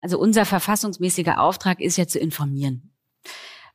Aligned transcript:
Also 0.00 0.18
unser 0.18 0.44
verfassungsmäßiger 0.44 1.40
Auftrag 1.40 1.80
ist 1.80 1.96
ja 1.96 2.06
zu 2.06 2.18
informieren. 2.18 2.92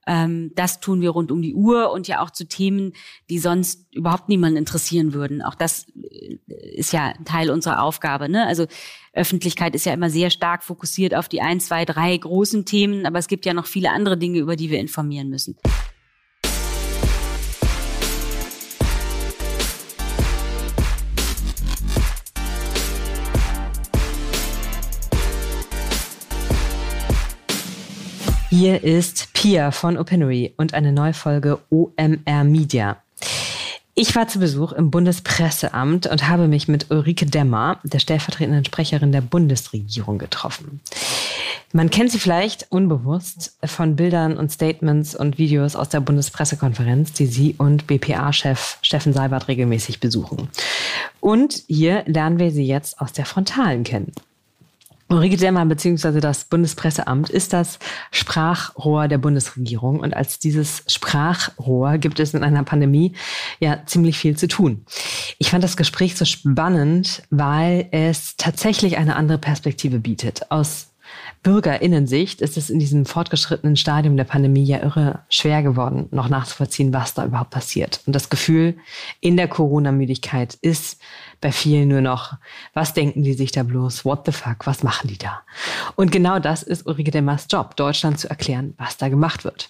Ähm, 0.05 0.51
das 0.55 0.79
tun 0.79 1.01
wir 1.01 1.11
rund 1.11 1.31
um 1.31 1.41
die 1.41 1.53
Uhr 1.53 1.91
und 1.91 2.07
ja 2.07 2.21
auch 2.21 2.29
zu 2.29 2.47
Themen, 2.47 2.93
die 3.29 3.39
sonst 3.39 3.93
überhaupt 3.93 4.29
niemanden 4.29 4.57
interessieren 4.57 5.13
würden. 5.13 5.41
Auch 5.41 5.55
das 5.55 5.85
äh, 5.95 6.39
ist 6.75 6.91
ja 6.91 7.13
Teil 7.25 7.49
unserer 7.49 7.81
Aufgabe. 7.81 8.27
Ne? 8.29 8.45
Also 8.45 8.67
Öffentlichkeit 9.13 9.75
ist 9.75 9.85
ja 9.85 9.93
immer 9.93 10.09
sehr 10.09 10.29
stark 10.29 10.63
fokussiert 10.63 11.15
auf 11.15 11.29
die 11.29 11.41
ein, 11.41 11.59
zwei, 11.59 11.85
drei 11.85 12.15
großen 12.17 12.65
Themen, 12.65 13.05
aber 13.05 13.19
es 13.19 13.27
gibt 13.27 13.45
ja 13.45 13.53
noch 13.53 13.65
viele 13.65 13.91
andere 13.91 14.17
Dinge, 14.17 14.39
über 14.39 14.55
die 14.55 14.69
wir 14.69 14.79
informieren 14.79 15.29
müssen. 15.29 15.57
Hier 28.63 28.81
ist 28.81 29.33
Pia 29.33 29.71
von 29.71 29.97
Opinory 29.97 30.53
und 30.55 30.73
eine 30.73 30.93
neue 30.93 31.13
Folge 31.13 31.59
OMR 31.69 32.45
Media. 32.45 32.95
Ich 33.93 34.15
war 34.15 34.29
zu 34.29 34.39
Besuch 34.39 34.71
im 34.71 34.89
Bundespresseamt 34.89 36.07
und 36.07 36.29
habe 36.29 36.47
mich 36.47 36.69
mit 36.69 36.89
Ulrike 36.89 37.25
Demmer, 37.25 37.81
der 37.83 37.99
stellvertretenden 37.99 38.63
Sprecherin 38.63 39.11
der 39.11 39.19
Bundesregierung, 39.19 40.17
getroffen. 40.17 40.79
Man 41.73 41.89
kennt 41.89 42.11
sie 42.11 42.19
vielleicht 42.19 42.67
unbewusst 42.69 43.57
von 43.65 43.97
Bildern 43.97 44.37
und 44.37 44.49
Statements 44.49 45.13
und 45.13 45.37
Videos 45.37 45.75
aus 45.75 45.89
der 45.89 45.99
Bundespressekonferenz, 45.99 47.11
die 47.11 47.25
sie 47.25 47.55
und 47.57 47.85
BPA-Chef 47.85 48.77
Steffen 48.81 49.11
Seibert 49.11 49.49
regelmäßig 49.49 49.99
besuchen. 49.99 50.47
Und 51.19 51.63
hier 51.67 52.03
lernen 52.05 52.39
wir 52.39 52.51
sie 52.51 52.65
jetzt 52.65 53.01
aus 53.01 53.11
der 53.11 53.25
Frontalen 53.25 53.83
kennen. 53.83 54.13
Ulrike 55.13 55.37
Demmer 55.37 55.65
bzw. 55.65 56.19
das 56.19 56.45
Bundespresseamt 56.45 57.29
ist 57.29 57.53
das 57.53 57.77
Sprachrohr 58.11 59.07
der 59.07 59.19
Bundesregierung. 59.19 59.99
Und 59.99 60.15
als 60.15 60.39
dieses 60.39 60.83
Sprachrohr 60.87 61.99
gibt 61.99 62.19
es 62.19 62.33
in 62.33 62.43
einer 62.43 62.63
Pandemie 62.63 63.13
ja 63.59 63.83
ziemlich 63.85 64.17
viel 64.17 64.35
zu 64.35 64.47
tun. 64.47 64.85
Ich 65.37 65.51
fand 65.51 65.63
das 65.63 65.77
Gespräch 65.77 66.15
so 66.15 66.25
spannend, 66.25 67.21
weil 67.29 67.87
es 67.91 68.37
tatsächlich 68.37 68.97
eine 68.97 69.15
andere 69.15 69.37
Perspektive 69.37 69.99
bietet. 69.99 70.51
Aus 70.51 70.87
Bürgerinnensicht 71.43 72.41
ist 72.41 72.57
es 72.57 72.69
in 72.69 72.79
diesem 72.79 73.05
fortgeschrittenen 73.05 73.75
Stadium 73.75 74.15
der 74.15 74.23
Pandemie 74.23 74.63
ja 74.63 74.81
irre 74.81 75.19
schwer 75.29 75.61
geworden, 75.61 76.07
noch 76.11 76.29
nachzuvollziehen, 76.29 76.93
was 76.93 77.13
da 77.13 77.25
überhaupt 77.25 77.51
passiert. 77.51 77.99
Und 78.07 78.13
das 78.13 78.29
Gefühl 78.29 78.77
in 79.19 79.35
der 79.35 79.49
Corona-Müdigkeit 79.49 80.57
ist 80.61 80.99
bei 81.43 81.51
vielen 81.51 81.89
nur 81.89 82.01
noch, 82.01 82.37
was 82.73 82.93
denken 82.93 83.21
die 83.21 83.33
sich 83.33 83.51
da 83.51 83.63
bloß? 83.63 84.05
What 84.05 84.25
the 84.25 84.31
fuck? 84.31 84.65
Was 84.65 84.81
machen 84.81 85.09
die 85.09 85.17
da? 85.17 85.41
Und 85.95 86.11
genau 86.11 86.39
das 86.39 86.63
ist 86.63 86.87
Ulrike 86.87 87.11
Demmers 87.11 87.47
Job, 87.51 87.75
Deutschland 87.75 88.17
zu 88.17 88.29
erklären, 88.29 88.73
was 88.77 88.97
da 88.97 89.09
gemacht 89.09 89.43
wird. 89.43 89.69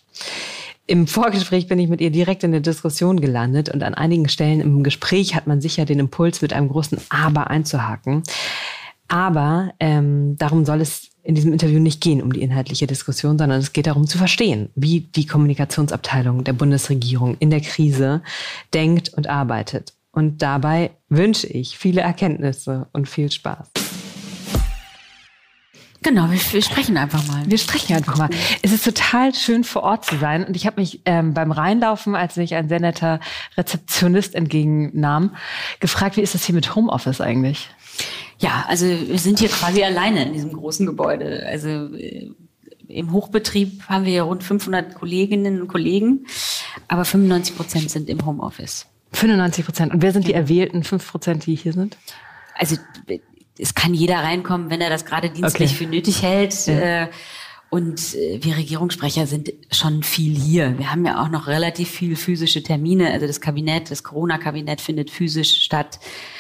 Im 0.86 1.08
Vorgespräch 1.08 1.68
bin 1.68 1.80
ich 1.80 1.90
mit 1.90 2.00
ihr 2.00 2.12
direkt 2.12 2.44
in 2.44 2.52
der 2.52 2.62
Diskussion 2.62 3.20
gelandet 3.20 3.70
und 3.70 3.84
an 3.84 3.96
einigen 3.96 4.30
Stellen 4.30 4.62
im 4.62 4.84
Gespräch 4.84 5.34
hat 5.34 5.48
man 5.48 5.62
sicher 5.62 5.86
den 5.86 6.00
Impuls, 6.00 6.42
mit 6.42 6.54
einem 6.54 6.70
großen 6.70 7.00
Aber 7.10 7.50
einzuhaken. 7.50 8.22
Aber 9.08 9.74
ähm, 9.80 10.38
darum 10.38 10.66
soll 10.66 10.82
es 10.82 11.10
in 11.24 11.36
diesem 11.36 11.54
Interview 11.54 11.80
nicht 11.80 12.02
gehen 12.02 12.22
um 12.22 12.34
die 12.34 12.42
inhaltliche 12.42 12.86
Diskussion, 12.86 13.38
sondern 13.38 13.60
es 13.60 13.74
geht 13.74 13.88
darum 13.88 14.08
zu 14.08 14.18
verstehen, 14.18 14.70
wie 14.76 15.02
die 15.02 15.26
Kommunikationsabteilung 15.26 16.44
der 16.44 16.54
Bundesregierung 16.54 17.36
in 17.40 17.50
der 17.50 17.62
Krise 17.62 18.22
denkt 18.74 19.10
und 19.10 19.28
arbeitet. 19.28 19.94
Und 20.14 20.44
dabei 20.44 20.92
wünsche 21.09 21.47
ich 21.47 21.78
viele 21.78 22.02
Erkenntnisse 22.02 22.88
und 22.94 23.09
viel 23.09 23.31
Spaß. 23.31 23.72
Genau, 26.03 26.30
wir, 26.30 26.39
wir, 26.52 26.61
sprechen 26.61 26.97
einfach 26.97 27.25
mal. 27.28 27.44
Wir 27.47 27.58
sprechen 27.58 27.95
einfach 27.95 28.17
mal. 28.17 28.30
Es 28.61 28.73
ist 28.73 28.84
total 28.84 29.34
schön 29.34 29.64
vor 29.64 29.84
Ort 29.84 30.06
zu 30.06 30.17
sein. 30.17 30.44
Und 30.44 30.56
ich 30.56 30.67
habe 30.67 30.81
mich 30.81 31.02
ähm, 31.06 31.34
beim 31.34 31.52
Reinlaufen, 31.52 32.14
als 32.14 32.36
mich 32.36 32.53
ein 32.53 32.69
sehr 32.69 32.81
netter 32.81 33.22
Rezeptionist 33.58 34.36
entgegennahm, 34.36 35.35
gefragt, 35.79 36.18
wie 36.18 36.22
ist 36.22 36.35
das 36.35 36.46
hier 36.46 36.53
mit 36.53 36.75
Homeoffice 36.75 37.22
eigentlich? 37.22 37.69
Ja, 38.38 38.66
also 38.68 38.85
wir 38.85 39.19
sind 39.19 39.40
hier 39.40 39.50
quasi 39.50 39.84
alleine 39.84 40.25
in 40.25 40.34
diesem 40.34 40.53
großen 40.53 40.85
Gebäude. 40.85 41.46
Also 41.47 41.96
äh, 41.96 42.31
im 42.88 43.13
Hochbetrieb 43.13 43.84
haben 43.88 44.06
wir 44.06 44.13
ja 44.13 44.23
rund 44.23 44.44
500 44.44 44.94
Kolleginnen 44.94 45.62
und 45.62 45.69
Kollegen, 45.69 46.28
aber 46.88 47.06
95 47.06 47.56
Prozent 47.56 47.90
sind 47.90 48.09
im 48.09 48.23
Homeoffice. 48.25 48.88
95 49.13 49.66
Prozent. 49.66 49.94
Und 49.94 50.01
wer 50.01 50.12
sind 50.12 50.28
die 50.28 50.34
erwählten 50.34 50.84
5 50.84 51.12
Prozent, 51.12 51.46
die 51.46 51.56
hier 51.56 51.74
sind? 51.74 51.97
Also 52.56 52.78
es 53.57 53.74
kann 53.74 53.94
jeder 53.94 54.18
reinkommen, 54.18 54.69
wenn 54.69 54.81
er 54.81 54.90
das 54.90 55.06
gerade 55.06 55.29
dienstlich 55.29 55.72
okay. 55.72 55.85
für 55.85 55.90
nötig 55.90 56.22
hält. 56.22 56.68
Ja. 56.68 57.03
Äh, 57.03 57.07
und 57.69 58.13
äh, 58.13 58.40
wir 58.41 58.56
Regierungssprecher 58.57 59.25
sind 59.25 59.52
schon 59.72 60.03
viel 60.03 60.38
hier. 60.38 60.78
Wir 60.78 60.91
haben 60.91 61.06
ja 61.06 61.23
auch 61.23 61.29
noch 61.29 61.47
relativ 61.47 61.90
viel 61.90 62.16
physische 62.16 62.62
Termine. 62.62 63.12
Also 63.12 63.25
das 63.25 63.41
Kabinett, 63.41 63.90
das 63.90 64.03
Corona-Kabinett 64.03 64.79
findet 64.79 65.09
physisch 65.09 65.63
statt. 65.63 66.00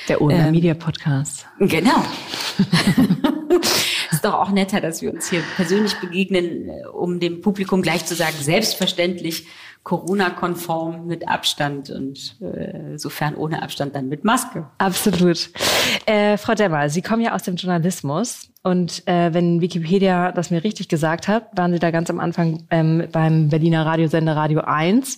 Der 0.09 0.21
OMR 0.21 0.47
ähm, 0.47 0.51
Media 0.51 0.75
Podcast. 0.75 1.47
Genau. 1.59 2.03
ist 4.11 4.23
doch 4.23 4.33
auch 4.33 4.51
netter, 4.51 4.81
dass 4.81 5.01
wir 5.01 5.11
uns 5.13 5.29
hier 5.29 5.41
persönlich 5.55 5.95
begegnen, 5.95 6.69
äh, 6.69 6.87
um 6.87 7.19
dem 7.19 7.41
Publikum 7.41 7.81
gleich 7.81 8.05
zu 8.05 8.15
sagen, 8.15 8.35
selbstverständlich 8.39 9.47
Corona-konform 9.83 11.07
mit 11.07 11.27
Abstand 11.27 11.89
und 11.89 12.41
äh, 12.41 12.97
sofern 12.97 13.35
ohne 13.35 13.61
Abstand 13.61 13.95
dann 13.95 14.07
mit 14.07 14.23
Maske. 14.23 14.67
Absolut. 14.77 15.49
Äh, 16.05 16.37
Frau 16.37 16.53
Demmer, 16.53 16.89
Sie 16.89 17.01
kommen 17.01 17.21
ja 17.21 17.33
aus 17.33 17.43
dem 17.43 17.55
Journalismus 17.57 18.49
und 18.63 19.05
äh, 19.07 19.33
wenn 19.33 19.59
Wikipedia 19.59 20.31
das 20.31 20.51
mir 20.51 20.63
richtig 20.63 20.87
gesagt 20.87 21.27
hat, 21.27 21.49
waren 21.57 21.73
Sie 21.73 21.79
da 21.79 21.91
ganz 21.91 22.09
am 22.09 22.21
Anfang 22.21 22.63
ähm, 22.69 23.07
beim 23.11 23.49
Berliner 23.49 23.85
Radiosender 23.85 24.35
Radio 24.37 24.61
1 24.61 25.17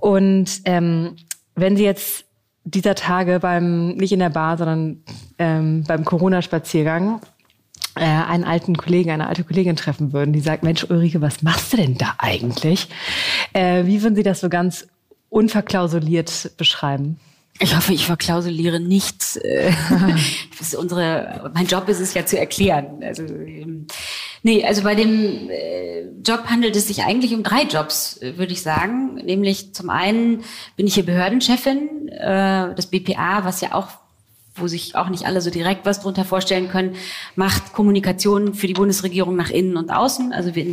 und 0.00 0.62
ähm, 0.64 1.16
wenn 1.54 1.76
Sie 1.76 1.84
jetzt 1.84 2.24
dieser 2.64 2.94
Tage 2.94 3.40
beim, 3.40 3.90
nicht 3.90 4.12
in 4.12 4.18
der 4.18 4.30
Bar, 4.30 4.58
sondern 4.58 5.02
ähm, 5.38 5.84
beim 5.86 6.04
Corona-Spaziergang 6.04 7.20
einen 8.02 8.44
alten 8.44 8.76
Kollegen, 8.76 9.10
eine 9.10 9.26
alte 9.26 9.44
Kollegin 9.44 9.76
treffen 9.76 10.12
würden, 10.12 10.32
die 10.32 10.40
sagt, 10.40 10.62
Mensch, 10.62 10.84
Ulrike, 10.84 11.20
was 11.20 11.42
machst 11.42 11.72
du 11.72 11.76
denn 11.76 11.96
da 11.96 12.14
eigentlich? 12.18 12.88
Äh, 13.52 13.86
wie 13.86 14.02
würden 14.02 14.16
Sie 14.16 14.22
das 14.22 14.40
so 14.40 14.48
ganz 14.48 14.86
unverklausuliert 15.30 16.52
beschreiben? 16.56 17.18
Ich 17.58 17.74
hoffe, 17.74 17.94
ich 17.94 18.06
verklausuliere 18.06 18.80
nichts. 18.80 19.36
Äh, 19.36 19.72
unsere, 20.78 21.50
mein 21.54 21.66
Job 21.66 21.88
ist 21.88 22.00
es 22.00 22.12
ja 22.12 22.26
zu 22.26 22.38
erklären. 22.38 23.02
Also, 23.02 23.22
ähm, 23.22 23.86
nee, 24.42 24.64
also 24.64 24.82
bei 24.82 24.94
dem 24.94 25.48
äh, 25.48 26.02
Job 26.24 26.44
handelt 26.50 26.76
es 26.76 26.88
sich 26.88 27.04
eigentlich 27.04 27.34
um 27.34 27.42
drei 27.42 27.62
Jobs, 27.62 28.20
würde 28.20 28.52
ich 28.52 28.62
sagen. 28.62 29.14
Nämlich 29.14 29.74
zum 29.74 29.88
einen 29.88 30.44
bin 30.76 30.86
ich 30.86 30.94
hier 30.94 31.06
Behördenchefin, 31.06 32.08
äh, 32.08 32.74
das 32.74 32.88
BPA, 32.88 33.44
was 33.44 33.62
ja 33.62 33.72
auch 33.72 33.88
wo 34.56 34.68
sich 34.68 34.96
auch 34.96 35.08
nicht 35.08 35.26
alle 35.26 35.40
so 35.40 35.50
direkt 35.50 35.86
was 35.86 36.00
drunter 36.00 36.24
vorstellen 36.24 36.68
können, 36.68 36.96
macht 37.34 37.72
Kommunikation 37.72 38.54
für 38.54 38.66
die 38.66 38.74
Bundesregierung 38.74 39.36
nach 39.36 39.50
innen 39.50 39.76
und 39.76 39.90
außen. 39.90 40.32
Also 40.32 40.54
wir 40.54 40.64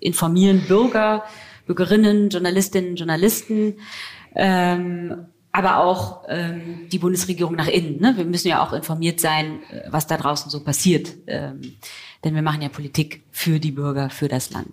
informieren 0.00 0.64
Bürger, 0.66 1.24
Bürgerinnen, 1.66 2.28
Journalistinnen, 2.30 2.96
Journalisten, 2.96 3.74
ähm, 4.34 5.26
aber 5.52 5.78
auch 5.78 6.24
ähm, 6.28 6.88
die 6.90 6.98
Bundesregierung 6.98 7.54
nach 7.54 7.68
innen. 7.68 8.00
Ne? 8.00 8.14
Wir 8.16 8.24
müssen 8.24 8.48
ja 8.48 8.62
auch 8.62 8.72
informiert 8.72 9.20
sein, 9.20 9.60
äh, 9.70 9.82
was 9.88 10.08
da 10.08 10.16
draußen 10.16 10.50
so 10.50 10.64
passiert. 10.64 11.12
Ähm, 11.28 11.76
denn 12.24 12.34
wir 12.34 12.42
machen 12.42 12.62
ja 12.62 12.68
Politik 12.68 13.22
für 13.30 13.60
die 13.60 13.70
Bürger, 13.70 14.10
für 14.10 14.28
das 14.28 14.50
Land. 14.50 14.72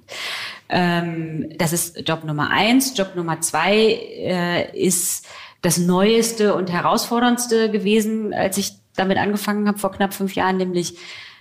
Ähm, 0.70 1.50
das 1.58 1.74
ist 1.74 2.08
Job 2.08 2.24
Nummer 2.24 2.50
eins. 2.50 2.98
Job 2.98 3.16
Nummer 3.16 3.42
zwei 3.42 3.76
äh, 3.76 4.76
ist 4.78 5.28
das 5.62 5.78
Neueste 5.78 6.56
und 6.56 6.72
Herausforderndste 6.72 7.70
gewesen, 7.70 8.34
als 8.34 8.58
ich 8.58 8.74
damit 8.96 9.18
angefangen 9.18 9.68
habe 9.68 9.78
vor 9.78 9.92
knapp 9.92 10.14
fünf 10.14 10.36
Jahren, 10.36 10.58
nämlich 10.58 10.98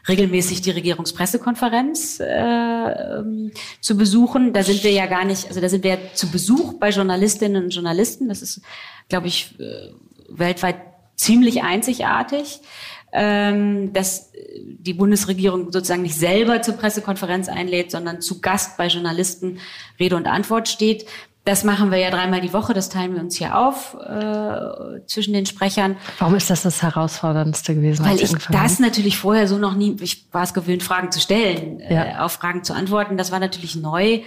regelmäßig 0.08 0.62
die 0.62 0.70
Regierungspressekonferenz 0.70 2.20
äh, 2.20 2.24
ähm, 2.24 3.52
zu 3.80 3.96
besuchen. 3.96 4.52
Da 4.52 4.62
sind 4.62 4.82
wir 4.82 4.92
ja 4.92 5.06
gar 5.06 5.24
nicht, 5.24 5.48
also 5.48 5.60
da 5.60 5.68
sind 5.68 5.84
wir 5.84 5.90
ja 5.90 5.98
zu 6.14 6.30
Besuch 6.30 6.74
bei 6.74 6.90
Journalistinnen 6.90 7.64
und 7.64 7.74
Journalisten. 7.74 8.28
Das 8.28 8.42
ist, 8.42 8.62
glaube 9.08 9.26
ich, 9.26 9.58
äh, 9.60 9.90
weltweit 10.28 10.76
ziemlich 11.16 11.62
einzigartig, 11.62 12.60
ähm, 13.12 13.92
dass 13.92 14.32
die 14.64 14.94
Bundesregierung 14.94 15.72
sozusagen 15.72 16.02
nicht 16.02 16.14
selber 16.16 16.62
zur 16.62 16.74
Pressekonferenz 16.74 17.48
einlädt, 17.48 17.90
sondern 17.90 18.20
zu 18.20 18.40
Gast 18.40 18.78
bei 18.78 18.86
Journalisten 18.86 19.58
Rede 19.98 20.16
und 20.16 20.26
Antwort 20.26 20.68
steht. 20.68 21.06
Das 21.50 21.64
machen 21.64 21.90
wir 21.90 21.98
ja 21.98 22.12
dreimal 22.12 22.40
die 22.40 22.52
Woche, 22.52 22.74
das 22.74 22.90
teilen 22.90 23.12
wir 23.14 23.20
uns 23.20 23.34
hier 23.34 23.58
auf 23.58 23.94
äh, 23.94 25.04
zwischen 25.06 25.34
den 25.34 25.46
Sprechern. 25.46 25.96
Warum 26.20 26.36
ist 26.36 26.48
das 26.48 26.62
das 26.62 26.80
Herausforderndste 26.80 27.74
gewesen? 27.74 28.06
Weil 28.06 28.20
ich 28.20 28.32
das 28.52 28.78
natürlich 28.78 29.18
vorher 29.18 29.48
so 29.48 29.58
noch 29.58 29.74
nie, 29.74 29.96
ich 30.00 30.28
war 30.30 30.44
es 30.44 30.54
gewöhnt, 30.54 30.84
Fragen 30.84 31.10
zu 31.10 31.18
stellen, 31.18 31.80
ja. 31.80 32.04
äh, 32.04 32.16
auf 32.18 32.34
Fragen 32.34 32.62
zu 32.62 32.72
antworten. 32.72 33.16
Das 33.16 33.32
war 33.32 33.40
natürlich 33.40 33.74
neu. 33.74 34.20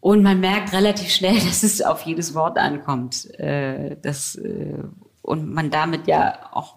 Und 0.00 0.22
man 0.22 0.40
merkt 0.40 0.74
relativ 0.74 1.08
schnell, 1.08 1.36
dass 1.46 1.62
es 1.62 1.80
auf 1.80 2.02
jedes 2.02 2.34
Wort 2.34 2.58
ankommt. 2.58 3.34
Äh, 3.40 3.96
das, 4.02 4.34
äh, 4.34 4.74
und 5.22 5.54
man 5.54 5.70
damit 5.70 6.06
ja 6.06 6.34
auch 6.52 6.74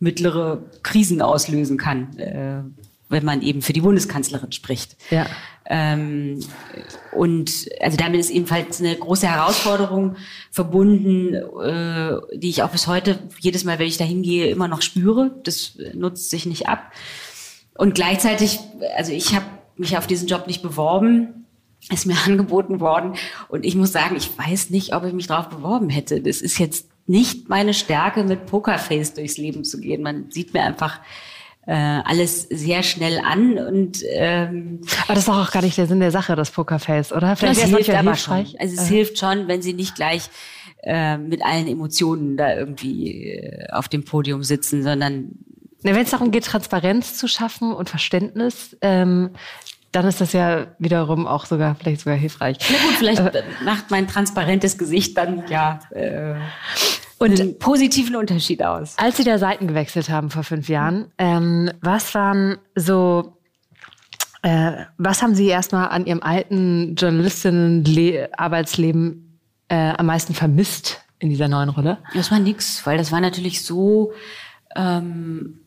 mittlere 0.00 0.64
Krisen 0.82 1.22
auslösen 1.22 1.78
kann. 1.78 2.18
Äh, 2.18 2.62
wenn 3.08 3.24
man 3.24 3.40
eben 3.40 3.62
für 3.62 3.72
die 3.72 3.82
Bundeskanzlerin 3.82 4.50
spricht. 4.50 4.96
Ja. 5.10 5.26
Ähm, 5.68 6.40
und 7.12 7.68
also 7.80 7.96
damit 7.96 8.20
ist 8.20 8.30
ebenfalls 8.30 8.80
eine 8.80 8.94
große 8.94 9.28
Herausforderung 9.28 10.16
verbunden, 10.50 11.34
äh, 11.34 12.20
die 12.34 12.50
ich 12.50 12.62
auch 12.62 12.70
bis 12.70 12.86
heute 12.86 13.18
jedes 13.40 13.64
Mal, 13.64 13.78
wenn 13.78 13.88
ich 13.88 13.96
da 13.96 14.04
hingehe, 14.04 14.48
immer 14.48 14.68
noch 14.68 14.82
spüre. 14.82 15.34
Das 15.42 15.78
nutzt 15.94 16.30
sich 16.30 16.46
nicht 16.46 16.68
ab. 16.68 16.92
Und 17.74 17.94
gleichzeitig, 17.94 18.60
also 18.96 19.12
ich 19.12 19.34
habe 19.34 19.46
mich 19.76 19.98
auf 19.98 20.06
diesen 20.06 20.28
Job 20.28 20.46
nicht 20.46 20.62
beworben, 20.62 21.46
ist 21.90 22.06
mir 22.06 22.16
angeboten 22.26 22.80
worden. 22.80 23.14
Und 23.48 23.64
ich 23.64 23.74
muss 23.74 23.92
sagen, 23.92 24.16
ich 24.16 24.36
weiß 24.36 24.70
nicht, 24.70 24.94
ob 24.94 25.04
ich 25.04 25.12
mich 25.12 25.26
darauf 25.26 25.48
beworben 25.48 25.90
hätte. 25.90 26.20
Das 26.20 26.40
ist 26.40 26.58
jetzt 26.58 26.88
nicht 27.06 27.48
meine 27.48 27.74
Stärke, 27.74 28.24
mit 28.24 28.46
Pokerface 28.46 29.14
durchs 29.14 29.36
Leben 29.36 29.64
zu 29.64 29.80
gehen. 29.80 30.02
Man 30.02 30.30
sieht 30.30 30.54
mir 30.54 30.62
einfach 30.62 31.00
äh, 31.66 31.72
alles 31.72 32.42
sehr 32.42 32.82
schnell 32.82 33.18
an 33.18 33.58
und 33.58 33.98
ähm, 34.08 34.80
aber 35.02 35.14
das 35.14 35.18
ist 35.20 35.28
doch 35.28 35.48
auch 35.48 35.50
gar 35.50 35.62
nicht 35.62 35.76
der 35.76 35.86
Sinn 35.86 36.00
der 36.00 36.12
Sache, 36.12 36.36
das 36.36 36.52
Pokerface, 36.52 37.12
oder? 37.12 37.34
Vielleicht 37.36 37.62
das 37.62 37.68
hilft 37.70 37.90
aber 37.90 38.12
hilfreich. 38.12 38.50
schon. 38.50 38.60
Also 38.60 38.74
es 38.74 38.90
äh. 38.90 38.94
hilft 38.94 39.18
schon, 39.18 39.48
wenn 39.48 39.62
sie 39.62 39.72
nicht 39.72 39.96
gleich 39.96 40.30
äh, 40.84 41.18
mit 41.18 41.44
allen 41.44 41.66
Emotionen 41.66 42.36
da 42.36 42.54
irgendwie 42.54 43.32
äh, 43.32 43.66
auf 43.72 43.88
dem 43.88 44.04
Podium 44.04 44.44
sitzen, 44.44 44.84
sondern 44.84 45.32
wenn 45.82 45.96
es 45.96 46.10
darum 46.10 46.30
geht, 46.30 46.44
Transparenz 46.44 47.16
zu 47.16 47.28
schaffen 47.28 47.72
und 47.72 47.88
Verständnis, 47.90 48.76
ähm, 48.80 49.30
dann 49.92 50.06
ist 50.06 50.20
das 50.20 50.32
ja 50.32 50.66
wiederum 50.78 51.26
auch 51.26 51.46
sogar 51.46 51.74
vielleicht 51.74 52.02
sogar 52.02 52.16
hilfreich. 52.16 52.58
Na 52.70 52.76
gut, 52.76 52.96
vielleicht 52.98 53.20
äh, 53.20 53.42
macht 53.64 53.90
mein 53.90 54.06
transparentes 54.06 54.78
Gesicht 54.78 55.16
dann 55.16 55.44
ja 55.48 55.80
äh, 55.90 56.34
und 57.18 57.40
einen 57.40 57.58
positiven 57.58 58.14
Unterschied 58.16 58.62
aus. 58.62 58.94
Als 58.98 59.16
Sie 59.16 59.24
da 59.24 59.38
Seiten 59.38 59.66
gewechselt 59.66 60.10
haben 60.10 60.28
vor 60.30 60.44
fünf 60.44 60.68
Jahren, 60.68 61.10
ähm, 61.18 61.70
was 61.80 62.14
waren 62.14 62.58
so, 62.74 63.38
äh, 64.42 64.84
was 64.98 65.22
haben 65.22 65.34
Sie 65.34 65.46
erstmal 65.46 65.88
an 65.88 66.04
Ihrem 66.06 66.22
alten 66.22 66.94
Journalistinnen-Arbeitsleben 66.94 69.40
äh, 69.68 69.94
am 69.96 70.06
meisten 70.06 70.34
vermisst 70.34 71.00
in 71.18 71.30
dieser 71.30 71.48
neuen 71.48 71.70
Rolle? 71.70 71.98
Das 72.14 72.30
war 72.30 72.38
nix, 72.38 72.86
weil 72.86 72.98
das 72.98 73.10
war 73.12 73.20
natürlich 73.20 73.64
so, 73.64 74.12
ähm, 74.74 75.60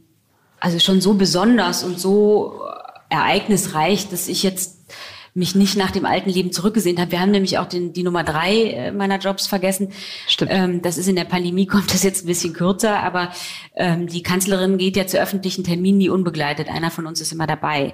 also 0.60 0.78
schon 0.80 1.02
so 1.02 1.16
besonders 1.16 1.84
und 1.84 2.00
so 2.00 2.62
ereignisreich, 3.10 4.10
dass 4.10 4.28
ich 4.28 4.44
jetzt 4.44 4.94
mich 5.34 5.56
nicht 5.56 5.78
nach 5.78 5.92
dem 5.92 6.06
alten 6.06 6.30
Leben 6.30 6.52
zurückgesehen 6.52 7.00
habe. 7.00 7.12
Wir 7.12 7.22
haben 7.22 7.32
nämlich 7.32 7.58
auch 7.58 7.68
den, 7.68 7.94
die 7.94 8.04
Nummer 8.04 8.24
drei 8.24 8.64
äh, 8.72 8.92
meiner 8.92 9.20
Jobs 9.20 9.48
vergessen. 9.48 9.90
Stimmt. 10.28 10.52
Ähm, 10.54 10.82
das 10.82 10.98
ist 10.98 11.08
in 11.08 11.16
der 11.16 11.26
Pandemie, 11.26 11.66
kommt 11.68 11.94
das 11.94 12.04
jetzt 12.04 12.24
ein 12.24 12.28
bisschen 12.28 12.54
kürzer, 12.54 13.02
aber 13.02 13.32
ähm, 13.76 14.08
die 14.08 14.24
Kanzlerin 14.24 14.78
geht 14.78 14.96
ja 14.96 15.08
zu 15.08 15.20
öffentlichen 15.20 15.64
Terminen 15.64 15.98
nie 15.98 16.10
unbegleitet. 16.10 16.70
Einer 16.70 16.92
von 16.92 17.06
uns 17.06 17.22
ist 17.22 17.32
immer 17.32 17.48
dabei. 17.48 17.94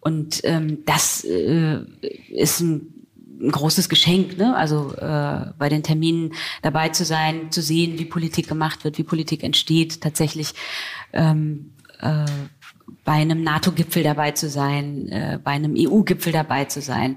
Und 0.00 0.40
ähm, 0.44 0.78
das 0.84 1.24
äh, 1.24 1.78
ist 2.28 2.60
ein 2.60 3.02
ein 3.42 3.50
großes 3.50 3.88
Geschenk, 3.88 4.38
ne? 4.38 4.56
also 4.56 4.94
äh, 4.94 5.52
bei 5.58 5.68
den 5.68 5.82
Terminen 5.82 6.32
dabei 6.62 6.90
zu 6.90 7.04
sein, 7.04 7.50
zu 7.50 7.60
sehen, 7.60 7.98
wie 7.98 8.04
Politik 8.04 8.48
gemacht 8.48 8.84
wird, 8.84 8.98
wie 8.98 9.02
Politik 9.02 9.42
entsteht, 9.42 10.00
tatsächlich 10.00 10.54
ähm, 11.12 11.72
äh, 12.00 12.24
bei 13.04 13.12
einem 13.12 13.42
NATO-Gipfel 13.42 14.02
dabei 14.02 14.32
zu 14.32 14.48
sein, 14.48 15.08
äh, 15.08 15.38
bei 15.42 15.52
einem 15.52 15.74
EU-Gipfel 15.76 16.32
dabei 16.32 16.64
zu 16.66 16.80
sein. 16.80 17.16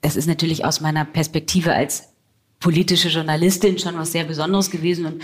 Das 0.00 0.16
ist 0.16 0.26
natürlich 0.26 0.64
aus 0.64 0.80
meiner 0.80 1.04
Perspektive 1.04 1.74
als 1.74 2.08
politische 2.58 3.08
Journalistin 3.08 3.78
schon 3.78 3.96
was 3.96 4.12
sehr 4.12 4.24
Besonderes 4.24 4.70
gewesen 4.70 5.06
und 5.06 5.22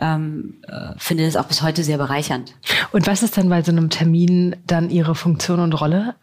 ähm, 0.00 0.62
äh, 0.66 0.92
finde 0.96 1.26
das 1.26 1.36
auch 1.36 1.46
bis 1.46 1.62
heute 1.62 1.84
sehr 1.84 1.98
bereichernd. 1.98 2.54
Und 2.92 3.06
was 3.06 3.22
ist 3.22 3.36
dann 3.36 3.48
bei 3.48 3.62
so 3.62 3.70
einem 3.70 3.90
Termin 3.90 4.56
dann 4.66 4.90
Ihre 4.90 5.14
Funktion 5.14 5.60
und 5.60 5.74
Rolle? 5.74 6.14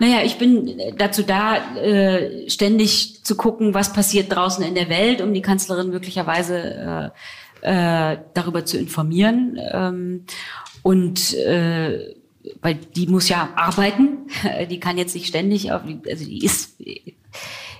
Naja, 0.00 0.22
ich 0.24 0.38
bin 0.38 0.76
dazu 0.98 1.22
da, 1.22 1.56
äh, 1.76 2.50
ständig 2.50 3.24
zu 3.24 3.36
gucken, 3.36 3.74
was 3.74 3.92
passiert 3.92 4.34
draußen 4.34 4.64
in 4.64 4.74
der 4.74 4.88
Welt, 4.88 5.20
um 5.20 5.32
die 5.32 5.42
Kanzlerin 5.42 5.90
möglicherweise 5.90 7.12
äh, 7.62 8.12
äh, 8.12 8.18
darüber 8.34 8.64
zu 8.64 8.76
informieren. 8.76 9.58
Ähm, 9.72 10.24
und 10.84 11.34
äh, 11.34 12.14
weil 12.60 12.74
die 12.74 13.08
muss 13.08 13.28
ja 13.28 13.48
arbeiten, 13.56 14.28
die 14.70 14.78
kann 14.78 14.98
jetzt 14.98 15.14
nicht 15.14 15.26
ständig 15.26 15.72
auf, 15.72 15.82
also 15.82 16.24
die 16.24 16.44
ist 16.44 16.76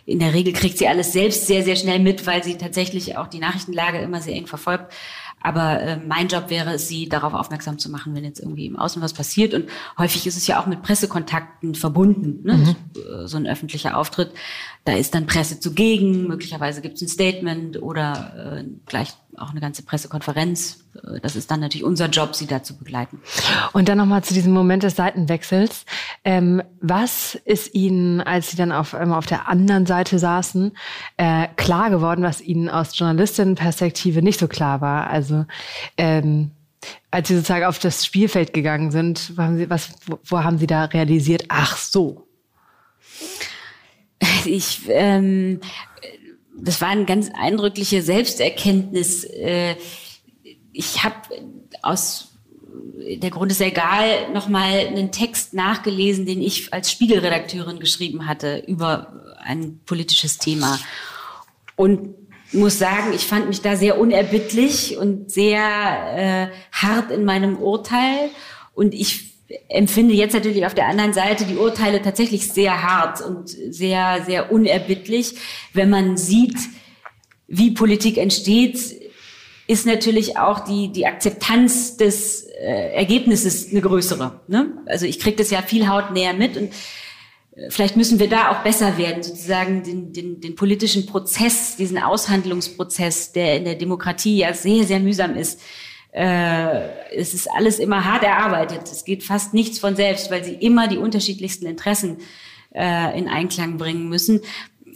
in 0.06 0.18
der 0.18 0.34
Regel 0.34 0.52
kriegt 0.52 0.78
sie 0.78 0.88
alles 0.88 1.12
selbst 1.12 1.46
sehr, 1.46 1.62
sehr 1.62 1.76
schnell 1.76 1.98
mit, 1.98 2.26
weil 2.26 2.44
sie 2.44 2.58
tatsächlich 2.58 3.16
auch 3.16 3.26
die 3.26 3.38
Nachrichtenlage 3.38 3.98
immer 3.98 4.20
sehr 4.20 4.34
eng 4.34 4.46
verfolgt. 4.46 4.92
Aber 5.40 5.80
äh, 5.80 5.98
mein 5.98 6.28
Job 6.28 6.48
wäre 6.48 6.74
es, 6.74 6.88
sie 6.88 7.06
darauf 7.06 7.34
aufmerksam 7.34 7.78
zu 7.78 7.90
machen, 7.90 8.14
wenn 8.14 8.24
jetzt 8.24 8.40
irgendwie 8.40 8.64
im 8.64 8.78
Außen 8.78 9.02
was 9.02 9.12
passiert. 9.12 9.52
Und 9.52 9.68
häufig 9.98 10.26
ist 10.26 10.38
es 10.38 10.46
ja 10.46 10.58
auch 10.58 10.66
mit 10.66 10.82
Pressekontakten 10.82 11.74
verbunden, 11.74 12.40
ne? 12.44 12.54
Mhm. 12.54 12.76
Äh, 12.96 13.28
so 13.28 13.36
ein 13.36 13.46
öffentlicher 13.46 13.96
Auftritt. 13.96 14.32
Da 14.86 14.94
ist 14.94 15.14
dann 15.14 15.26
Presse 15.26 15.60
zugegen, 15.60 16.26
möglicherweise 16.28 16.80
gibt 16.80 16.96
es 16.96 17.02
ein 17.02 17.08
Statement 17.08 17.82
oder 17.82 18.62
äh, 18.62 18.64
gleich 18.86 19.12
auch 19.38 19.50
eine 19.50 19.60
ganze 19.60 19.82
Pressekonferenz. 19.82 20.84
Äh, 20.94 21.20
das 21.20 21.36
ist 21.36 21.50
dann 21.50 21.60
natürlich 21.60 21.84
unser 21.84 22.08
Job, 22.08 22.34
sie 22.34 22.46
da 22.46 22.62
zu 22.62 22.76
begleiten. 22.76 23.20
Und 23.72 23.88
dann 23.88 23.98
nochmal 23.98 24.24
zu 24.24 24.34
diesem 24.34 24.52
Moment 24.52 24.82
des 24.82 24.96
Seitenwechsels. 24.96 25.84
Ähm, 26.24 26.62
was 26.80 27.34
ist 27.34 27.74
Ihnen, 27.74 28.20
als 28.20 28.50
Sie 28.50 28.56
dann 28.56 28.72
auf, 28.72 28.94
ähm, 28.94 29.12
auf 29.12 29.26
der 29.26 29.48
anderen 29.48 29.86
Seite 29.86 30.18
saßen, 30.18 30.72
äh, 31.16 31.48
klar 31.56 31.90
geworden, 31.90 32.22
was 32.22 32.40
Ihnen 32.40 32.68
aus 32.68 32.98
Journalistinnenperspektive 32.98 34.22
nicht 34.22 34.40
so 34.40 34.48
klar 34.48 34.80
war? 34.80 35.08
Also 35.08 35.46
ähm, 35.96 36.50
als 37.10 37.28
Sie 37.28 37.36
sozusagen 37.36 37.64
auf 37.64 37.78
das 37.78 38.04
Spielfeld 38.04 38.52
gegangen 38.52 38.90
sind, 38.90 39.32
haben 39.36 39.56
Sie, 39.56 39.70
was, 39.70 39.90
wo, 40.06 40.18
wo 40.24 40.44
haben 40.44 40.58
Sie 40.58 40.66
da 40.66 40.84
realisiert, 40.84 41.44
ach 41.48 41.76
so? 41.76 42.26
Ich 44.44 44.82
ähm, 44.88 45.60
das 46.64 46.80
war 46.80 46.88
eine 46.88 47.04
ganz 47.04 47.30
eindrückliche 47.34 48.02
Selbsterkenntnis. 48.02 49.24
Äh, 49.24 49.76
ich 50.72 51.04
habe 51.04 51.16
aus 51.82 52.30
der 53.20 53.30
Grund 53.30 53.52
ist 53.52 53.60
egal, 53.60 54.32
nochmal 54.32 54.86
einen 54.86 55.12
Text 55.12 55.52
nachgelesen, 55.52 56.24
den 56.24 56.40
ich 56.40 56.72
als 56.72 56.90
Spiegelredakteurin 56.90 57.78
geschrieben 57.78 58.26
hatte 58.26 58.64
über 58.66 59.34
ein 59.38 59.80
politisches 59.84 60.38
Thema. 60.38 60.78
Und 61.76 62.14
muss 62.52 62.78
sagen, 62.78 63.12
ich 63.14 63.26
fand 63.26 63.48
mich 63.48 63.60
da 63.60 63.76
sehr 63.76 63.98
unerbittlich 63.98 64.96
und 64.96 65.30
sehr 65.30 65.60
äh, 66.16 66.48
hart 66.72 67.10
in 67.10 67.24
meinem 67.24 67.58
Urteil. 67.58 68.30
Und 68.74 68.94
ich 68.94 69.33
empfinde 69.68 70.14
jetzt 70.14 70.34
natürlich 70.34 70.66
auf 70.66 70.74
der 70.74 70.86
anderen 70.86 71.12
Seite 71.12 71.44
die 71.44 71.56
Urteile 71.56 72.02
tatsächlich 72.02 72.52
sehr 72.52 72.82
hart 72.82 73.20
und 73.20 73.48
sehr, 73.48 74.22
sehr 74.24 74.52
unerbittlich. 74.52 75.36
Wenn 75.72 75.90
man 75.90 76.16
sieht, 76.16 76.56
wie 77.46 77.72
Politik 77.72 78.18
entsteht, 78.18 78.78
ist 79.66 79.86
natürlich 79.86 80.36
auch 80.36 80.60
die, 80.60 80.92
die 80.92 81.06
Akzeptanz 81.06 81.96
des 81.96 82.42
äh, 82.42 82.94
Ergebnisses 82.94 83.70
eine 83.70 83.80
größere. 83.80 84.40
Ne? 84.46 84.72
Also 84.86 85.06
ich 85.06 85.18
kriege 85.18 85.36
das 85.36 85.50
ja 85.50 85.62
viel 85.62 85.88
hautnäher 85.88 86.34
mit 86.34 86.56
und 86.56 86.72
äh, 87.56 87.70
vielleicht 87.70 87.96
müssen 87.96 88.18
wir 88.18 88.28
da 88.28 88.50
auch 88.50 88.62
besser 88.62 88.98
werden, 88.98 89.22
sozusagen 89.22 89.82
den, 89.82 90.12
den, 90.12 90.40
den 90.40 90.54
politischen 90.54 91.06
Prozess, 91.06 91.76
diesen 91.76 91.98
Aushandlungsprozess, 91.98 93.32
der 93.32 93.56
in 93.56 93.64
der 93.64 93.76
Demokratie 93.76 94.36
ja 94.36 94.52
sehr, 94.52 94.84
sehr 94.84 95.00
mühsam 95.00 95.34
ist, 95.34 95.60
äh, 96.14 97.10
es 97.12 97.34
ist 97.34 97.50
alles 97.50 97.80
immer 97.80 98.04
hart 98.04 98.22
erarbeitet. 98.22 98.82
Es 98.84 99.04
geht 99.04 99.24
fast 99.24 99.52
nichts 99.52 99.80
von 99.80 99.96
selbst, 99.96 100.30
weil 100.30 100.44
sie 100.44 100.54
immer 100.54 100.86
die 100.86 100.98
unterschiedlichsten 100.98 101.66
Interessen 101.66 102.18
äh, 102.72 103.18
in 103.18 103.28
Einklang 103.28 103.78
bringen 103.78 104.08
müssen. 104.08 104.40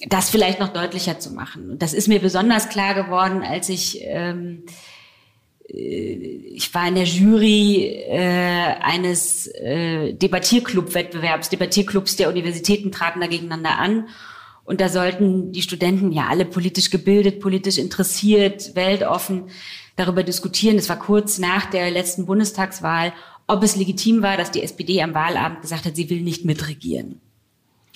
Das 0.06 0.30
vielleicht 0.30 0.60
noch 0.60 0.68
deutlicher 0.68 1.18
zu 1.18 1.32
machen. 1.32 1.70
Und 1.70 1.82
das 1.82 1.92
ist 1.92 2.06
mir 2.06 2.20
besonders 2.20 2.68
klar 2.68 2.94
geworden, 2.94 3.42
als 3.42 3.68
ich 3.68 3.98
ähm, 4.02 4.62
äh, 5.68 6.38
ich 6.54 6.72
war 6.72 6.86
in 6.86 6.94
der 6.94 7.04
Jury 7.04 8.04
äh, 8.08 8.74
eines 8.80 9.48
äh, 9.48 10.12
Debattierclub-Wettbewerbs. 10.12 11.48
Debattierclubs 11.48 12.14
der 12.14 12.28
Universitäten 12.28 12.92
traten 12.92 13.20
da 13.20 13.26
gegeneinander 13.26 13.76
an. 13.76 14.08
Und 14.64 14.80
da 14.80 14.88
sollten 14.88 15.50
die 15.50 15.62
Studenten 15.62 16.12
ja 16.12 16.28
alle 16.28 16.44
politisch 16.44 16.90
gebildet, 16.90 17.40
politisch 17.40 17.78
interessiert, 17.78 18.76
weltoffen 18.76 19.50
darüber 19.98 20.22
diskutieren. 20.22 20.76
Das 20.76 20.88
war 20.88 20.98
kurz 20.98 21.38
nach 21.38 21.66
der 21.66 21.90
letzten 21.90 22.26
Bundestagswahl, 22.26 23.12
ob 23.46 23.62
es 23.62 23.76
legitim 23.76 24.22
war, 24.22 24.36
dass 24.36 24.50
die 24.50 24.62
SPD 24.62 25.02
am 25.02 25.14
Wahlabend 25.14 25.62
gesagt 25.62 25.84
hat, 25.84 25.96
sie 25.96 26.08
will 26.08 26.20
nicht 26.20 26.44
mitregieren. 26.44 27.20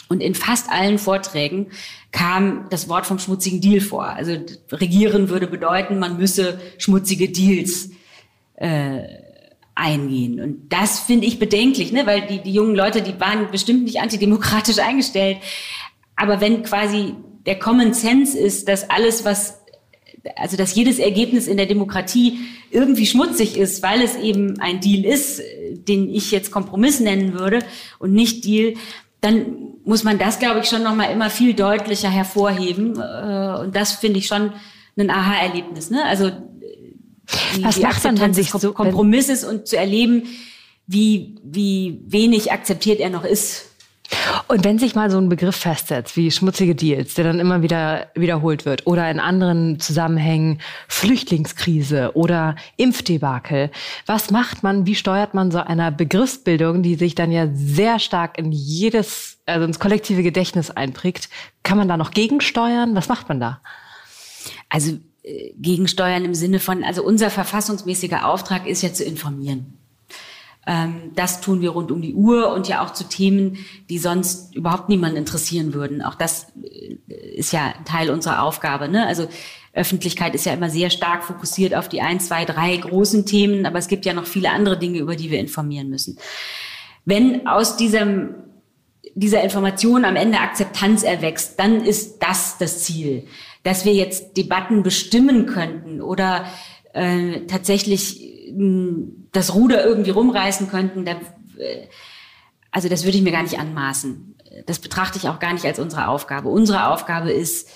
Und 0.08 0.20
in 0.20 0.34
fast 0.34 0.70
allen 0.70 0.98
Vorträgen 0.98 1.68
kam 2.10 2.66
das 2.70 2.88
Wort 2.88 3.06
vom 3.06 3.18
schmutzigen 3.18 3.60
Deal 3.60 3.80
vor. 3.80 4.04
Also 4.04 4.36
regieren 4.70 5.28
würde 5.28 5.46
bedeuten, 5.46 5.98
man 5.98 6.18
müsse 6.18 6.60
schmutzige 6.76 7.30
Deals 7.30 7.90
äh, 8.56 9.04
eingehen. 9.74 10.40
Und 10.40 10.72
das 10.72 11.00
finde 11.00 11.26
ich 11.26 11.38
bedenklich, 11.38 11.92
ne? 11.92 12.06
weil 12.06 12.26
die, 12.26 12.42
die 12.42 12.52
jungen 12.52 12.74
Leute, 12.74 13.00
die 13.00 13.18
waren 13.20 13.50
bestimmt 13.50 13.84
nicht 13.84 14.00
antidemokratisch 14.00 14.78
eingestellt. 14.80 15.38
Aber 16.16 16.40
wenn 16.40 16.62
quasi 16.62 17.14
der 17.46 17.58
Common 17.58 17.94
Sense 17.94 18.38
ist, 18.38 18.68
dass 18.68 18.90
alles, 18.90 19.24
was 19.24 19.61
also 20.36 20.56
dass 20.56 20.74
jedes 20.74 20.98
Ergebnis 20.98 21.46
in 21.46 21.56
der 21.56 21.66
Demokratie 21.66 22.38
irgendwie 22.70 23.06
schmutzig 23.06 23.56
ist, 23.56 23.82
weil 23.82 24.02
es 24.02 24.16
eben 24.16 24.60
ein 24.60 24.80
Deal 24.80 25.04
ist, 25.04 25.42
den 25.88 26.08
ich 26.08 26.30
jetzt 26.30 26.50
Kompromiss 26.50 27.00
nennen 27.00 27.38
würde 27.38 27.60
und 27.98 28.12
nicht 28.12 28.44
Deal, 28.44 28.74
dann 29.20 29.74
muss 29.84 30.04
man 30.04 30.18
das, 30.18 30.38
glaube 30.38 30.60
ich, 30.60 30.66
schon 30.66 30.82
noch 30.82 30.94
mal 30.94 31.06
immer 31.06 31.30
viel 31.30 31.54
deutlicher 31.54 32.10
hervorheben. 32.10 32.96
Äh, 33.00 33.60
und 33.60 33.74
das 33.74 33.92
finde 33.92 34.18
ich 34.18 34.26
schon 34.26 34.52
ein 34.98 35.10
Aha-Erlebnis. 35.10 35.90
Ne? 35.90 36.04
Also 36.04 36.30
die, 37.56 37.64
Was 37.64 37.76
die 37.76 37.82
macht 37.82 38.02
man, 38.04 38.20
wenn 38.20 38.34
sich 38.34 38.50
so 38.50 38.72
Kompromisses 38.72 39.44
und 39.44 39.66
zu 39.66 39.76
erleben, 39.76 40.24
wie, 40.86 41.36
wie 41.44 42.00
wenig 42.06 42.52
akzeptiert 42.52 43.00
er 43.00 43.10
noch 43.10 43.24
ist. 43.24 43.70
Und 44.48 44.64
wenn 44.64 44.78
sich 44.78 44.94
mal 44.94 45.10
so 45.10 45.18
ein 45.18 45.28
Begriff 45.28 45.56
festsetzt, 45.56 46.16
wie 46.16 46.30
schmutzige 46.30 46.74
Deals, 46.74 47.14
der 47.14 47.24
dann 47.24 47.38
immer 47.38 47.62
wieder 47.62 48.08
wiederholt 48.14 48.64
wird, 48.64 48.86
oder 48.86 49.10
in 49.10 49.20
anderen 49.20 49.80
Zusammenhängen 49.80 50.60
Flüchtlingskrise 50.88 52.12
oder 52.14 52.56
Impfdebakel, 52.76 53.70
was 54.06 54.30
macht 54.30 54.62
man, 54.62 54.86
wie 54.86 54.94
steuert 54.94 55.34
man 55.34 55.50
so 55.50 55.58
einer 55.58 55.90
Begriffsbildung, 55.90 56.82
die 56.82 56.96
sich 56.96 57.14
dann 57.14 57.32
ja 57.32 57.48
sehr 57.52 57.98
stark 57.98 58.38
in 58.38 58.52
jedes, 58.52 59.38
also 59.46 59.64
ins 59.64 59.78
kollektive 59.78 60.22
Gedächtnis 60.22 60.70
einprägt? 60.70 61.28
Kann 61.62 61.78
man 61.78 61.88
da 61.88 61.96
noch 61.96 62.10
gegensteuern? 62.10 62.94
Was 62.94 63.08
macht 63.08 63.28
man 63.28 63.40
da? 63.40 63.60
Also 64.68 64.98
äh, 65.22 65.52
gegensteuern 65.56 66.24
im 66.24 66.34
Sinne 66.34 66.58
von, 66.58 66.84
also 66.84 67.02
unser 67.02 67.30
verfassungsmäßiger 67.30 68.26
Auftrag 68.26 68.66
ist 68.66 68.82
ja 68.82 68.92
zu 68.92 69.04
informieren. 69.04 69.78
Ähm, 70.66 71.12
das 71.14 71.40
tun 71.40 71.60
wir 71.60 71.70
rund 71.70 71.90
um 71.90 72.00
die 72.02 72.14
Uhr 72.14 72.52
und 72.52 72.68
ja 72.68 72.84
auch 72.84 72.92
zu 72.92 73.04
Themen, 73.04 73.58
die 73.88 73.98
sonst 73.98 74.54
überhaupt 74.54 74.88
niemanden 74.88 75.16
interessieren 75.16 75.74
würden. 75.74 76.02
Auch 76.02 76.14
das 76.14 76.46
äh, 76.62 76.98
ist 77.34 77.52
ja 77.52 77.74
Teil 77.84 78.10
unserer 78.10 78.42
Aufgabe. 78.42 78.88
Ne? 78.88 79.06
Also 79.06 79.28
Öffentlichkeit 79.72 80.34
ist 80.34 80.46
ja 80.46 80.52
immer 80.52 80.70
sehr 80.70 80.90
stark 80.90 81.24
fokussiert 81.24 81.74
auf 81.74 81.88
die 81.88 82.00
ein, 82.00 82.20
zwei, 82.20 82.44
drei 82.44 82.76
großen 82.76 83.26
Themen, 83.26 83.66
aber 83.66 83.78
es 83.78 83.88
gibt 83.88 84.04
ja 84.04 84.12
noch 84.12 84.26
viele 84.26 84.50
andere 84.50 84.78
Dinge, 84.78 84.98
über 84.98 85.16
die 85.16 85.30
wir 85.30 85.40
informieren 85.40 85.88
müssen. 85.88 86.18
Wenn 87.04 87.46
aus 87.46 87.76
diesem 87.76 88.34
dieser 89.14 89.42
Information 89.42 90.04
am 90.04 90.16
Ende 90.16 90.38
Akzeptanz 90.38 91.02
erwächst, 91.02 91.58
dann 91.58 91.84
ist 91.84 92.18
das 92.20 92.56
das 92.58 92.82
Ziel. 92.84 93.24
Dass 93.62 93.84
wir 93.84 93.92
jetzt 93.92 94.36
Debatten 94.36 94.82
bestimmen 94.82 95.46
könnten 95.46 96.00
oder 96.00 96.46
äh, 96.94 97.40
tatsächlich 97.46 98.32
das 99.32 99.54
Ruder 99.54 99.84
irgendwie 99.84 100.10
rumreißen 100.10 100.68
könnten, 100.68 101.04
da, 101.04 101.12
äh, 101.58 101.86
also 102.70 102.88
das 102.88 103.04
würde 103.04 103.16
ich 103.16 103.22
mir 103.22 103.32
gar 103.32 103.42
nicht 103.42 103.58
anmaßen. 103.58 104.36
Das 104.66 104.78
betrachte 104.78 105.18
ich 105.18 105.28
auch 105.28 105.38
gar 105.38 105.52
nicht 105.52 105.64
als 105.64 105.78
unsere 105.78 106.08
Aufgabe. 106.08 106.48
Unsere 106.48 106.88
Aufgabe 106.88 107.30
ist, 107.32 107.68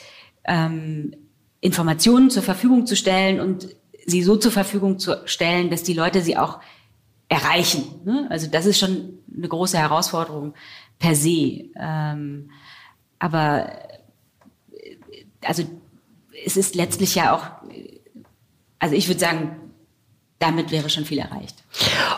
ähm, 0.45 1.15
Informationen 1.61 2.31
zur 2.31 2.43
Verfügung 2.43 2.87
zu 2.87 2.97
stellen 2.97 3.41
und 3.41 3.69
sie 4.07 4.23
so 4.23 4.37
zur 4.37 4.53
Verfügung 4.53 4.99
zu 4.99 5.23
stellen, 5.25 5.71
dass 5.71 5.83
die 5.83 5.95
Leute 5.95 6.23
sie 6.23 6.37
auch 6.37 6.61
erreichen. 7.29 7.85
Ne? 8.05 8.27
Also 8.31 8.47
das 8.47 8.67
ist 8.67 8.79
schon 8.79 9.19
eine 9.35 9.49
große 9.49 9.77
Herausforderung 9.77 10.55
per 10.99 11.15
se. 11.15 11.71
Ähm, 11.79 12.51
aber 13.19 13.73
äh, 14.73 14.97
also 15.45 15.65
es 16.45 16.57
ist 16.57 16.75
letztlich 16.75 17.15
ja 17.17 17.35
auch, 17.35 17.47
also 18.79 18.95
ich 18.95 19.09
würde 19.09 19.21
sagen, 19.21 19.57
damit 20.39 20.71
wäre 20.71 20.89
schon 20.91 21.05
viel 21.05 21.19
erreicht. 21.19 21.57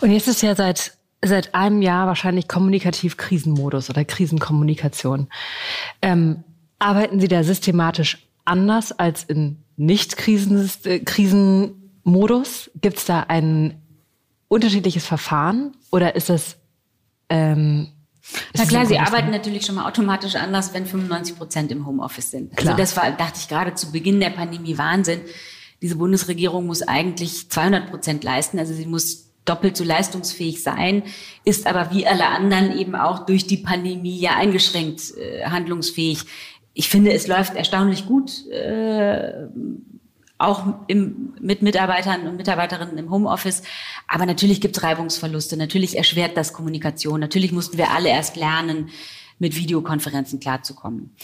Und 0.01 0.11
jetzt 0.11 0.29
ist 0.29 0.43
ja 0.43 0.55
seit 0.55 0.99
seit 1.25 1.55
einem 1.55 1.81
Jahr 1.83 2.07
wahrscheinlich 2.07 2.47
kommunikativ 2.47 3.17
Krisenmodus 3.17 3.91
oder 3.91 4.05
Krisenkommunikation. 4.05 5.27
Ähm, 6.01 6.45
arbeiten 6.79 7.19
Sie 7.21 7.27
da 7.27 7.43
systematisch 7.43 8.29
anders 8.45 8.93
als 8.93 9.25
in 9.25 9.65
Nicht-Krisenmodus? 9.77 12.71
Gibt 12.81 12.99
es 12.99 13.05
da 13.05 13.25
ein 13.27 13.83
unterschiedliches 14.47 15.05
Verfahren 15.07 15.73
oder 15.91 16.15
ist 16.15 16.31
es 16.31 16.57
ähm, 17.29 17.89
na 18.55 18.67
klar, 18.67 18.85
sie 18.85 18.99
arbeiten 18.99 19.31
natürlich 19.31 19.65
schon 19.65 19.77
mal 19.77 19.89
automatisch 19.89 20.35
anders, 20.35 20.75
wenn 20.75 20.85
95 20.85 21.39
Prozent 21.39 21.73
im 21.73 21.87
Homeoffice 21.87 22.31
sind. 22.31 22.53
Also 22.53 22.63
klar. 22.63 22.75
Also 22.75 22.83
das 22.83 22.95
war, 22.97 23.11
dachte 23.11 23.41
ich 23.41 23.49
gerade 23.49 23.75
zu 23.75 23.91
Beginn 23.91 24.21
der 24.21 24.29
Pandemie 24.31 24.77
Wahnsinn 24.77 25.23
diese 25.83 25.97
Bundesregierung 25.97 26.67
muss 26.67 26.83
eigentlich 26.83 27.51
200 27.51 27.91
Prozent 27.91 28.25
leisten. 28.25 28.59
Also 28.59 28.75
sie 28.75 28.87
muss 28.87 29.29
doppelt 29.45 29.77
so 29.77 29.85
leistungsfähig 29.85 30.63
sein, 30.63 31.03
ist 31.45 31.67
aber 31.67 31.91
wie 31.93 32.07
alle 32.07 32.27
anderen 32.27 32.77
eben 32.79 32.95
auch 32.95 33.25
durch 33.25 33.47
die 33.47 33.57
Pandemie 33.57 34.19
ja 34.19 34.37
eingeschränkt 34.37 35.17
äh, 35.17 35.45
handlungsfähig. 35.47 36.25
Ich 36.75 36.89
finde, 36.89 37.13
es 37.13 37.27
läuft 37.27 37.57
erstaunlich 37.57 38.07
gut, 38.07 38.47
äh, 38.49 39.47
auch 40.37 40.67
im, 40.87 41.35
mit 41.41 41.63
Mitarbeitern 41.63 42.29
und 42.29 42.37
Mitarbeiterinnen 42.37 42.99
im 42.99 43.11
Homeoffice. 43.11 43.63
Aber 44.07 44.27
natürlich 44.27 44.61
gibt 44.61 44.77
es 44.77 44.83
Reibungsverluste, 44.83 45.57
natürlich 45.57 45.97
erschwert 45.97 46.37
das 46.37 46.53
Kommunikation, 46.53 47.19
natürlich 47.19 47.51
mussten 47.53 47.79
wir 47.79 47.91
alle 47.91 48.11
erst 48.11 48.37
lernen, 48.37 48.91
mit 49.39 49.57
Videokonferenzen 49.57 50.41
klarzukommen. 50.41 51.15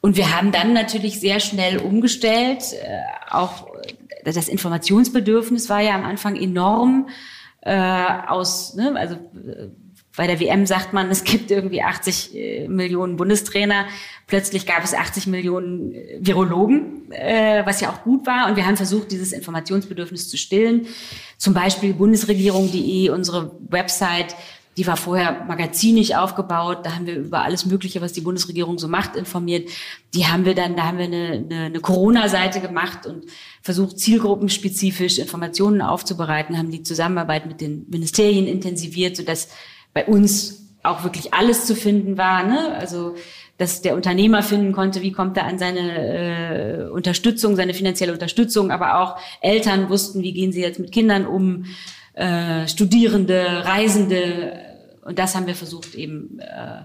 Und 0.00 0.16
wir 0.16 0.36
haben 0.36 0.52
dann 0.52 0.72
natürlich 0.72 1.20
sehr 1.20 1.40
schnell 1.40 1.78
umgestellt. 1.78 2.62
Äh, 2.72 3.00
auch 3.30 3.68
das 4.24 4.48
Informationsbedürfnis 4.48 5.68
war 5.68 5.80
ja 5.80 5.94
am 5.94 6.04
Anfang 6.04 6.36
enorm 6.36 7.08
äh, 7.62 8.06
aus, 8.26 8.74
ne, 8.74 8.94
also 8.96 9.14
äh, 9.16 9.68
bei 10.16 10.26
der 10.26 10.40
WM 10.40 10.66
sagt 10.66 10.92
man, 10.92 11.10
es 11.10 11.24
gibt 11.24 11.50
irgendwie 11.50 11.82
80 11.82 12.34
äh, 12.34 12.68
Millionen 12.68 13.16
Bundestrainer. 13.16 13.86
Plötzlich 14.26 14.66
gab 14.66 14.84
es 14.84 14.94
80 14.94 15.26
Millionen 15.26 15.94
äh, 15.94 16.18
Virologen, 16.20 17.10
äh, 17.12 17.64
was 17.64 17.80
ja 17.80 17.90
auch 17.90 18.02
gut 18.02 18.26
war. 18.26 18.48
Und 18.48 18.56
wir 18.56 18.66
haben 18.66 18.76
versucht, 18.76 19.12
dieses 19.12 19.32
Informationsbedürfnis 19.32 20.28
zu 20.28 20.36
stillen. 20.36 20.86
Zum 21.36 21.54
Beispiel 21.54 21.94
bundesregierung.de, 21.94 23.10
unsere 23.10 23.56
Website, 23.68 24.34
die 24.80 24.86
war 24.86 24.96
vorher 24.96 25.44
magazinig 25.44 26.16
aufgebaut. 26.16 26.78
Da 26.84 26.94
haben 26.94 27.04
wir 27.04 27.14
über 27.14 27.42
alles 27.42 27.66
Mögliche, 27.66 28.00
was 28.00 28.14
die 28.14 28.22
Bundesregierung 28.22 28.78
so 28.78 28.88
macht, 28.88 29.14
informiert. 29.14 29.68
Die 30.14 30.26
haben 30.26 30.46
wir 30.46 30.54
dann, 30.54 30.74
da 30.74 30.84
haben 30.84 30.96
wir 30.96 31.04
eine, 31.04 31.32
eine, 31.32 31.64
eine 31.66 31.80
Corona-Seite 31.80 32.62
gemacht 32.62 33.04
und 33.04 33.24
versucht, 33.60 33.98
zielgruppenspezifisch 33.98 35.18
Informationen 35.18 35.82
aufzubereiten, 35.82 36.56
haben 36.56 36.70
die 36.70 36.82
Zusammenarbeit 36.82 37.44
mit 37.44 37.60
den 37.60 37.84
Ministerien 37.90 38.46
intensiviert, 38.46 39.18
sodass 39.18 39.50
bei 39.92 40.06
uns 40.06 40.64
auch 40.82 41.04
wirklich 41.04 41.34
alles 41.34 41.66
zu 41.66 41.74
finden 41.76 42.16
war. 42.16 42.42
Ne? 42.42 42.74
Also 42.74 43.16
dass 43.58 43.82
der 43.82 43.94
Unternehmer 43.96 44.42
finden 44.42 44.72
konnte, 44.72 45.02
wie 45.02 45.12
kommt 45.12 45.36
er 45.36 45.44
an 45.44 45.58
seine 45.58 46.86
äh, 46.86 46.88
Unterstützung, 46.88 47.54
seine 47.54 47.74
finanzielle 47.74 48.14
Unterstützung, 48.14 48.70
aber 48.70 48.98
auch 49.02 49.18
Eltern 49.42 49.90
wussten, 49.90 50.22
wie 50.22 50.32
gehen 50.32 50.52
sie 50.52 50.62
jetzt 50.62 50.80
mit 50.80 50.90
Kindern 50.90 51.26
um 51.26 51.66
äh, 52.14 52.66
Studierende, 52.68 53.64
Reisende. 53.64 54.69
Und 55.02 55.18
das 55.18 55.34
haben 55.34 55.46
wir 55.46 55.54
versucht 55.54 55.94
eben 55.94 56.38
äh, 56.40 56.84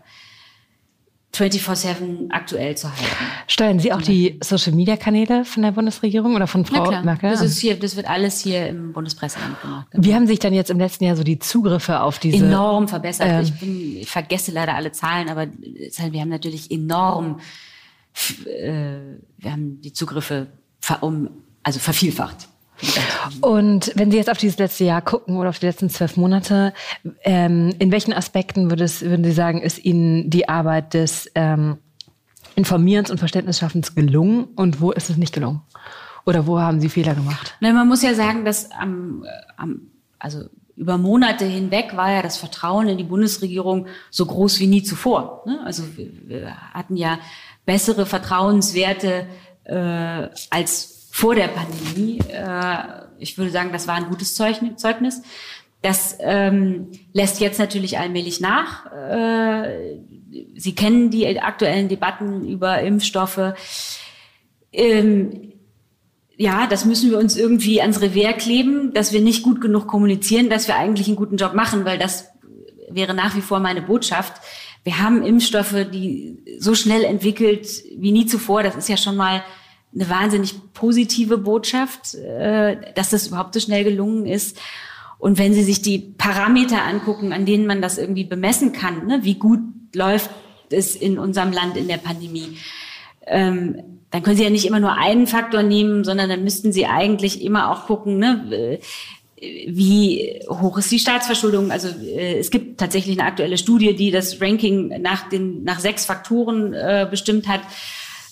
24-7 1.36 2.32
aktuell 2.32 2.78
zu 2.78 2.90
halten. 2.90 3.04
Steuern 3.48 3.80
Sie 3.80 3.92
auch 3.92 4.02
die 4.02 4.40
Social-Media-Kanäle 4.42 5.46
von 5.46 5.64
der 5.64 5.72
Bundesregierung 5.72 6.36
oder 6.36 6.48
von 6.48 6.66
Frau 6.66 6.90
Merkel? 7.04 7.32
Das, 7.32 7.42
ist 7.42 7.60
hier, 7.60 7.78
das 7.78 7.96
wird 7.96 8.08
alles 8.10 8.42
hier 8.42 8.68
im 8.68 8.94
Bundespresseamt 8.94 9.62
gemacht. 9.62 9.88
Wie 9.92 10.16
haben 10.16 10.28
sich 10.28 10.40
dann 10.40 10.54
jetzt 10.54 10.70
im 10.70 10.80
letzten 10.80 11.04
Jahr 11.04 11.16
so 11.16 11.24
die 11.24 11.40
Zugriffe 11.40 12.00
auf 12.02 12.20
diese... 12.20 12.46
Enorm 12.46 12.88
verbessert. 12.88 13.28
Ähm, 13.28 13.42
ich, 13.44 13.54
bin, 13.60 13.98
ich 13.98 14.10
vergesse 14.10 14.52
leider 14.52 14.76
alle 14.76 14.92
Zahlen, 14.92 15.30
aber 15.30 15.48
wir 15.48 16.22
haben 16.22 16.30
natürlich 16.30 16.72
enorm... 16.72 17.40
Äh, 18.46 19.00
wir 19.38 19.52
haben 19.52 19.82
die 19.82 19.92
Zugriffe 19.92 20.48
ver, 20.80 21.04
um, 21.04 21.30
also 21.64 21.80
vervielfacht. 21.80 22.48
Und 23.42 23.92
wenn 23.96 24.12
Sie 24.12 24.18
jetzt 24.18 24.30
auf 24.30 24.38
dieses 24.38 24.58
letzte 24.58 24.84
Jahr 24.84 25.02
gucken 25.02 25.38
oder 25.38 25.50
auf 25.50 25.60
die 25.60 25.66
letzten 25.66 25.90
zwölf 25.90 26.18
Monate, 26.18 26.74
ähm, 27.24 27.74
in 27.80 27.92
welchen 27.92 28.14
Aspekten 28.14 28.70
würde 28.70 28.84
es, 28.84 29.02
würden 29.02 29.24
Sie 29.24 29.32
sagen, 29.32 29.62
ist 29.62 29.84
Ihnen 29.84 30.30
die 30.30 30.50
Arbeit 30.50 30.94
des 30.94 31.32
ähm, 31.36 31.78
Informierens 32.56 33.12
und 33.12 33.18
Verständnisschaffens 33.18 33.96
gelungen 33.96 34.46
und 34.56 34.82
wo 34.82 34.92
ist 34.92 35.10
es 35.10 35.18
nicht 35.18 35.34
gelungen? 35.34 35.62
Oder 36.26 36.48
wo 36.48 36.60
haben 36.60 36.80
Sie 36.80 36.90
Fehler 36.90 37.14
gemacht? 37.14 37.56
Nein, 37.60 37.76
man 37.76 37.88
muss 37.88 38.02
ja 38.02 38.14
sagen, 38.14 38.46
dass 38.46 38.72
am, 38.72 39.24
äh, 39.26 39.30
am 39.58 39.82
also 40.20 40.46
über 40.76 40.98
Monate 40.98 41.46
hinweg 41.46 41.96
war 41.96 42.12
ja 42.12 42.22
das 42.22 42.38
Vertrauen 42.38 42.90
in 42.90 42.98
die 42.98 43.04
Bundesregierung 43.04 43.88
so 44.12 44.26
groß 44.26 44.60
wie 44.60 44.68
nie 44.68 44.84
zuvor. 44.84 45.44
Ne? 45.46 45.60
Also 45.64 45.84
wir 45.98 46.54
hatten 46.74 46.98
ja 46.98 47.20
bessere 47.66 48.06
Vertrauenswerte 48.06 49.28
äh, 49.64 50.30
als 50.50 50.95
vor 51.16 51.34
der 51.34 51.48
Pandemie. 51.48 52.20
Äh, 52.30 52.78
ich 53.20 53.38
würde 53.38 53.50
sagen, 53.50 53.70
das 53.72 53.88
war 53.88 53.96
ein 53.96 54.10
gutes 54.10 54.36
Zeugnis. 54.36 55.22
Das 55.82 56.18
ähm, 56.20 56.92
lässt 57.14 57.40
jetzt 57.40 57.58
natürlich 57.58 57.98
allmählich 57.98 58.42
nach. 58.42 58.92
Äh, 58.92 60.00
Sie 60.58 60.76
kennen 60.76 61.12
die 61.12 61.40
aktuellen 61.40 61.88
Debatten 61.88 62.46
über 62.46 62.82
Impfstoffe. 62.82 63.54
Ähm, 64.74 65.54
ja, 66.36 66.68
das 66.68 66.84
müssen 66.84 67.12
wir 67.12 67.18
uns 67.18 67.38
irgendwie 67.38 67.80
ans 67.80 68.02
Revier 68.02 68.34
kleben, 68.34 68.94
dass 68.94 69.14
wir 69.14 69.22
nicht 69.22 69.42
gut 69.42 69.62
genug 69.62 69.88
kommunizieren, 69.88 70.50
dass 70.50 70.68
wir 70.68 70.76
eigentlich 70.76 71.08
einen 71.08 71.16
guten 71.16 71.38
Job 71.38 71.54
machen, 71.54 71.86
weil 71.86 71.98
das 71.98 72.28
wäre 72.90 73.14
nach 73.14 73.38
wie 73.38 73.42
vor 73.42 73.62
meine 73.62 73.82
Botschaft. 73.82 74.34
Wir 74.84 75.00
haben 75.00 75.24
Impfstoffe, 75.24 75.86
die 75.94 76.40
so 76.60 76.76
schnell 76.76 77.06
entwickelt 77.06 77.68
wie 77.96 78.12
nie 78.12 78.26
zuvor. 78.26 78.64
Das 78.64 78.76
ist 78.76 78.90
ja 78.90 78.98
schon 78.98 79.16
mal 79.16 79.46
eine 79.96 80.10
wahnsinnig 80.10 80.56
positive 80.74 81.38
Botschaft, 81.38 82.16
äh, 82.16 82.78
dass 82.94 83.10
das 83.10 83.28
überhaupt 83.28 83.54
so 83.54 83.60
schnell 83.60 83.84
gelungen 83.84 84.26
ist. 84.26 84.60
Und 85.18 85.38
wenn 85.38 85.54
Sie 85.54 85.64
sich 85.64 85.82
die 85.82 86.00
Parameter 86.00 86.84
angucken, 86.84 87.32
an 87.32 87.46
denen 87.46 87.66
man 87.66 87.82
das 87.82 87.98
irgendwie 87.98 88.26
bemessen 88.26 88.74
kann, 88.74 89.08
ne, 89.08 89.20
wie 89.24 89.36
gut 89.36 89.62
läuft 89.94 90.30
es 90.70 90.96
in 90.96 91.18
unserem 91.18 91.52
Land 91.52 91.78
in 91.78 91.88
der 91.88 91.98
Pandemie, 91.98 92.58
ähm, 93.26 93.82
dann 94.12 94.24
können 94.24 94.38
Sie 94.38 94.44
ja 94.44 94.50
nicht 94.50 94.66
immer 94.66 94.80
nur 94.80 94.98
einen 94.98 95.28
Faktor 95.28 95.64
nehmen, 95.64 96.04
sondern 96.04 96.30
dann 96.30 96.44
müssten 96.44 96.72
Sie 96.72 96.86
eigentlich 96.86 97.42
immer 97.42 97.72
auch 97.72 97.86
gucken, 97.86 98.18
ne, 98.18 98.80
wie 99.68 100.42
hoch 100.48 100.78
ist 100.78 100.92
die 100.92 101.00
Staatsverschuldung? 101.00 101.72
Also 101.72 101.90
äh, 101.90 102.40
es 102.40 102.52
gibt 102.52 102.80
tatsächlich 102.80 103.20
eine 103.20 103.28
aktuelle 103.28 103.58
Studie, 103.58 103.96
die 103.96 104.12
das 104.12 104.42
Ranking 104.42 105.02
nach, 105.02 105.30
den, 105.30 105.64
nach 105.64 105.80
sechs 105.80 106.06
Faktoren 106.06 106.74
äh, 106.74 107.08
bestimmt 107.10 107.48
hat. 107.48 107.62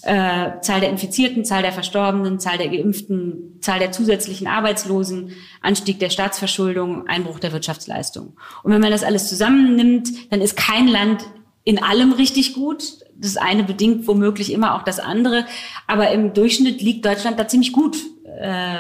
Äh, 0.04 0.60
Zahl 0.62 0.82
der 0.82 0.90
Infizierten, 0.90 1.46
Zahl 1.46 1.62
der 1.62 1.72
Verstorbenen, 1.72 2.40
Zahl 2.40 2.58
der 2.58 2.68
Geimpften, 2.68 3.58
Zahl 3.62 3.80
der 3.80 3.92
zusätzlichen 3.94 4.48
Arbeitslosen, 4.48 5.32
Anstieg 5.62 6.00
der 6.00 6.10
Staatsverschuldung, 6.10 7.08
Einbruch 7.08 7.40
der 7.40 7.54
Wirtschaftsleistung. 7.54 8.34
Und 8.64 8.74
wenn 8.74 8.82
man 8.82 8.92
das 8.92 9.04
alles 9.04 9.30
zusammennimmt, 9.30 10.32
dann 10.32 10.42
ist 10.42 10.58
kein 10.58 10.88
Land 10.88 11.24
in 11.64 11.82
allem 11.82 12.12
richtig 12.12 12.54
gut. 12.54 12.84
Das 13.16 13.38
eine 13.38 13.64
bedingt 13.64 14.06
womöglich 14.08 14.52
immer 14.52 14.76
auch 14.76 14.84
das 14.84 15.00
andere. 15.00 15.46
Aber 15.88 16.12
im 16.12 16.34
Durchschnitt 16.34 16.82
liegt 16.82 17.06
Deutschland 17.06 17.40
da 17.40 17.48
ziemlich 17.48 17.72
gut 17.72 17.98
äh, 18.40 18.80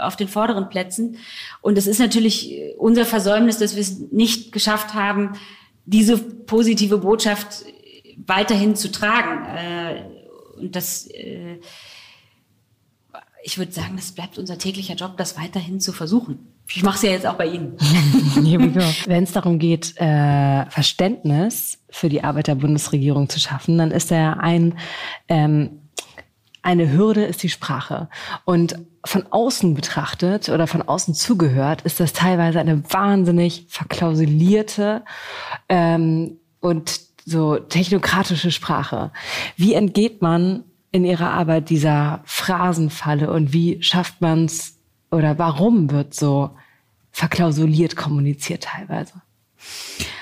auf 0.00 0.16
den 0.16 0.28
vorderen 0.28 0.68
Plätzen. 0.68 1.16
Und 1.60 1.78
es 1.78 1.86
ist 1.86 2.00
natürlich 2.00 2.54
unser 2.78 3.04
Versäumnis, 3.04 3.58
dass 3.58 3.74
wir 3.74 3.82
es 3.82 4.00
nicht 4.10 4.50
geschafft 4.50 4.94
haben, 4.94 5.34
diese 5.84 6.18
positive 6.18 6.98
Botschaft 6.98 7.64
weiterhin 8.26 8.74
zu 8.74 8.90
tragen. 8.90 9.46
Äh, 9.46 10.19
und 10.60 10.76
das, 10.76 11.06
äh, 11.08 11.58
ich 13.42 13.58
würde 13.58 13.72
sagen, 13.72 13.96
das 13.96 14.12
bleibt 14.12 14.38
unser 14.38 14.58
täglicher 14.58 14.94
Job, 14.94 15.16
das 15.16 15.38
weiterhin 15.38 15.80
zu 15.80 15.92
versuchen. 15.92 16.52
Ich 16.68 16.82
mache 16.82 16.96
es 16.96 17.02
ja 17.02 17.10
jetzt 17.10 17.26
auch 17.26 17.34
bei 17.34 17.46
Ihnen. 17.46 17.76
Wenn 19.06 19.24
es 19.24 19.32
darum 19.32 19.58
geht, 19.58 19.96
äh, 19.96 20.66
Verständnis 20.66 21.78
für 21.90 22.08
die 22.08 22.22
Arbeit 22.22 22.46
der 22.46 22.54
Bundesregierung 22.54 23.28
zu 23.28 23.40
schaffen, 23.40 23.78
dann 23.78 23.90
ist 23.90 24.10
da 24.10 24.34
ein 24.34 24.78
ähm, 25.28 25.80
eine 26.62 26.92
Hürde 26.92 27.24
ist 27.24 27.42
die 27.42 27.48
Sprache. 27.48 28.08
Und 28.44 28.76
von 29.04 29.24
außen 29.30 29.74
betrachtet 29.74 30.48
oder 30.50 30.66
von 30.66 30.82
außen 30.82 31.14
zugehört, 31.14 31.82
ist 31.82 32.00
das 32.00 32.12
teilweise 32.12 32.60
eine 32.60 32.82
wahnsinnig 32.92 33.66
verklausulierte 33.68 35.04
ähm, 35.68 36.38
und 36.60 37.09
so 37.24 37.56
technokratische 37.56 38.50
Sprache. 38.50 39.12
Wie 39.56 39.74
entgeht 39.74 40.22
man 40.22 40.64
in 40.92 41.04
ihrer 41.04 41.30
Arbeit 41.30 41.70
dieser 41.70 42.22
Phrasenfalle 42.24 43.32
und 43.32 43.52
wie 43.52 43.82
schafft 43.82 44.20
man 44.20 44.46
es 44.46 44.76
oder 45.10 45.38
warum 45.38 45.90
wird 45.90 46.14
so 46.14 46.50
verklausuliert 47.12 47.96
kommuniziert 47.96 48.64
teilweise? 48.64 49.14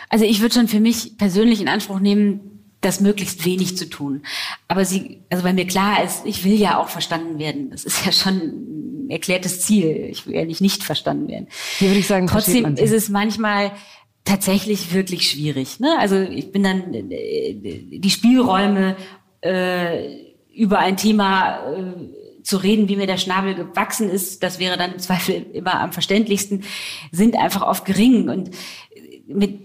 Also 0.09 0.25
ich 0.25 0.41
würde 0.41 0.55
schon 0.55 0.69
für 0.69 0.81
mich 0.81 1.19
persönlich 1.19 1.61
in 1.61 1.69
Anspruch 1.69 2.01
nehmen, 2.01 2.59
das 2.81 3.01
möglichst 3.01 3.45
wenig 3.45 3.77
zu 3.77 3.89
tun. 3.89 4.23
Aber 4.69 4.85
sie, 4.85 5.23
also 5.31 5.43
bei 5.43 5.53
mir 5.53 5.67
klar 5.67 6.03
ist, 6.05 6.25
ich 6.25 6.45
will 6.45 6.55
ja 6.55 6.79
auch 6.79 6.89
verstanden 6.89 7.39
werden. 7.39 7.71
Das 7.71 7.85
ist 7.85 8.07
ja 8.07 8.13
schon 8.13 8.35
ein 8.37 9.11
erklärtes 9.11 9.63
Ziel. 9.63 10.09
Ich 10.11 10.27
will 10.27 10.35
ja 10.35 10.45
nicht 10.45 10.61
nicht 10.61 10.85
verstanden 10.85 11.29
werden. 11.29 11.49
Hier 11.79 11.89
würde 11.89 12.01
ich 12.01 12.07
sagen, 12.07 12.29
trotzdem 12.29 12.77
ist 12.77 12.93
es 12.93 13.09
manchmal 13.09 13.73
tatsächlich 14.25 14.93
wirklich 14.93 15.31
schwierig. 15.31 15.81
Ne? 15.81 15.97
Also 15.99 16.17
ich 16.17 16.53
bin 16.53 16.63
dann 16.63 16.93
äh, 16.93 17.55
die 17.55 18.11
Spielräume 18.11 18.97
äh, 19.41 20.29
über 20.55 20.79
ein 20.79 20.97
Thema 20.97 21.73
äh, 21.73 22.43
zu 22.43 22.57
reden, 22.57 22.89
wie 22.89 22.97
mir 22.97 23.07
der 23.07 23.19
Schnabel 23.19 23.55
gewachsen 23.55 24.09
ist, 24.09 24.43
das 24.43 24.59
wäre 24.59 24.77
dann 24.77 24.95
im 24.95 24.99
Zweifel 24.99 25.47
immer 25.53 25.81
am 25.81 25.93
verständlichsten, 25.93 26.65
sind 27.13 27.37
einfach 27.37 27.63
oft 27.63 27.85
gering 27.85 28.29
und 28.29 28.51
mit 29.27 29.61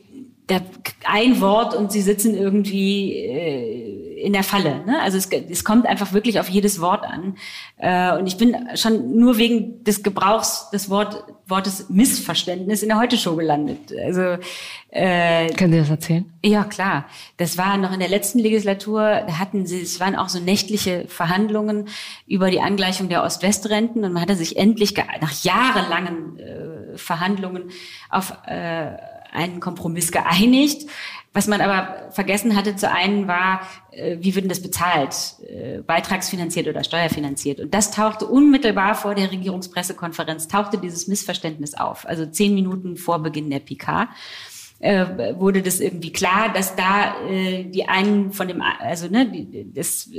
der, 0.50 0.62
ein 1.05 1.39
Wort 1.39 1.74
und 1.75 1.91
sie 1.91 2.01
sitzen 2.01 2.36
irgendwie 2.36 3.13
äh, 3.15 4.02
in 4.23 4.33
der 4.33 4.43
Falle. 4.43 4.85
Ne? 4.85 4.99
Also 5.01 5.17
es, 5.17 5.29
es 5.29 5.63
kommt 5.63 5.85
einfach 5.85 6.13
wirklich 6.13 6.39
auf 6.39 6.47
jedes 6.47 6.79
Wort 6.79 7.03
an. 7.03 7.36
Äh, 7.77 8.17
und 8.17 8.25
ich 8.25 8.38
bin 8.38 8.55
schon 8.75 9.19
nur 9.19 9.38
wegen 9.38 9.83
des 9.83 10.01
Gebrauchs 10.01 10.69
des 10.71 10.89
Wort, 10.89 11.25
Wortes 11.45 11.89
Missverständnis 11.89 12.83
in 12.83 12.89
der 12.89 12.97
Heute-Show 12.99 13.36
gelandet. 13.36 13.93
Also 14.01 14.38
äh, 14.89 15.49
Können 15.53 15.73
Sie 15.73 15.79
das 15.79 15.89
erzählen? 15.89 16.31
Ja, 16.43 16.63
klar. 16.63 17.05
Das 17.38 17.57
war 17.57 17.77
noch 17.77 17.91
in 17.91 17.99
der 17.99 18.09
letzten 18.09 18.39
Legislatur, 18.39 19.01
da 19.27 19.39
hatten 19.39 19.65
sie, 19.65 19.81
es 19.81 19.99
waren 19.99 20.15
auch 20.15 20.29
so 20.29 20.39
nächtliche 20.39 21.05
Verhandlungen 21.09 21.89
über 22.25 22.49
die 22.49 22.62
Angleichung 22.62 23.09
der 23.09 23.23
Ost-West-Renten 23.23 24.05
und 24.05 24.13
man 24.13 24.21
hatte 24.21 24.36
sich 24.36 24.55
endlich 24.55 24.95
nach 25.19 25.43
jahrelangen 25.43 26.39
äh, 26.39 26.97
Verhandlungen 26.97 27.71
auf 28.09 28.33
äh, 28.47 28.91
einen 29.33 29.59
Kompromiss 29.59 30.12
geeinigt. 30.12 30.88
Was 31.34 31.48
man 31.48 31.62
aber 31.62 32.12
vergessen 32.12 32.56
hatte 32.56 32.76
zu 32.76 32.89
einen 32.91 33.28
war, 33.28 33.62
äh, 33.91 34.17
wie 34.19 34.36
wird 34.36 34.43
denn 34.43 34.50
das 34.50 34.62
bezahlt? 34.62 35.15
Äh, 35.48 35.80
beitragsfinanziert 35.80 36.67
oder 36.67 36.84
steuerfinanziert? 36.84 37.60
Und 37.60 37.74
das 37.74 37.89
tauchte 37.89 38.28
unmittelbar 38.28 38.93
vor 38.93 39.15
der 39.15 39.32
Regierungspressekonferenz, 39.32 40.48
tauchte 40.48 40.78
dieses 40.78 41.08
Missverständnis 41.08 41.74
auf. 41.74 42.08
Also 42.08 42.28
zehn 42.28 42.54
Minuten 42.54 42.98
vor 42.98 43.17
Beginn 43.24 43.50
der 43.50 43.60
PK 43.60 44.10
äh, 44.80 45.06
wurde 45.39 45.63
das 45.63 45.80
irgendwie 45.80 46.12
klar, 46.12 46.54
dass 46.54 46.76
da 46.76 47.15
die 47.28 47.86
einen 47.88 48.32
von 48.32 48.48
dem, 48.48 48.62
also 48.62 49.08
ne, 49.08 49.65
das 49.74 50.10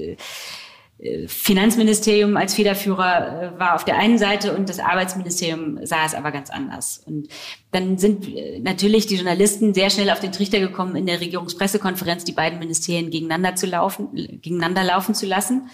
Finanzministerium 1.26 2.36
als 2.36 2.54
Federführer 2.54 3.54
äh, 3.54 3.58
war 3.58 3.74
auf 3.74 3.84
der 3.84 3.98
einen 3.98 4.16
Seite 4.16 4.56
und 4.56 4.68
das 4.68 4.78
Arbeitsministerium 4.78 5.84
sah 5.84 6.06
es 6.06 6.14
aber 6.14 6.30
ganz 6.30 6.50
anders. 6.50 7.02
Und 7.04 7.28
dann 7.72 7.98
sind 7.98 8.28
äh, 8.28 8.60
natürlich 8.60 9.06
die 9.06 9.16
Journalisten 9.16 9.74
sehr 9.74 9.90
schnell 9.90 10.08
auf 10.10 10.20
den 10.20 10.32
Trichter 10.32 10.60
gekommen, 10.60 10.94
in 10.94 11.06
der 11.06 11.20
Regierungspressekonferenz 11.20 12.24
die 12.24 12.32
beiden 12.32 12.58
Ministerien 12.58 13.10
gegeneinander 13.10 13.56
zu 13.56 13.66
laufen, 13.66 14.08
gegeneinander 14.14 14.84
laufen 14.84 15.14
zu 15.14 15.26
lassen. 15.26 15.68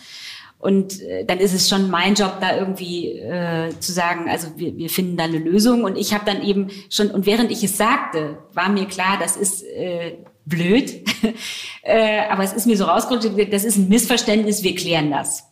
Und 0.58 1.00
äh, 1.02 1.24
dann 1.24 1.38
ist 1.38 1.54
es 1.54 1.68
schon 1.68 1.90
mein 1.90 2.14
Job, 2.14 2.38
da 2.40 2.56
irgendwie 2.56 3.12
äh, 3.18 3.70
zu 3.78 3.92
sagen, 3.92 4.28
also 4.28 4.48
wir, 4.56 4.76
wir 4.76 4.90
finden 4.90 5.16
da 5.16 5.24
eine 5.24 5.38
Lösung. 5.38 5.84
Und 5.84 5.96
ich 5.96 6.12
habe 6.12 6.24
dann 6.24 6.42
eben 6.42 6.68
schon, 6.88 7.10
und 7.10 7.24
während 7.26 7.50
ich 7.50 7.62
es 7.62 7.76
sagte, 7.76 8.38
war 8.52 8.68
mir 8.68 8.86
klar, 8.86 9.16
das 9.18 9.36
ist 9.36 9.62
äh, 9.64 10.18
blöd, 10.50 10.92
äh, 11.82 12.26
aber 12.28 12.44
es 12.44 12.52
ist 12.52 12.66
mir 12.66 12.76
so 12.76 12.84
rausgerutscht, 12.84 13.30
das 13.50 13.64
ist 13.64 13.78
ein 13.78 13.88
Missverständnis, 13.88 14.62
wir 14.62 14.74
klären 14.74 15.10
das. 15.10 15.44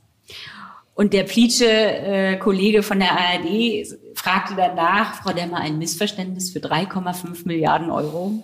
Und 0.99 1.13
der 1.13 1.23
Plitsche 1.23 1.65
äh, 1.65 2.37
Kollege 2.39 2.83
von 2.83 2.99
der 2.99 3.13
ARD 3.13 3.87
fragte 4.15 4.55
danach, 4.57 5.23
Frau 5.23 5.33
Demmer, 5.33 5.59
ein 5.59 5.79
Missverständnis 5.79 6.51
für 6.51 6.59
3,5 6.59 7.47
Milliarden 7.47 7.91
Euro. 7.91 8.43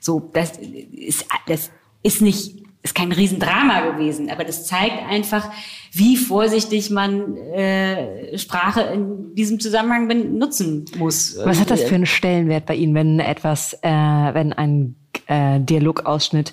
So, 0.00 0.30
das 0.32 0.52
ist, 0.56 1.26
das 1.46 1.70
ist 2.02 2.22
nicht, 2.22 2.62
ist 2.82 2.94
kein 2.94 3.12
Riesendrama 3.12 3.90
gewesen, 3.90 4.30
aber 4.30 4.44
das 4.44 4.66
zeigt 4.66 5.06
einfach, 5.06 5.50
wie 5.92 6.16
vorsichtig 6.16 6.88
man 6.88 7.36
äh, 7.36 8.38
Sprache 8.38 8.80
in 8.80 9.34
diesem 9.34 9.60
Zusammenhang 9.60 10.08
benutzen 10.08 10.86
muss. 10.96 11.36
Was 11.44 11.60
hat 11.60 11.70
das 11.70 11.82
für 11.82 11.94
einen 11.94 12.06
Stellenwert 12.06 12.64
bei 12.64 12.74
Ihnen, 12.74 12.94
wenn 12.94 13.20
etwas, 13.20 13.74
äh, 13.82 13.88
wenn 13.90 14.54
ein 14.54 14.96
äh, 15.30 15.60
Dialogausschnitt 15.60 16.52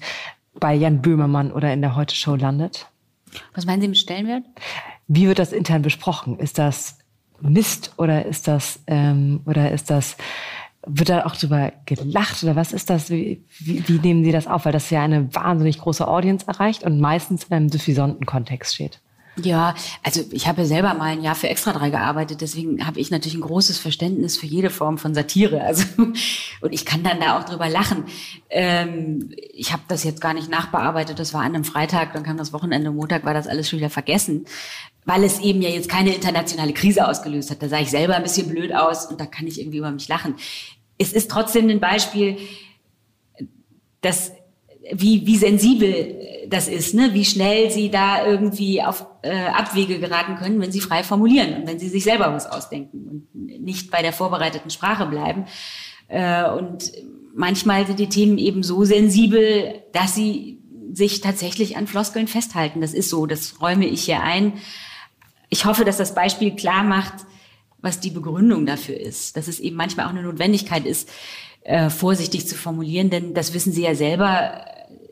bei 0.60 0.74
Jan 0.74 1.02
Böhmermann 1.02 1.52
oder 1.52 1.74
in 1.74 1.82
der 1.82 1.96
Heute-Show 1.96 2.36
landet? 2.36 2.88
Was 3.54 3.66
meinen 3.66 3.82
Sie 3.82 3.88
mit 3.88 3.98
Stellenwert? 3.98 4.44
Wie 5.08 5.28
wird 5.28 5.40
das 5.40 5.52
intern 5.52 5.82
besprochen? 5.82 6.40
Ist 6.40 6.58
das 6.58 7.00
Mist 7.42 7.94
oder 7.98 8.26
ist 8.26 8.48
das 8.48 8.80
ähm, 8.88 9.42
oder 9.46 9.72
ist 9.72 9.90
das 9.90 10.18
wird 10.90 11.10
da 11.10 11.26
auch 11.26 11.36
drüber 11.36 11.74
gelacht 11.86 12.44
oder 12.44 12.56
was 12.56 12.72
ist 12.72 12.90
das? 12.90 13.10
Wie, 13.10 13.44
wie, 13.60 13.86
wie 13.88 14.00
nehmen 14.00 14.24
Sie 14.24 14.32
das 14.32 14.48
auf? 14.48 14.66
Weil 14.66 14.72
das 14.72 14.90
ja 14.90 15.04
eine 15.04 15.34
wahnsinnig 15.36 15.80
große 15.80 16.08
Audience 16.08 16.48
erreicht 16.48 16.84
und 16.84 17.02
meistens 17.02 17.46
in 17.46 17.54
einem 17.54 17.70
suffisonten 17.70 18.26
Kontext 18.26 18.76
steht. 18.76 19.02
Ja, 19.44 19.76
also 20.02 20.24
ich 20.32 20.48
habe 20.48 20.66
selber 20.66 20.96
mal 20.96 21.12
ein 21.12 21.22
Jahr 21.22 21.36
für 21.36 21.48
Extra 21.48 21.72
3 21.72 21.92
gearbeitet, 21.92 22.42
deswegen 22.42 22.88
habe 22.88 23.00
ich 23.00 23.12
natürlich 23.12 23.36
ein 23.36 23.42
großes 23.42 23.78
Verständnis 23.78 24.38
für 24.38 24.48
jede 24.48 24.72
Form 24.72 24.98
von 24.98 25.14
Satire. 25.14 25.62
Also 25.62 25.84
und 26.62 26.74
ich 26.74 26.86
kann 26.86 27.04
dann 27.04 27.20
da 27.20 27.38
auch 27.38 27.44
drüber 27.44 27.70
lachen. 27.70 28.06
Ähm, 28.50 29.30
ich 29.54 29.74
habe 29.74 29.84
das 29.88 30.04
jetzt 30.04 30.22
gar 30.22 30.34
nicht 30.34 30.50
nachbearbeitet. 30.50 31.20
Das 31.20 31.34
war 31.34 31.42
an 31.42 31.54
einem 31.54 31.64
Freitag, 31.64 32.14
dann 32.14 32.24
kam 32.24 32.38
das 32.38 32.52
Wochenende, 32.52 32.90
Montag 32.92 33.26
war 33.26 33.36
das 33.36 33.48
alles 33.48 33.70
schon 33.70 33.78
wieder 33.78 33.92
vergessen, 33.92 34.46
weil 35.06 35.24
es 35.24 35.40
eben 35.40 35.62
ja 35.62 35.70
jetzt 35.70 35.90
keine 35.90 36.14
internationale 36.16 36.74
Krise 36.74 37.08
ausgelöst 37.08 37.52
hat. 37.52 37.62
Da 37.62 37.70
sah 37.70 37.80
ich 37.80 37.92
selber 37.92 38.16
ein 38.16 38.24
bisschen 38.24 38.50
blöd 38.50 38.74
aus 38.74 39.06
und 39.06 39.22
da 39.22 39.28
kann 39.28 39.46
ich 39.46 39.60
irgendwie 39.60 39.78
über 39.78 39.92
mich 39.92 40.08
lachen. 40.08 40.36
Es 40.98 41.14
ist 41.14 41.30
trotzdem 41.30 41.70
ein 41.70 41.80
Beispiel, 41.80 42.38
dass 44.02 44.32
wie, 44.92 45.28
wie 45.28 45.38
sensibel 45.38 46.37
das 46.50 46.68
ist, 46.68 46.94
ne? 46.94 47.14
wie 47.14 47.26
schnell 47.26 47.72
sie 47.72 47.90
da 47.90 48.26
irgendwie 48.26 48.82
auf 48.82 49.06
äh, 49.22 49.48
Abwege 49.48 50.00
geraten 50.00 50.36
können, 50.36 50.62
wenn 50.62 50.72
sie 50.72 50.80
frei 50.80 51.04
formulieren 51.04 51.54
und 51.56 51.68
wenn 51.68 51.80
sie 51.80 51.90
sich 51.90 52.04
selber 52.04 52.34
was 52.34 52.48
ausdenken 52.48 53.08
und 53.34 53.62
nicht 53.62 53.92
bei 53.92 54.02
der 54.02 54.14
vorbereiteten 54.14 54.70
Sprache 54.70 55.06
bleiben. 55.06 55.46
Äh, 56.08 56.50
und 56.50 56.92
manchmal 57.36 57.86
sind 57.86 58.00
die 58.00 58.10
Themen 58.10 58.38
eben 58.38 58.64
so 58.64 58.84
sensibel, 58.84 59.84
dass 59.94 60.16
sie 60.16 60.60
sich 60.94 61.22
tatsächlich 61.22 61.78
an 61.78 61.88
Floskeln 61.88 62.28
festhalten. 62.28 62.82
Das 62.82 62.94
ist 62.94 63.10
so, 63.10 63.26
das 63.26 63.62
räume 63.62 63.86
ich 63.86 64.06
hier 64.06 64.22
ein. 64.22 64.54
Ich 65.50 65.66
hoffe, 65.66 65.86
dass 65.86 65.98
das 65.98 66.16
Beispiel 66.16 66.56
klar 66.56 66.84
macht, 66.84 67.14
was 67.80 68.00
die 68.00 68.10
Begründung 68.10 68.66
dafür 68.66 69.00
ist, 69.00 69.38
dass 69.38 69.48
es 69.48 69.60
eben 69.60 69.76
manchmal 69.76 70.08
auch 70.08 70.12
eine 70.12 70.24
Notwendigkeit 70.24 70.86
ist, 70.86 71.10
äh, 71.62 71.90
vorsichtig 71.90 72.48
zu 72.48 72.56
formulieren, 72.56 73.10
denn 73.10 73.34
das 73.34 73.54
wissen 73.54 73.72
Sie 73.72 73.84
ja 73.84 73.94
selber, 73.94 74.66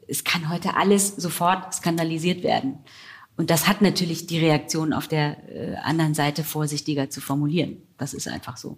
es 0.08 0.24
kann 0.24 0.50
heute 0.50 0.76
alles 0.76 1.16
sofort 1.16 1.74
skandalisiert 1.74 2.44
werden. 2.44 2.80
Und 3.38 3.50
das 3.50 3.68
hat 3.68 3.82
natürlich 3.82 4.28
die 4.28 4.40
Reaktion 4.40 4.94
auf 4.94 5.08
der 5.08 5.38
äh, 5.50 5.76
anderen 5.84 6.14
Seite 6.14 6.44
vorsichtiger 6.44 7.10
zu 7.10 7.22
formulieren. 7.22 7.78
Das 7.98 8.14
ist 8.14 8.28
einfach 8.28 8.58
so. 8.58 8.78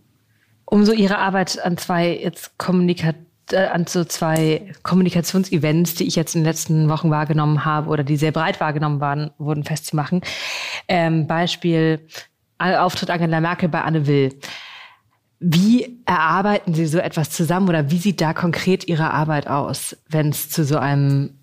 Um 0.66 0.84
so 0.86 0.94
Ihre 0.94 1.20
Arbeit 1.20 1.64
an 1.64 1.78
zwei 1.78 2.18
jetzt 2.18 2.58
Kommunika 2.58 3.14
äh, 3.52 3.68
an 3.68 3.86
so 3.88 4.04
zwei 4.04 4.74
Kommunikationsevents, 4.84 5.96
die 5.96 6.08
ich 6.08 6.16
jetzt 6.16 6.36
in 6.36 6.42
den 6.42 6.48
letzten 6.48 6.90
Wochen 6.90 7.12
wahrgenommen 7.12 7.64
habe 7.66 7.90
oder 7.90 8.04
die 8.04 8.18
sehr 8.18 8.32
breit 8.32 8.60
wahrgenommen 8.60 9.00
waren, 9.00 9.32
wurden 9.38 9.64
festzumachen. 9.64 10.22
Ähm, 10.88 11.28
Beispiel 11.28 12.06
Auftritt 12.58 13.10
Angela 13.10 13.40
Merkel 13.40 13.70
bei 13.70 13.82
Anne 13.82 14.08
Will. 14.08 14.40
Wie 15.40 16.02
erarbeiten 16.06 16.74
Sie 16.74 16.88
so 16.88 16.98
etwas 16.98 17.30
zusammen 17.30 17.70
oder 17.70 17.92
wie 17.92 18.00
sieht 18.00 18.22
da 18.22 18.34
konkret 18.34 18.88
Ihre 18.88 19.12
Arbeit 19.12 19.48
aus, 19.48 19.96
wenn 20.10 20.30
es 20.30 20.50
zu 20.50 20.64
so 20.64 20.78
einem, 20.78 21.36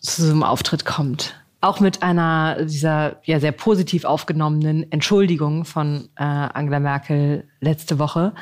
zu 0.00 0.24
so 0.24 0.30
einem 0.30 0.44
Auftritt 0.44 0.84
kommt? 0.84 1.34
Auch 1.60 1.80
mit 1.80 2.04
einer 2.04 2.64
dieser 2.64 3.16
ja 3.24 3.40
sehr 3.40 3.50
positiv 3.50 4.04
aufgenommenen 4.04 4.90
Entschuldigung 4.92 5.64
von 5.64 6.08
äh, 6.16 6.22
Angela 6.22 6.78
Merkel 6.78 7.48
letzte 7.60 7.98
Woche. 7.98 8.32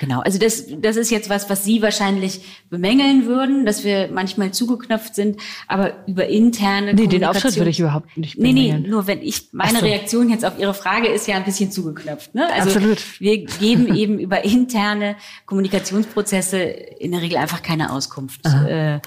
Genau, 0.00 0.20
also 0.20 0.38
das, 0.38 0.64
das 0.80 0.96
ist 0.96 1.10
jetzt 1.10 1.28
was, 1.28 1.50
was 1.50 1.64
Sie 1.64 1.82
wahrscheinlich 1.82 2.62
bemängeln 2.70 3.26
würden, 3.26 3.66
dass 3.66 3.84
wir 3.84 4.08
manchmal 4.10 4.52
zugeknöpft 4.52 5.14
sind, 5.14 5.38
aber 5.68 5.92
über 6.06 6.28
interne 6.28 6.94
Nee, 6.94 7.08
den 7.08 7.26
Auftritt 7.26 7.56
würde 7.58 7.68
ich 7.68 7.80
überhaupt 7.80 8.16
nicht 8.16 8.36
bemängeln. 8.36 8.80
Nee, 8.80 8.80
nee, 8.80 8.88
nur 8.88 9.06
wenn 9.06 9.20
ich, 9.20 9.52
meine 9.52 9.80
so. 9.80 9.84
Reaktion 9.84 10.30
jetzt 10.30 10.46
auf 10.46 10.58
Ihre 10.58 10.72
Frage 10.72 11.08
ist 11.08 11.28
ja 11.28 11.36
ein 11.36 11.44
bisschen 11.44 11.70
zugeknöpft. 11.70 12.34
Ne? 12.34 12.48
Also 12.54 12.70
Absolut. 12.70 13.20
wir 13.20 13.44
geben 13.44 13.94
eben 13.94 14.18
über 14.18 14.46
interne 14.46 15.16
Kommunikationsprozesse 15.44 16.58
in 16.58 17.12
der 17.12 17.20
Regel 17.20 17.36
einfach 17.36 17.62
keine 17.62 17.92
Auskunft. 17.92 18.40
Äh, 18.46 19.00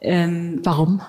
ähm, 0.00 0.60
Warum? 0.62 1.02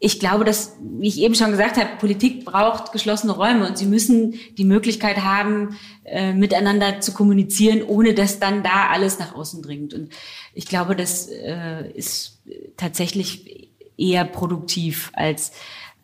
Ich 0.00 0.20
glaube, 0.20 0.44
dass, 0.44 0.76
wie 0.80 1.08
ich 1.08 1.20
eben 1.20 1.34
schon 1.34 1.50
gesagt 1.50 1.76
habe, 1.76 1.96
Politik 1.98 2.44
braucht 2.44 2.92
geschlossene 2.92 3.32
Räume 3.32 3.66
und 3.66 3.76
sie 3.76 3.86
müssen 3.86 4.34
die 4.56 4.64
Möglichkeit 4.64 5.18
haben, 5.24 5.76
äh, 6.04 6.32
miteinander 6.32 7.00
zu 7.00 7.12
kommunizieren, 7.12 7.82
ohne 7.82 8.14
dass 8.14 8.38
dann 8.38 8.62
da 8.62 8.88
alles 8.90 9.18
nach 9.18 9.34
außen 9.34 9.60
dringt. 9.60 9.94
Und 9.94 10.10
ich 10.54 10.66
glaube, 10.66 10.94
das 10.94 11.26
äh, 11.26 11.90
ist 11.92 12.40
tatsächlich 12.76 13.70
eher 13.96 14.24
produktiv 14.24 15.10
als 15.14 15.50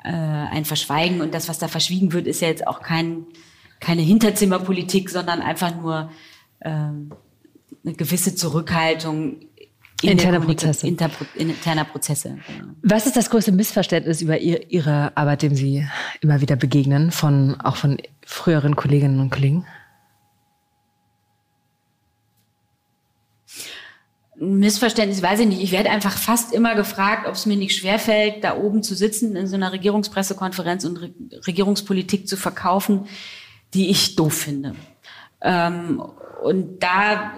äh, 0.03 0.11
ein 0.11 0.65
Verschweigen. 0.65 1.21
Und 1.21 1.33
das, 1.33 1.49
was 1.49 1.61
da 1.61 1.69
verschwiegen 1.69 2.13
wird, 2.13 2.27
ist 2.27 2.41
ja 2.41 2.49
jetzt 2.49 2.67
auch 2.67 2.83
kein, 2.83 3.27
keine 3.79 4.03
Hinterzimmerpolitik, 4.03 5.09
sondern 5.09 5.41
einfach 5.41 5.75
nur 5.77 6.11
äh, 6.59 6.69
eine 6.69 7.95
gewisse 7.97 8.35
Zurückhaltung 8.35 9.37
Interne 10.03 10.41
Prozesse. 10.41 10.87
Inter, 10.87 11.11
interner 11.35 11.85
Prozesse. 11.85 12.39
Genau. 12.47 12.73
Was 12.83 13.07
ist 13.07 13.17
das 13.17 13.31
größte 13.31 13.53
Missverständnis 13.53 14.21
über 14.21 14.39
ihr, 14.39 14.71
Ihre 14.71 15.17
Arbeit, 15.17 15.43
dem 15.43 15.55
Sie 15.55 15.87
immer 16.21 16.41
wieder 16.41 16.57
begegnen, 16.57 17.11
von, 17.11 17.61
auch 17.61 17.77
von 17.77 17.99
früheren 18.25 18.77
Kolleginnen 18.77 19.21
und 19.21 19.31
Kollegen? 19.31 19.65
Missverständnis 24.37 25.23
weiß 25.23 25.41
ich 25.41 25.47
nicht. 25.47 25.63
Ich 25.63 25.73
werde 25.73 25.91
einfach 25.91 26.19
fast 26.19 26.53
immer 26.53 26.75
gefragt, 26.75 27.27
ob 27.27 27.35
es 27.35 27.47
mir 27.47 27.57
nicht 27.57 27.77
schwerfällt, 27.77 28.43
da 28.43 28.57
oben 28.57 28.83
zu 28.83 28.95
sitzen 28.95 29.37
in 29.37 29.47
so 29.47 29.55
einer 29.55 29.73
Regierungspressekonferenz 29.73 30.85
und 30.85 30.97
Re 31.01 31.11
Regierungspolitik 31.47 32.29
zu 32.29 32.37
verkaufen, 32.37 33.07
die 33.75 33.91
ich 33.91 34.17
doof 34.17 34.35
finde. 34.35 34.75
Ähm, 35.41 36.03
und 36.43 36.83
da 36.83 37.35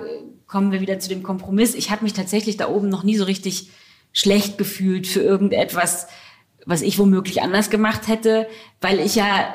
kommen 0.46 0.72
wir 0.72 0.80
wieder 0.80 0.98
zu 0.98 1.08
dem 1.08 1.22
Kompromiss. 1.22 1.74
Ich 1.74 1.90
habe 1.90 2.04
mich 2.04 2.12
tatsächlich 2.12 2.56
da 2.56 2.68
oben 2.68 2.88
noch 2.88 3.02
nie 3.02 3.16
so 3.16 3.24
richtig 3.24 3.70
schlecht 4.12 4.58
gefühlt 4.58 5.06
für 5.06 5.20
irgendetwas, 5.20 6.06
was 6.64 6.82
ich 6.82 6.98
womöglich 6.98 7.42
anders 7.42 7.70
gemacht 7.70 8.08
hätte, 8.08 8.48
weil 8.80 9.00
ich 9.00 9.14
ja 9.14 9.54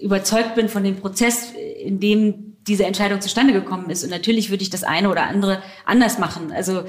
überzeugt 0.00 0.54
bin 0.54 0.68
von 0.68 0.84
dem 0.84 0.96
Prozess, 0.96 1.52
in 1.82 2.00
dem 2.00 2.56
diese 2.66 2.84
Entscheidung 2.84 3.20
zustande 3.20 3.52
gekommen 3.52 3.90
ist. 3.90 4.04
Und 4.04 4.10
natürlich 4.10 4.50
würde 4.50 4.62
ich 4.62 4.70
das 4.70 4.82
eine 4.82 5.10
oder 5.10 5.24
andere 5.24 5.62
anders 5.84 6.18
machen. 6.18 6.52
Also 6.52 6.84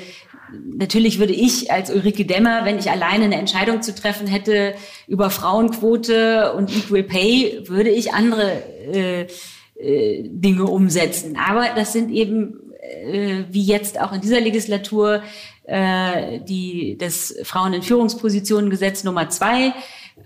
natürlich 0.51 1.19
würde 1.19 1.33
ich 1.33 1.71
als 1.71 1.91
Ulrike 1.91 2.25
Demmer, 2.25 2.65
wenn 2.65 2.79
ich 2.79 2.89
alleine 2.89 3.25
eine 3.25 3.37
Entscheidung 3.37 3.81
zu 3.81 3.93
treffen 3.93 4.27
hätte 4.27 4.73
über 5.07 5.29
Frauenquote 5.29 6.53
und 6.53 6.75
Equal 6.75 7.03
Pay, 7.03 7.63
würde 7.67 7.89
ich 7.89 8.13
andere 8.13 8.63
äh, 8.91 9.27
äh, 9.75 10.23
Dinge 10.27 10.65
umsetzen. 10.65 11.37
Aber 11.37 11.67
das 11.75 11.93
sind 11.93 12.11
eben 12.11 12.66
äh, 12.87 13.45
wie 13.49 13.63
jetzt 13.63 13.99
auch 13.99 14.13
in 14.13 14.21
dieser 14.21 14.39
Legislatur 14.39 15.21
äh, 15.63 16.39
die 16.41 16.97
das 16.97 17.35
Frauen 17.43 17.73
in 17.73 17.83
Führungspositionen 17.83 18.69
Gesetz 18.69 19.03
Nummer 19.03 19.29
zwei 19.29 19.73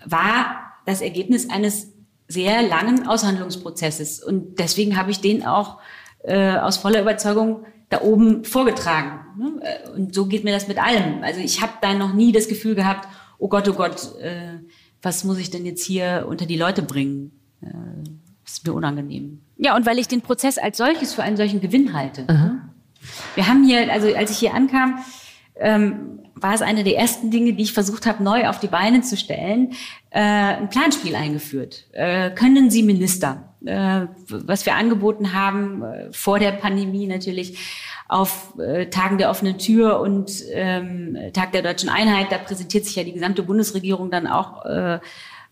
war 0.06 0.74
das 0.86 1.02
Ergebnis 1.02 1.50
eines 1.50 1.91
sehr 2.28 2.62
langen 2.62 3.08
Aushandlungsprozesses 3.08 4.24
und 4.24 4.60
deswegen 4.60 4.97
habe 4.97 5.12
ich 5.12 5.19
den 5.19 5.45
auch 5.45 5.80
äh, 6.24 6.56
aus 6.58 6.78
voller 6.78 7.02
Überzeugung 7.02 7.65
da 7.89 8.02
oben 8.02 8.45
vorgetragen. 8.45 9.19
Ne? 9.38 9.62
Und 9.95 10.15
so 10.15 10.26
geht 10.26 10.43
mir 10.43 10.54
das 10.54 10.67
mit 10.67 10.82
allem. 10.82 11.24
Also 11.24 11.41
ich 11.41 11.62
habe 11.62 11.74
da 11.82 11.93
noch 11.93 12.13
nie 12.13 12.32
das 12.32 12.47
Gefühl 12.47 12.74
gehabt, 12.76 13.08
oh 13.38 13.50
Gott, 13.50 13.67
oh 13.67 13.74
Gott, 13.74 14.15
äh, 14.21 14.60
was 15.02 15.24
muss 15.24 15.38
ich 15.39 15.50
denn 15.50 15.65
jetzt 15.65 15.84
hier 15.84 16.26
unter 16.28 16.45
die 16.45 16.58
Leute 16.58 16.84
bringen? 16.84 17.32
Äh, 17.62 17.67
ist 18.45 18.65
mir 18.65 18.74
unangenehm. 18.74 19.41
Ja, 19.63 19.76
und 19.76 19.86
weil 19.86 20.00
ich 20.00 20.08
den 20.08 20.21
Prozess 20.21 20.58
als 20.58 20.78
solches 20.78 21.13
für 21.13 21.21
einen 21.21 21.38
solchen 21.38 21.62
Gewinn 21.62 21.93
halte. 21.93 22.26
Aha. 22.28 22.54
Wir 23.36 23.47
haben 23.47 23.63
hier, 23.63 23.93
also 23.93 24.12
als 24.15 24.32
ich 24.32 24.39
hier 24.39 24.56
ankam, 24.56 25.04
ähm, 25.56 26.19
war 26.34 26.56
es 26.56 26.63
eine 26.63 26.84
der 26.84 26.97
ersten 26.97 27.30
Dinge, 27.30 27.54
die 27.54 27.62
ich 27.62 27.71
versucht 27.71 28.08
habe, 28.08 28.24
neu 28.24 28.47
auf 28.50 28.60
die 28.60 28.67
Beine 28.67 29.02
zu 29.02 29.15
stellen, 29.15 29.74
äh, 30.10 30.19
ein 30.19 30.69
Planspiel 30.69 31.15
eingeführt. 31.15 31.86
Äh, 31.91 32.32
können 32.32 32.71
Sie 32.71 32.82
Minister, 32.82 33.54
äh, 33.63 34.08
was 34.30 34.65
wir 34.65 34.74
angeboten 34.74 35.32
haben, 35.32 35.84
äh, 35.84 36.12
vor 36.12 36.39
der 36.39 36.54
Pandemie 36.54 37.06
natürlich, 37.06 37.60
auf 38.08 38.58
äh, 38.58 38.88
Tagen 38.88 39.19
der 39.19 39.30
offenen 39.30 39.60
Tür 39.60 40.00
und 40.00 40.32
ähm, 40.52 41.15
Tag 41.34 41.52
der 41.52 41.62
deutschen 41.62 41.88
Einheit, 41.89 42.32
da 42.32 42.39
präsentiert 42.39 42.86
sich 42.86 42.95
ja 42.95 43.04
die 43.04 43.13
gesamte 43.13 43.43
Bundesregierung 43.43 44.10
dann 44.10 44.26
auch 44.26 44.65
äh, 44.65 45.00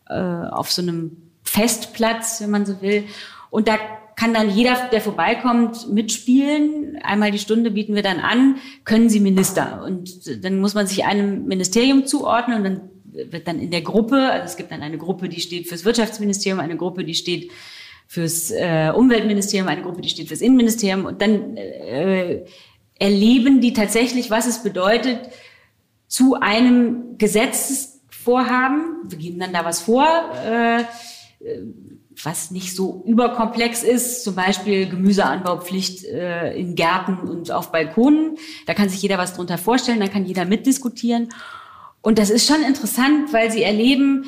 auf 0.09 0.71
so 0.71 0.81
einem 0.81 1.15
Festplatz, 1.43 2.41
wenn 2.41 2.49
man 2.49 2.65
so 2.65 2.81
will. 2.81 3.05
Und 3.51 3.67
da 3.67 3.77
kann 4.19 4.33
dann 4.33 4.49
jeder, 4.53 4.89
der 4.91 4.99
vorbeikommt, 4.99 5.89
mitspielen. 5.93 6.97
Einmal 7.01 7.31
die 7.31 7.39
Stunde 7.39 7.71
bieten 7.71 7.95
wir 7.95 8.03
dann 8.03 8.19
an, 8.19 8.57
können 8.83 9.07
Sie 9.07 9.21
Minister. 9.21 9.81
Und 9.85 10.43
dann 10.43 10.59
muss 10.59 10.73
man 10.73 10.87
sich 10.87 11.05
einem 11.05 11.45
Ministerium 11.45 12.05
zuordnen 12.05 12.57
und 12.57 12.63
dann 12.65 12.81
wird 13.31 13.47
dann 13.47 13.61
in 13.61 13.71
der 13.71 13.81
Gruppe, 13.81 14.17
also 14.17 14.45
es 14.45 14.57
gibt 14.57 14.73
dann 14.73 14.81
eine 14.81 14.97
Gruppe, 14.97 15.29
die 15.29 15.39
steht 15.39 15.69
fürs 15.69 15.85
Wirtschaftsministerium, 15.85 16.59
eine 16.59 16.75
Gruppe, 16.75 17.05
die 17.05 17.15
steht 17.15 17.51
fürs 18.07 18.51
äh, 18.51 18.91
Umweltministerium, 18.93 19.69
eine 19.69 19.83
Gruppe, 19.83 20.01
die 20.01 20.09
steht 20.09 20.27
fürs 20.27 20.41
Innenministerium 20.41 21.05
und 21.05 21.21
dann 21.21 21.55
äh, 21.55 22.43
erleben 22.99 23.61
die 23.61 23.71
tatsächlich, 23.71 24.29
was 24.29 24.47
es 24.47 24.61
bedeutet, 24.63 25.29
zu 26.07 26.35
einem 26.35 27.17
Gesetzesvorhaben, 27.17 28.97
wir 29.07 29.17
geben 29.17 29.39
dann 29.39 29.53
da 29.53 29.63
was 29.63 29.79
vor, 29.79 30.05
äh, 30.45 30.83
was 32.23 32.51
nicht 32.51 32.75
so 32.75 33.03
überkomplex 33.05 33.83
ist, 33.83 34.23
zum 34.23 34.35
Beispiel 34.35 34.89
Gemüseanbaupflicht 34.89 36.05
äh, 36.05 36.53
in 36.57 36.75
Gärten 36.75 37.17
und 37.19 37.51
auf 37.51 37.71
Balkonen. 37.71 38.37
Da 38.65 38.73
kann 38.73 38.89
sich 38.89 39.01
jeder 39.01 39.17
was 39.17 39.35
drunter 39.35 39.57
vorstellen, 39.57 39.99
da 39.99 40.07
kann 40.07 40.25
jeder 40.25 40.45
mitdiskutieren. 40.45 41.29
Und 42.01 42.17
das 42.17 42.29
ist 42.29 42.47
schon 42.47 42.63
interessant, 42.63 43.33
weil 43.33 43.51
sie 43.51 43.63
erleben, 43.63 44.25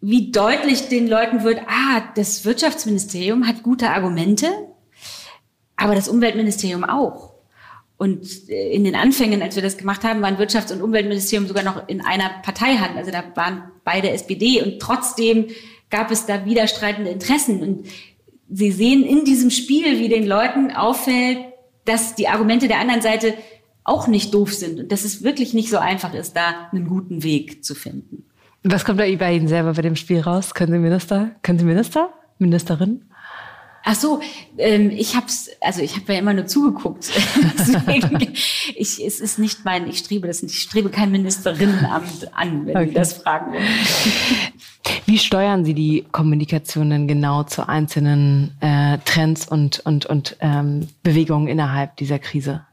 wie 0.00 0.30
deutlich 0.30 0.88
den 0.88 1.08
Leuten 1.08 1.42
wird, 1.42 1.60
ah, 1.66 2.02
das 2.14 2.44
Wirtschaftsministerium 2.44 3.46
hat 3.46 3.62
gute 3.62 3.90
Argumente, 3.90 4.48
aber 5.76 5.94
das 5.94 6.08
Umweltministerium 6.08 6.84
auch. 6.84 7.34
Und 7.98 8.48
äh, 8.50 8.72
in 8.72 8.84
den 8.84 8.94
Anfängen, 8.94 9.42
als 9.42 9.56
wir 9.56 9.62
das 9.62 9.78
gemacht 9.78 10.04
haben, 10.04 10.20
waren 10.20 10.36
Wirtschafts- 10.36 10.72
und 10.72 10.82
Umweltministerium 10.82 11.48
sogar 11.48 11.62
noch 11.62 11.88
in 11.88 12.02
einer 12.02 12.28
Parteihand. 12.42 12.96
Also 12.96 13.10
da 13.10 13.24
waren 13.34 13.70
beide 13.84 14.10
SPD 14.10 14.62
und 14.62 14.80
trotzdem 14.80 15.46
gab 15.90 16.10
es 16.10 16.26
da 16.26 16.44
widerstreitende 16.44 17.10
Interessen. 17.10 17.62
Und 17.62 17.86
Sie 18.48 18.70
sehen 18.70 19.04
in 19.04 19.24
diesem 19.24 19.50
Spiel, 19.50 19.98
wie 19.98 20.08
den 20.08 20.26
Leuten 20.26 20.70
auffällt, 20.70 21.38
dass 21.84 22.14
die 22.14 22.28
Argumente 22.28 22.68
der 22.68 22.80
anderen 22.80 23.02
Seite 23.02 23.34
auch 23.84 24.08
nicht 24.08 24.34
doof 24.34 24.52
sind 24.52 24.80
und 24.80 24.92
dass 24.92 25.04
es 25.04 25.22
wirklich 25.22 25.54
nicht 25.54 25.70
so 25.70 25.78
einfach 25.78 26.12
ist, 26.12 26.36
da 26.36 26.68
einen 26.72 26.88
guten 26.88 27.22
Weg 27.22 27.64
zu 27.64 27.74
finden. 27.74 28.24
Was 28.64 28.84
kommt 28.84 28.98
da 28.98 29.04
bei 29.16 29.32
Ihnen 29.34 29.46
selber 29.46 29.74
bei 29.74 29.82
dem 29.82 29.94
Spiel 29.94 30.20
raus? 30.20 30.54
Können 30.54 30.72
Sie 30.72 30.78
Minister? 30.78 31.30
Können 31.42 31.58
Sie 31.60 31.64
Minister? 31.64 32.12
Ministerin? 32.38 33.04
Ach 33.88 33.94
so, 33.94 34.20
ähm, 34.58 34.90
ich 34.90 35.14
hab's, 35.14 35.48
also 35.60 35.80
ich 35.80 35.94
habe 35.94 36.12
ja 36.12 36.18
immer 36.18 36.34
nur 36.34 36.46
zugeguckt. 36.46 37.08
Deswegen, 37.58 38.32
ich, 38.74 39.00
es 39.04 39.20
ist 39.20 39.38
nicht 39.38 39.64
mein, 39.64 39.88
ich 39.88 39.98
strebe 39.98 40.26
das 40.26 40.42
nicht, 40.42 40.56
ich 40.56 40.62
strebe 40.62 40.90
kein 40.90 41.12
Ministerinnenamt 41.12 42.34
an, 42.34 42.66
wenn 42.66 42.76
okay. 42.76 42.88
Sie 42.88 42.94
das 42.94 43.12
fragen 43.12 43.52
wollen. 43.52 43.64
Wie 45.04 45.18
steuern 45.18 45.64
Sie 45.64 45.74
die 45.74 46.04
Kommunikation 46.12 46.90
denn 46.90 47.08
genau 47.08 47.42
zu 47.42 47.68
einzelnen 47.68 48.56
äh, 48.60 48.98
Trends 49.04 49.48
und, 49.48 49.80
und, 49.80 50.06
und 50.06 50.36
ähm, 50.40 50.88
Bewegungen 51.02 51.48
innerhalb 51.48 51.96
dieser 51.96 52.18
Krise? 52.18 52.64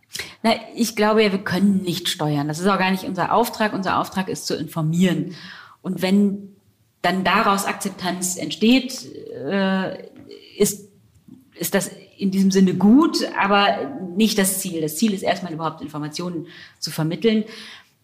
Na, 0.44 0.52
ich 0.76 0.96
glaube 0.96 1.24
ja, 1.24 1.32
wir 1.32 1.40
können 1.40 1.82
nicht 1.82 2.10
steuern. 2.10 2.48
Das 2.48 2.60
ist 2.60 2.68
auch 2.68 2.78
gar 2.78 2.92
nicht 2.92 3.06
unser 3.06 3.34
Auftrag. 3.34 3.74
Unser 3.74 4.00
Auftrag 4.00 4.30
ist 4.30 4.46
zu 4.46 4.56
informieren. 4.56 5.36
Und 5.82 6.02
wenn 6.02 6.56
dann 7.02 7.24
daraus 7.24 7.66
Akzeptanz 7.66 8.38
entsteht, 8.38 9.08
äh, 9.50 9.98
ist 10.58 10.94
ist 11.56 11.76
das 11.76 11.92
in 12.18 12.32
diesem 12.32 12.52
Sinne 12.52 12.74
gut, 12.76 13.18
aber 13.40 13.92
nicht 14.16 14.38
das 14.38 14.60
Ziel. 14.60 14.82
Das 14.82 14.98
Ziel 14.98 15.14
ist 15.14 15.24
erstmal 15.24 15.54
überhaupt 15.54 15.82
Informationen 15.82 16.48
zu 16.80 16.92
vermitteln. 16.92 17.46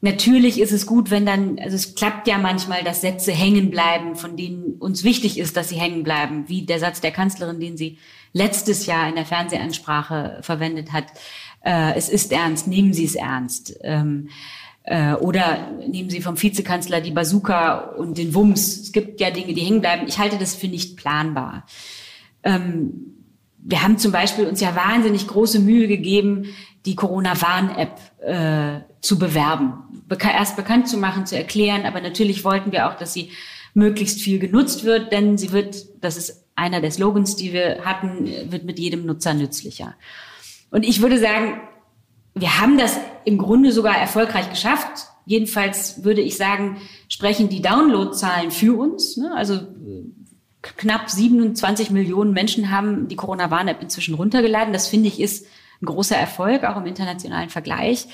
Natürlich 0.02 0.62
ist 0.62 0.72
es 0.72 0.86
gut, 0.86 1.12
wenn 1.12 1.26
dann, 1.26 1.60
also 1.60 1.76
es 1.76 1.94
klappt 1.94 2.28
ja 2.28 2.38
manchmal, 2.38 2.84
dass 2.84 3.02
Sätze 3.02 3.34
hängen 3.34 3.70
bleiben, 3.70 4.16
von 4.16 4.38
denen 4.38 4.76
uns 4.80 5.04
wichtig 5.04 5.38
ist, 5.38 5.58
dass 5.58 5.70
sie 5.70 5.76
hängen 5.76 6.04
bleiben, 6.04 6.46
wie 6.48 6.66
der 6.66 6.80
Satz 6.80 7.02
der 7.02 7.12
Kanzlerin, 7.12 7.60
den 7.60 7.76
sie 7.76 7.98
letztes 8.32 8.86
Jahr 8.86 9.10
in 9.10 9.16
der 9.16 9.26
Fernsehansprache 9.26 10.40
verwendet 10.42 10.94
hat. 10.94 11.06
Äh, 11.66 11.98
es 11.98 12.08
ist 12.08 12.32
ernst, 12.32 12.68
nehmen 12.68 12.94
Sie 12.94 13.04
es 13.04 13.16
ernst. 13.16 13.78
Ähm, 13.82 14.30
äh, 14.84 15.14
oder 15.16 15.72
nehmen 15.88 16.10
Sie 16.10 16.22
vom 16.22 16.42
Vizekanzler 16.42 17.02
die 17.02 17.12
Bazooka 17.12 17.80
und 17.98 18.18
den 18.18 18.34
Wumms. 18.34 18.80
Es 18.80 18.92
gibt 18.94 19.20
ja 19.20 19.32
Dinge, 19.32 19.54
die 19.54 19.62
hängen 19.62 19.82
bleiben. 19.82 20.08
Ich 20.08 20.18
halte 20.18 20.38
das 20.38 20.56
für 20.56 20.68
nicht 20.68 20.96
planbar. 20.96 21.66
Ähm, 22.44 23.16
wir 23.58 23.84
haben 23.84 23.98
zum 23.98 24.14
Beispiel 24.14 24.48
uns 24.48 24.62
ja 24.62 24.76
wahnsinnig 24.76 25.28
große 25.28 25.60
Mühe 25.60 25.88
gegeben, 25.88 26.46
die 26.86 26.96
Corona-Warn-App 26.96 28.00
äh, 28.22 28.89
zu 29.02 29.18
bewerben, 29.18 29.74
Beka 30.08 30.32
erst 30.32 30.56
bekannt 30.56 30.88
zu 30.88 30.98
machen, 30.98 31.26
zu 31.26 31.38
erklären. 31.38 31.86
Aber 31.86 32.02
natürlich 32.02 32.44
wollten 32.44 32.72
wir 32.72 32.90
auch, 32.90 32.96
dass 32.96 33.14
sie 33.14 33.32
möglichst 33.74 34.22
viel 34.22 34.40
genutzt 34.40 34.84
wird, 34.84 35.12
denn 35.12 35.38
sie 35.38 35.52
wird, 35.52 35.86
das 36.02 36.18
ist 36.18 36.46
einer 36.56 36.82
der 36.82 36.92
Slogans, 36.92 37.36
die 37.36 37.54
wir 37.54 37.86
hatten, 37.86 38.28
wird 38.52 38.66
mit 38.66 38.80
jedem 38.80 39.06
Nutzer 39.06 39.34
nützlicher. 39.34 39.96
Und 40.72 40.84
ich 40.84 41.02
würde 41.02 41.20
sagen, 41.20 41.62
wir 42.36 42.60
haben 42.60 42.78
das 42.78 43.00
im 43.26 43.38
Grunde 43.38 43.72
sogar 43.72 43.98
erfolgreich 43.98 44.50
geschafft. 44.50 45.08
Jedenfalls 45.26 46.04
würde 46.04 46.22
ich 46.22 46.38
sagen, 46.38 46.78
sprechen 47.08 47.50
die 47.50 47.62
Downloadzahlen 47.62 48.52
für 48.52 48.78
uns. 48.78 49.18
Ne? 49.18 49.32
Also 49.36 49.60
knapp 50.62 51.10
27 51.10 51.92
Millionen 51.92 52.34
Menschen 52.34 52.72
haben 52.72 53.08
die 53.08 53.16
Corona-Warn-App 53.16 53.82
inzwischen 53.82 54.16
runtergeladen. 54.16 54.74
Das 54.74 54.88
finde 54.88 55.08
ich 55.08 55.20
ist 55.20 55.46
ein 55.82 55.86
großer 55.86 56.18
Erfolg, 56.18 56.64
auch 56.64 56.78
im 56.78 56.86
internationalen 56.86 57.50
Vergleich. 57.50 58.08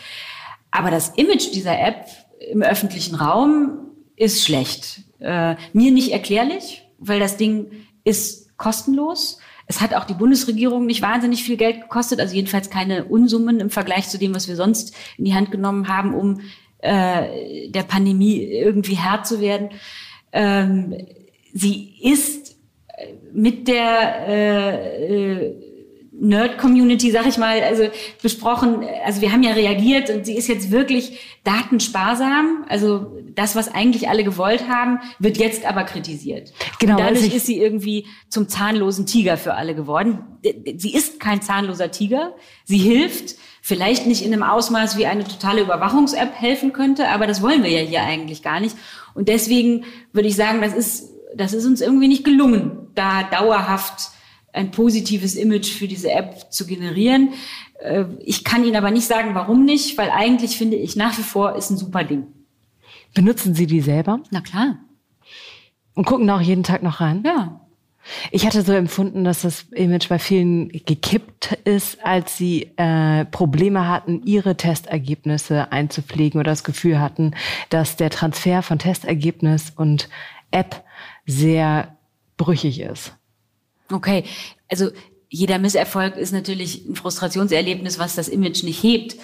Aber 0.75 0.91
das 0.91 1.09
Image 1.15 1.53
dieser 1.53 1.79
App 1.79 2.07
im 2.51 2.61
öffentlichen 2.61 3.15
Raum 3.15 3.91
ist 4.17 4.43
schlecht. 4.43 5.03
Äh, 5.19 5.55
mir 5.73 5.91
nicht 5.91 6.11
erklärlich, 6.11 6.83
weil 6.97 7.19
das 7.19 7.37
Ding 7.37 7.71
ist 8.03 8.57
kostenlos. 8.57 9.39
Es 9.67 9.81
hat 9.81 9.93
auch 9.93 10.03
die 10.03 10.13
Bundesregierung 10.13 10.85
nicht 10.85 11.01
wahnsinnig 11.01 11.43
viel 11.43 11.57
Geld 11.57 11.81
gekostet, 11.81 12.19
also 12.19 12.35
jedenfalls 12.35 12.69
keine 12.69 13.05
Unsummen 13.05 13.59
im 13.59 13.69
Vergleich 13.69 14.09
zu 14.09 14.17
dem, 14.17 14.35
was 14.35 14.47
wir 14.47 14.55
sonst 14.55 14.93
in 15.17 15.25
die 15.25 15.33
Hand 15.33 15.49
genommen 15.49 15.87
haben, 15.87 16.13
um 16.13 16.41
äh, 16.79 17.69
der 17.69 17.83
Pandemie 17.83 18.43
irgendwie 18.43 18.95
Herr 18.95 19.23
zu 19.23 19.39
werden. 19.39 19.69
Ähm, 20.33 20.93
sie 21.53 21.95
ist 22.01 22.57
äh, 22.87 23.13
mit 23.33 23.67
der 23.67 24.27
äh, 24.27 25.05
äh, 25.05 25.74
Nerd-Community, 26.19 27.11
sag 27.11 27.27
ich 27.27 27.37
mal, 27.37 27.61
also 27.61 27.89
besprochen, 28.21 28.85
also 29.03 29.21
wir 29.21 29.31
haben 29.31 29.43
ja 29.43 29.51
reagiert 29.51 30.09
und 30.09 30.25
sie 30.25 30.35
ist 30.35 30.47
jetzt 30.47 30.71
wirklich 30.71 31.19
datensparsam. 31.43 32.65
Also 32.69 33.17
das, 33.35 33.55
was 33.55 33.73
eigentlich 33.73 34.07
alle 34.07 34.23
gewollt 34.23 34.67
haben, 34.67 34.99
wird 35.19 35.37
jetzt 35.37 35.65
aber 35.65 35.83
kritisiert. 35.83 36.53
Genau. 36.79 36.93
Und 36.93 37.01
dadurch 37.01 37.33
ist 37.33 37.45
sie 37.45 37.59
irgendwie 37.59 38.05
zum 38.29 38.47
zahnlosen 38.47 39.05
Tiger 39.05 39.37
für 39.37 39.55
alle 39.55 39.75
geworden. 39.75 40.19
Sie 40.77 40.93
ist 40.93 41.19
kein 41.19 41.41
zahnloser 41.41 41.91
Tiger. 41.91 42.33
Sie 42.63 42.77
hilft. 42.77 43.35
Vielleicht 43.61 44.05
nicht 44.05 44.23
in 44.23 44.31
einem 44.31 44.43
Ausmaß, 44.43 44.95
wie 44.95 45.07
eine 45.07 45.23
totale 45.23 45.61
Überwachungs-App 45.61 46.35
helfen 46.35 46.71
könnte, 46.71 47.09
aber 47.09 47.25
das 47.25 47.41
wollen 47.41 47.63
wir 47.63 47.71
ja 47.71 47.79
hier 47.79 48.03
eigentlich 48.03 48.43
gar 48.43 48.59
nicht. 48.59 48.77
Und 49.15 49.27
deswegen 49.27 49.85
würde 50.13 50.27
ich 50.27 50.35
sagen, 50.35 50.61
das 50.61 50.75
ist 50.75 51.15
das 51.35 51.53
ist 51.53 51.65
uns 51.65 51.81
irgendwie 51.81 52.07
nicht 52.07 52.23
gelungen, 52.23 52.87
da 52.95 53.23
dauerhaft 53.23 54.09
ein 54.55 54.71
positives 54.71 55.35
Image 55.35 55.71
für 55.73 55.87
diese 55.87 56.11
App 56.11 56.51
zu 56.51 56.65
generieren. 56.65 57.33
Äh, 57.79 58.05
ich 58.19 58.43
kann 58.43 58.63
Ihnen 58.63 58.75
aber 58.75 58.91
nicht 58.91 59.07
sagen, 59.07 59.35
warum 59.35 59.65
nicht, 59.65 59.97
weil 59.97 60.09
eigentlich 60.09 60.57
finde 60.57 60.77
ich 60.77 60.95
nach 60.95 61.17
wie 61.17 61.23
vor 61.23 61.55
ist 61.55 61.69
ein 61.69 61.77
super 61.77 62.03
Ding. 62.03 62.27
Benutzen 63.13 63.53
Sie 63.53 63.67
die 63.67 63.81
selber? 63.81 64.19
Na 64.31 64.41
klar. 64.41 64.77
Und 65.93 66.05
gucken 66.05 66.27
da 66.27 66.37
auch 66.37 66.41
jeden 66.41 66.63
Tag 66.63 66.83
noch 66.83 66.99
rein? 66.99 67.23
Ja. 67.25 67.61
Ich 68.29 68.45
hatte 68.45 68.61
so 68.61 68.71
empfunden, 68.73 69.23
dass 69.23 69.41
das 69.41 69.63
Image 69.71 70.09
bei 70.09 70.19
vielen 70.19 70.69
gekippt 70.69 71.53
ist, 71.63 72.05
als 72.05 72.37
sie 72.37 72.71
äh, 72.77 73.25
Probleme 73.25 73.87
hatten, 73.87 74.21
ihre 74.23 74.55
Testergebnisse 74.55 75.71
einzupflegen 75.71 76.39
oder 76.39 76.51
das 76.51 76.63
Gefühl 76.63 76.99
hatten, 76.99 77.31
dass 77.69 77.95
der 77.95 78.11
Transfer 78.11 78.61
von 78.61 78.77
Testergebnis 78.77 79.73
und 79.75 80.07
App 80.51 80.83
sehr 81.25 81.97
brüchig 82.37 82.79
ist. 82.79 83.15
Okay, 83.91 84.23
also 84.69 84.89
jeder 85.29 85.59
Misserfolg 85.59 86.17
ist 86.17 86.31
natürlich 86.31 86.85
ein 86.85 86.95
Frustrationserlebnis, 86.95 87.99
was 87.99 88.15
das 88.15 88.27
Image 88.27 88.63
nicht 88.63 88.81
hebt. 88.81 89.17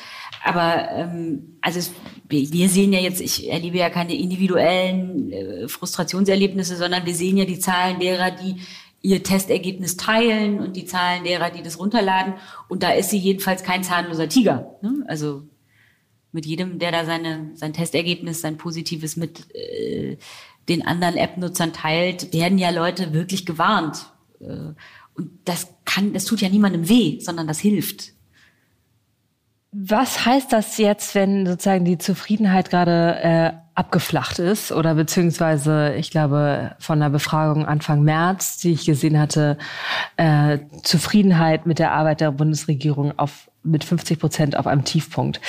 Aber 0.43 0.89
ähm, 0.91 1.57
also 1.61 1.79
es, 1.79 1.91
wir 2.27 2.69
sehen 2.69 2.93
ja 2.93 2.99
jetzt, 2.99 3.21
ich 3.21 3.49
erlebe 3.51 3.77
ja 3.77 3.89
keine 3.89 4.15
individuellen 4.15 5.31
äh, 5.31 5.67
Frustrationserlebnisse, 5.67 6.75
sondern 6.75 7.05
wir 7.05 7.15
sehen 7.15 7.37
ja 7.37 7.45
die 7.45 7.59
Zahlen 7.59 7.99
derer, 7.99 8.31
die 8.31 8.57
ihr 9.01 9.23
Testergebnis 9.23 9.97
teilen 9.97 10.59
und 10.59 10.75
die 10.75 10.85
Zahlen 10.85 11.23
derer, 11.23 11.49
die 11.49 11.63
das 11.63 11.79
runterladen. 11.79 12.35
Und 12.67 12.83
da 12.83 12.91
ist 12.91 13.09
sie 13.09 13.17
jedenfalls 13.17 13.63
kein 13.63 13.83
zahnloser 13.83 14.29
Tiger. 14.29 14.75
Ne? 14.81 15.03
Also 15.07 15.43
mit 16.31 16.45
jedem, 16.45 16.79
der 16.79 16.91
da 16.91 17.05
seine, 17.05 17.51
sein 17.55 17.73
Testergebnis, 17.73 18.41
sein 18.41 18.57
positives 18.57 19.17
mit 19.17 19.53
äh, 19.55 20.17
den 20.69 20.85
anderen 20.85 21.17
App-Nutzern 21.17 21.73
teilt, 21.73 22.33
werden 22.33 22.57
ja 22.57 22.69
Leute 22.69 23.13
wirklich 23.13 23.45
gewarnt. 23.45 24.05
Äh, 24.41 24.73
und 25.15 25.31
das 25.45 25.67
kann, 25.85 26.13
das 26.13 26.25
tut 26.25 26.41
ja 26.41 26.49
niemandem 26.49 26.87
weh, 26.87 27.19
sondern 27.19 27.47
das 27.47 27.59
hilft. 27.59 28.13
Was 29.73 30.25
heißt 30.25 30.51
das 30.51 30.77
jetzt, 30.77 31.15
wenn 31.15 31.45
sozusagen 31.45 31.85
die 31.85 31.97
Zufriedenheit 31.97 32.69
gerade 32.69 33.15
äh, 33.21 33.51
abgeflacht 33.73 34.37
ist 34.37 34.73
oder 34.73 34.95
beziehungsweise, 34.95 35.93
ich 35.95 36.11
glaube, 36.11 36.75
von 36.79 36.99
der 36.99 37.09
Befragung 37.09 37.65
Anfang 37.65 38.03
März, 38.03 38.57
die 38.57 38.73
ich 38.73 38.85
gesehen 38.85 39.17
hatte, 39.17 39.57
äh, 40.17 40.59
Zufriedenheit 40.83 41.65
mit 41.65 41.79
der 41.79 41.93
Arbeit 41.93 42.19
der 42.19 42.31
Bundesregierung 42.31 43.17
auf 43.17 43.49
mit 43.63 43.83
50 43.83 44.19
Prozent 44.19 44.57
auf 44.57 44.67
einem 44.67 44.83
Tiefpunkt. 44.83 45.39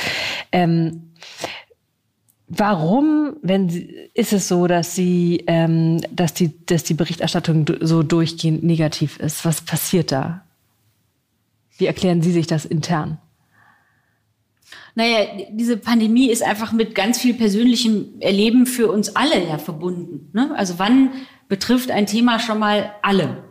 Ähm, 0.53 1.13
Warum, 2.55 3.37
wenn 3.41 3.69
ist 4.13 4.35
es 4.35 4.47
so, 4.47 4.67
dass 4.67 4.95
sie, 4.95 5.43
ähm, 5.47 6.03
dass 6.11 6.35
die, 6.35 6.53
dass 6.67 6.85
die 6.85 6.93
Berichterstattung 6.93 7.65
so 7.81 8.03
durchgehend 8.03 8.63
negativ 8.63 9.19
ist? 9.19 9.47
Was 9.47 9.63
passiert 9.63 10.13
da? 10.13 10.45
Wie 11.79 11.87
erklären 11.87 12.21
Sie 12.21 12.31
sich 12.31 12.47
das 12.47 12.67
intern? 12.67 13.17
Naja, 14.95 15.27
diese 15.51 15.79
Pandemie 15.79 16.29
ist 16.29 16.43
einfach 16.43 16.73
mit 16.73 16.95
ganz 16.95 17.19
viel 17.19 17.33
persönlichem 17.33 18.21
Erleben 18.21 18.67
für 18.67 18.93
uns 18.93 19.17
alle 19.17 19.49
ja 19.49 19.57
verbunden. 19.57 20.29
Ne? 20.35 20.53
Also 20.55 20.75
wann 20.77 21.13
betrifft 21.49 21.91
ein 21.91 22.05
Thema 22.05 22.39
schon 22.39 22.59
mal 22.59 22.93
alle? 23.01 23.45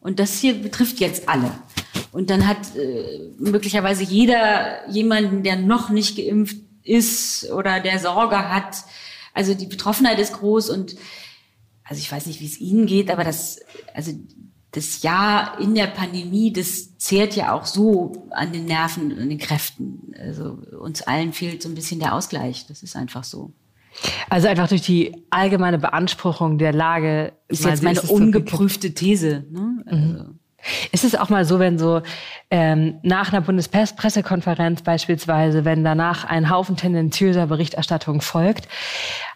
Und 0.00 0.20
das 0.20 0.38
hier 0.38 0.52
betrifft 0.52 1.00
jetzt 1.00 1.26
alle. 1.26 1.50
Und 2.12 2.28
dann 2.28 2.46
hat 2.46 2.58
äh, 2.76 3.30
möglicherweise 3.38 4.04
jeder 4.04 4.86
jemanden, 4.90 5.42
der 5.42 5.56
noch 5.56 5.88
nicht 5.88 6.18
geimpft 6.18 6.65
ist 6.86 7.50
oder 7.50 7.80
der 7.80 7.98
Sorge 7.98 8.36
hat. 8.36 8.76
Also 9.34 9.54
die 9.54 9.66
Betroffenheit 9.66 10.18
ist 10.18 10.34
groß 10.34 10.70
und 10.70 10.96
also 11.84 12.00
ich 12.00 12.10
weiß 12.10 12.26
nicht, 12.26 12.40
wie 12.40 12.46
es 12.46 12.58
Ihnen 12.58 12.86
geht, 12.86 13.10
aber 13.10 13.22
das, 13.22 13.60
also 13.94 14.12
das 14.72 15.02
Jahr 15.02 15.58
in 15.60 15.74
der 15.74 15.86
Pandemie, 15.86 16.52
das 16.52 16.98
zehrt 16.98 17.34
ja 17.36 17.52
auch 17.52 17.64
so 17.64 18.26
an 18.30 18.52
den 18.52 18.66
Nerven 18.66 19.12
und 19.16 19.28
den 19.28 19.38
Kräften. 19.38 20.12
Also 20.18 20.58
uns 20.78 21.02
allen 21.02 21.32
fehlt 21.32 21.62
so 21.62 21.68
ein 21.68 21.74
bisschen 21.74 22.00
der 22.00 22.14
Ausgleich. 22.14 22.66
Das 22.66 22.82
ist 22.82 22.96
einfach 22.96 23.24
so. 23.24 23.52
Also 24.28 24.48
einfach 24.48 24.68
durch 24.68 24.82
die 24.82 25.24
allgemeine 25.30 25.78
Beanspruchung 25.78 26.58
der 26.58 26.72
Lage. 26.72 27.32
Ist 27.48 27.64
jetzt 27.64 27.82
meine 27.82 28.02
ungeprüfte 28.02 28.92
These. 28.92 29.46
Ne? 29.50 29.82
Also. 29.86 30.34
Ist 30.92 31.04
es 31.04 31.14
auch 31.14 31.28
mal 31.28 31.44
so, 31.44 31.58
wenn 31.58 31.78
so 31.78 32.02
ähm, 32.50 32.98
nach 33.02 33.32
einer 33.32 33.40
Bundespressekonferenz 33.40 34.82
beispielsweise, 34.82 35.64
wenn 35.64 35.84
danach 35.84 36.24
ein 36.24 36.50
Haufen 36.50 36.76
tendenziöser 36.76 37.46
Berichterstattung 37.46 38.20
folgt, 38.20 38.68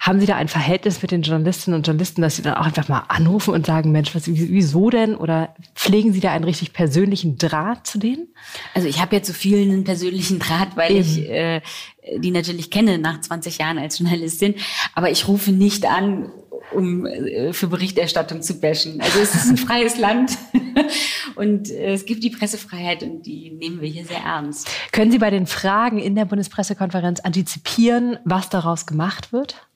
Haben 0.00 0.20
Sie 0.20 0.26
da 0.26 0.36
ein 0.36 0.48
Verhältnis 0.48 1.02
mit 1.02 1.10
den 1.10 1.22
Journalistinnen 1.22 1.78
und 1.78 1.86
Journalisten, 1.86 2.22
dass 2.22 2.36
Sie 2.36 2.42
dann 2.42 2.54
auch 2.54 2.66
einfach 2.66 2.88
mal 2.88 3.02
anrufen 3.08 3.52
und 3.52 3.66
sagen, 3.66 3.92
Mensch, 3.92 4.14
was, 4.14 4.26
wieso 4.26 4.88
denn? 4.90 5.14
Oder 5.14 5.54
pflegen 5.74 6.12
Sie 6.12 6.20
da 6.20 6.32
einen 6.32 6.44
richtig 6.44 6.72
persönlichen 6.72 7.36
Draht 7.36 7.86
zu 7.86 7.98
denen? 7.98 8.28
Also 8.74 8.88
ich 8.88 9.00
habe 9.00 9.16
ja 9.16 9.22
zu 9.22 9.34
vielen 9.34 9.70
einen 9.70 9.84
persönlichen 9.84 10.38
Draht, 10.38 10.76
weil 10.76 10.92
Eben. 10.92 11.00
ich 11.00 11.28
äh, 11.28 11.60
die 12.16 12.30
natürlich 12.30 12.70
kenne 12.70 12.98
nach 12.98 13.20
20 13.20 13.58
Jahren 13.58 13.78
als 13.78 13.98
Journalistin. 13.98 14.54
Aber 14.94 15.10
ich 15.10 15.28
rufe 15.28 15.52
nicht 15.52 15.86
an, 15.86 16.30
um 16.72 17.06
äh, 17.06 17.52
für 17.52 17.66
Berichterstattung 17.66 18.42
zu 18.42 18.60
bashen. 18.60 19.00
Also 19.00 19.20
es 19.20 19.34
ist 19.34 19.48
ein 19.48 19.56
freies 19.66 19.98
Land 19.98 20.36
und 21.36 21.70
äh, 21.70 21.92
es 21.92 22.04
gibt 22.04 22.22
die 22.24 22.30
Pressefreiheit 22.30 23.02
und 23.02 23.22
die 23.22 23.50
nehmen 23.50 23.80
wir 23.80 23.88
hier 23.88 24.04
sehr 24.04 24.20
ernst. 24.20 24.68
Können 24.92 25.10
Sie 25.10 25.18
bei 25.18 25.30
den 25.30 25.46
Fragen 25.46 25.98
in 25.98 26.14
der 26.14 26.24
Bundespressekonferenz 26.24 27.20
antizipieren, 27.20 28.18
was 28.24 28.48
daraus 28.48 28.86
gemacht 28.86 29.32
wird? 29.32 29.66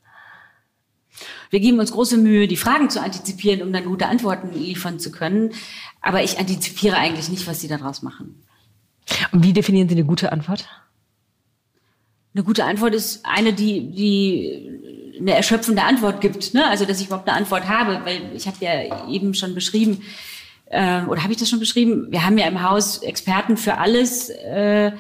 Wir 1.51 1.61
geben 1.61 1.79
uns 1.79 1.93
große 1.93 2.17
Mühe, 2.17 2.49
die 2.49 2.57
Fragen 2.57 2.91
zu 2.91 3.01
antizipieren, 3.01 3.63
um 3.63 3.73
dann 3.73 3.85
gute 3.85 4.09
Antworten 4.09 4.53
liefern 4.53 4.99
zu 4.99 5.13
können. 5.13 5.53
Aber 6.01 6.23
ich 6.23 6.39
antizipiere 6.39 6.97
eigentlich 6.97 7.29
nicht, 7.29 7.47
was 7.47 7.61
Sie 7.61 7.69
daraus 7.69 8.03
machen. 8.03 8.43
Und 9.33 9.45
wie 9.45 9.53
definieren 9.53 9.89
Sie 9.89 9.95
eine 9.95 10.05
gute 10.05 10.33
Antwort? 10.33 10.69
Eine 12.35 12.43
gute 12.43 12.65
Antwort 12.65 12.95
ist 12.95 13.25
eine, 13.25 13.53
die, 13.53 13.93
die 13.93 15.04
eine 15.18 15.35
erschöpfende 15.35 15.83
Antwort 15.83 16.20
gibt. 16.20 16.55
Ne? 16.55 16.66
Also, 16.68 16.85
dass 16.85 17.00
ich 17.00 17.07
überhaupt 17.07 17.29
eine 17.29 17.37
Antwort 17.37 17.68
habe, 17.68 18.00
weil 18.05 18.35
ich 18.35 18.46
habe 18.46 18.57
ja 18.61 19.09
eben 19.09 19.35
schon 19.35 19.55
beschrieben, 19.55 20.03
äh, 20.66 21.03
oder 21.05 21.22
habe 21.22 21.33
ich 21.33 21.38
das 21.38 21.48
schon 21.48 21.61
beschrieben? 21.61 22.09
Wir 22.11 22.24
haben 22.24 22.38
ja 22.38 22.46
im 22.46 22.62
Haus 22.62 22.98
Experten 22.98 23.57
für 23.57 23.79
alles, 23.79 24.31
äh, 24.31 24.92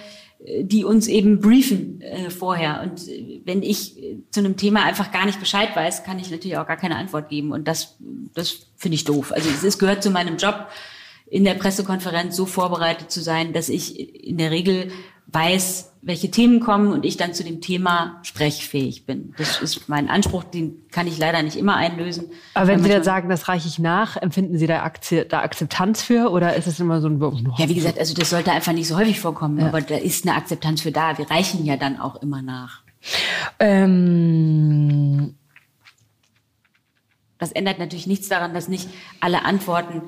die 0.60 0.84
uns 0.84 1.08
eben 1.08 1.40
briefen 1.40 2.00
äh, 2.02 2.30
vorher. 2.30 2.82
Und 2.82 3.06
wenn 3.44 3.62
ich 3.62 3.96
zu 4.30 4.40
einem 4.40 4.56
Thema 4.56 4.84
einfach 4.84 5.10
gar 5.10 5.24
nicht 5.26 5.40
Bescheid 5.40 5.74
weiß, 5.74 6.04
kann 6.04 6.18
ich 6.18 6.30
natürlich 6.30 6.58
auch 6.58 6.66
gar 6.66 6.76
keine 6.76 6.96
Antwort 6.96 7.28
geben. 7.28 7.52
Und 7.52 7.66
das, 7.66 7.96
das 8.34 8.66
finde 8.76 8.96
ich 8.96 9.04
doof. 9.04 9.32
Also 9.32 9.48
es 9.66 9.78
gehört 9.78 10.02
zu 10.02 10.10
meinem 10.10 10.36
Job, 10.36 10.68
in 11.26 11.44
der 11.44 11.54
Pressekonferenz 11.54 12.36
so 12.36 12.46
vorbereitet 12.46 13.10
zu 13.10 13.22
sein, 13.22 13.52
dass 13.52 13.68
ich 13.68 14.24
in 14.24 14.36
der 14.36 14.50
Regel 14.50 14.92
weiß, 15.28 15.93
welche 16.04 16.30
Themen 16.30 16.60
kommen 16.60 16.92
und 16.92 17.04
ich 17.04 17.16
dann 17.16 17.34
zu 17.34 17.42
dem 17.44 17.60
Thema 17.60 18.20
sprechfähig 18.22 19.06
bin. 19.06 19.34
Das 19.38 19.60
ist 19.60 19.88
mein 19.88 20.08
Anspruch, 20.08 20.44
den 20.44 20.88
kann 20.90 21.06
ich 21.06 21.18
leider 21.18 21.42
nicht 21.42 21.56
immer 21.56 21.76
einlösen. 21.76 22.26
Aber 22.54 22.66
wenn 22.66 22.82
Sie 22.82 22.88
dann 22.88 23.02
sagen, 23.02 23.28
das 23.28 23.48
reiche 23.48 23.68
ich 23.68 23.78
nach, 23.78 24.16
empfinden 24.16 24.58
Sie 24.58 24.66
da, 24.66 24.82
Akze 24.82 25.24
da 25.24 25.40
Akzeptanz 25.40 26.02
für 26.02 26.30
oder 26.30 26.54
ist 26.56 26.66
es 26.66 26.78
immer 26.78 27.00
so 27.00 27.08
ein... 27.08 27.20
Ja, 27.58 27.68
wie 27.68 27.74
gesagt, 27.74 27.98
also 27.98 28.14
das 28.14 28.30
sollte 28.30 28.52
einfach 28.52 28.72
nicht 28.72 28.88
so 28.88 28.96
häufig 28.96 29.18
vorkommen, 29.20 29.58
ja. 29.58 29.66
aber 29.66 29.80
da 29.80 29.96
ist 29.96 30.26
eine 30.26 30.36
Akzeptanz 30.36 30.82
für 30.82 30.92
da. 30.92 31.16
Wir 31.18 31.30
reichen 31.30 31.64
ja 31.64 31.76
dann 31.76 31.98
auch 31.98 32.22
immer 32.22 32.42
nach. 32.42 32.82
Ähm 33.58 35.34
das 37.38 37.52
ändert 37.52 37.78
natürlich 37.78 38.06
nichts 38.06 38.28
daran, 38.28 38.54
dass 38.54 38.68
nicht 38.68 38.88
alle 39.20 39.44
Antworten 39.44 40.02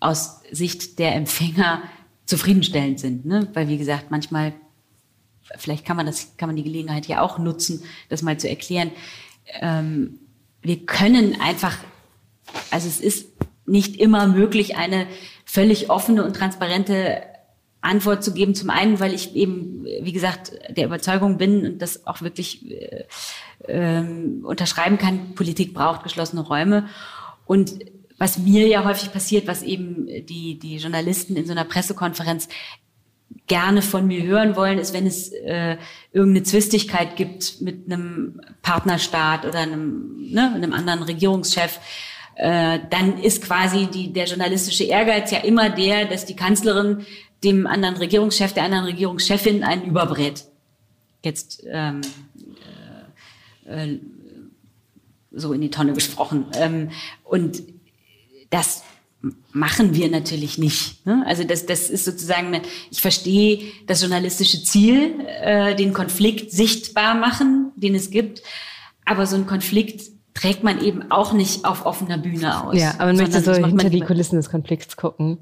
aus 0.00 0.40
Sicht 0.50 0.98
der 0.98 1.14
Empfänger 1.14 1.82
zufriedenstellend 2.26 3.00
sind. 3.00 3.24
Ne? 3.24 3.48
Weil, 3.54 3.68
wie 3.68 3.78
gesagt, 3.78 4.10
manchmal, 4.10 4.52
vielleicht 5.56 5.84
kann 5.84 5.96
man 5.96 6.06
das, 6.06 6.36
kann 6.36 6.48
man 6.48 6.56
die 6.56 6.64
Gelegenheit 6.64 7.06
ja 7.06 7.20
auch 7.20 7.38
nutzen, 7.38 7.82
das 8.08 8.22
mal 8.22 8.38
zu 8.38 8.48
erklären. 8.48 8.90
Ähm, 9.60 10.20
wir 10.62 10.86
können 10.86 11.40
einfach, 11.40 11.76
also 12.70 12.88
es 12.88 13.00
ist 13.00 13.28
nicht 13.66 13.96
immer 13.96 14.26
möglich, 14.26 14.76
eine 14.76 15.06
völlig 15.44 15.90
offene 15.90 16.24
und 16.24 16.34
transparente 16.34 17.22
Antwort 17.80 18.24
zu 18.24 18.32
geben. 18.32 18.54
Zum 18.54 18.70
einen, 18.70 18.98
weil 18.98 19.14
ich 19.14 19.34
eben, 19.36 19.84
wie 19.84 20.12
gesagt, 20.12 20.52
der 20.70 20.86
Überzeugung 20.86 21.36
bin 21.38 21.66
und 21.66 21.82
das 21.82 22.06
auch 22.06 22.22
wirklich 22.22 22.70
äh, 22.70 23.04
äh, 23.66 24.04
unterschreiben 24.42 24.98
kann, 24.98 25.34
Politik 25.34 25.74
braucht 25.74 26.02
geschlossene 26.02 26.42
Räume. 26.42 26.88
Und 27.44 27.78
was 28.18 28.38
mir 28.38 28.66
ja 28.66 28.84
häufig 28.84 29.12
passiert, 29.12 29.46
was 29.46 29.62
eben 29.62 30.06
die, 30.06 30.58
die 30.58 30.76
Journalisten 30.76 31.36
in 31.36 31.46
so 31.46 31.52
einer 31.52 31.64
Pressekonferenz 31.64 32.48
gerne 33.46 33.82
von 33.82 34.06
mir 34.06 34.22
hören 34.22 34.56
wollen, 34.56 34.78
ist, 34.78 34.94
wenn 34.94 35.06
es 35.06 35.30
äh, 35.32 35.76
irgendeine 36.12 36.44
Zwistigkeit 36.44 37.16
gibt 37.16 37.60
mit 37.60 37.86
einem 37.86 38.40
Partnerstaat 38.62 39.44
oder 39.44 39.58
einem, 39.58 40.30
ne, 40.30 40.52
einem 40.54 40.72
anderen 40.72 41.02
Regierungschef, 41.02 41.78
äh, 42.36 42.78
dann 42.90 43.18
ist 43.18 43.42
quasi 43.42 43.86
die, 43.86 44.12
der 44.12 44.26
journalistische 44.26 44.84
Ehrgeiz 44.84 45.30
ja 45.30 45.38
immer 45.38 45.68
der, 45.68 46.06
dass 46.06 46.24
die 46.24 46.36
Kanzlerin 46.36 47.04
dem 47.44 47.66
anderen 47.66 47.96
Regierungschef, 47.96 48.54
der 48.54 48.64
anderen 48.64 48.86
Regierungschefin 48.86 49.62
einen 49.62 49.84
überbrät. 49.84 50.44
Jetzt 51.22 51.64
ähm, 51.68 52.00
äh, 53.66 53.84
äh, 53.84 54.00
so 55.32 55.52
in 55.52 55.60
die 55.60 55.70
Tonne 55.70 55.92
gesprochen. 55.92 56.46
Ähm, 56.54 56.90
und 57.24 57.62
das 58.50 58.84
machen 59.52 59.94
wir 59.94 60.08
natürlich 60.10 60.58
nicht. 60.58 61.04
Ne? 61.06 61.24
Also 61.26 61.44
das, 61.44 61.66
das 61.66 61.90
ist 61.90 62.04
sozusagen, 62.04 62.60
ich 62.90 63.00
verstehe 63.00 63.72
das 63.86 64.00
journalistische 64.00 64.62
Ziel, 64.62 65.20
äh, 65.40 65.74
den 65.74 65.92
Konflikt 65.92 66.50
sichtbar 66.50 67.14
machen, 67.14 67.72
den 67.76 67.94
es 67.94 68.10
gibt, 68.10 68.42
aber 69.04 69.26
so 69.26 69.36
ein 69.36 69.46
Konflikt 69.46 70.13
trägt 70.34 70.64
man 70.64 70.82
eben 70.82 71.10
auch 71.10 71.32
nicht 71.32 71.64
auf 71.64 71.86
offener 71.86 72.18
Bühne 72.18 72.64
aus. 72.64 72.76
Ja, 72.76 72.94
aber 72.98 73.06
man 73.06 73.16
möchte 73.16 73.40
so 73.40 73.54
hinter 73.54 73.88
die 73.88 74.00
Kulissen 74.00 74.36
des 74.36 74.50
Konflikts 74.50 74.96
gucken. 74.96 75.38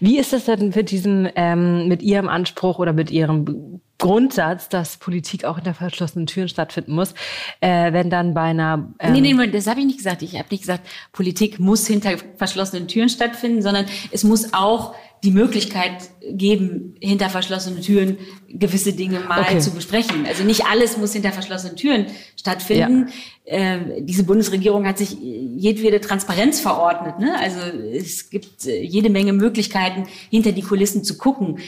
Wie 0.00 0.18
ist 0.18 0.32
das 0.32 0.44
denn 0.44 0.70
mit 0.74 0.90
diesem, 0.90 1.28
ähm, 1.36 1.86
mit 1.86 2.02
Ihrem 2.02 2.28
Anspruch 2.28 2.80
oder 2.80 2.92
mit 2.92 3.12
Ihrem 3.12 3.80
Grundsatz, 3.98 4.68
dass 4.68 4.96
Politik 4.96 5.44
auch 5.44 5.54
hinter 5.54 5.72
verschlossenen 5.72 6.26
Türen 6.26 6.48
stattfinden 6.48 6.94
muss, 6.94 7.14
äh, 7.60 7.92
wenn 7.92 8.10
dann 8.10 8.34
bei 8.34 8.42
einer... 8.42 8.92
Ähm 8.98 9.12
nee, 9.12 9.20
nee, 9.20 9.46
das 9.46 9.68
habe 9.68 9.80
ich 9.80 9.86
nicht 9.86 9.98
gesagt. 9.98 10.22
Ich 10.22 10.34
habe 10.36 10.48
nicht 10.50 10.62
gesagt, 10.62 10.86
Politik 11.12 11.60
muss 11.60 11.86
hinter 11.86 12.10
verschlossenen 12.36 12.88
Türen 12.88 13.08
stattfinden, 13.08 13.62
sondern 13.62 13.86
es 14.10 14.24
muss 14.24 14.52
auch 14.52 14.94
die 15.24 15.30
Möglichkeit 15.30 16.10
geben, 16.20 16.96
hinter 17.00 17.30
verschlossenen 17.30 17.80
Türen 17.80 18.18
gewisse 18.48 18.92
Dinge 18.92 19.20
mal 19.20 19.40
okay. 19.40 19.58
zu 19.58 19.70
besprechen. 19.70 20.26
Also 20.26 20.44
nicht 20.44 20.66
alles 20.66 20.98
muss 20.98 21.14
hinter 21.14 21.32
verschlossenen 21.32 21.76
Türen 21.76 22.06
stattfinden. 22.36 23.08
Ja. 23.46 23.52
Äh, 23.56 24.02
diese 24.02 24.24
Bundesregierung 24.24 24.86
hat 24.86 24.98
sich 24.98 25.16
jedwede 25.20 26.00
Transparenz 26.00 26.60
verordnet. 26.60 27.18
Ne? 27.18 27.38
Also 27.38 27.58
es 27.60 28.28
gibt 28.28 28.66
äh, 28.66 28.82
jede 28.82 29.08
Menge 29.08 29.32
Möglichkeiten, 29.32 30.04
hinter 30.30 30.52
die 30.52 30.62
Kulissen 30.62 31.04
zu 31.04 31.16
gucken. 31.16 31.58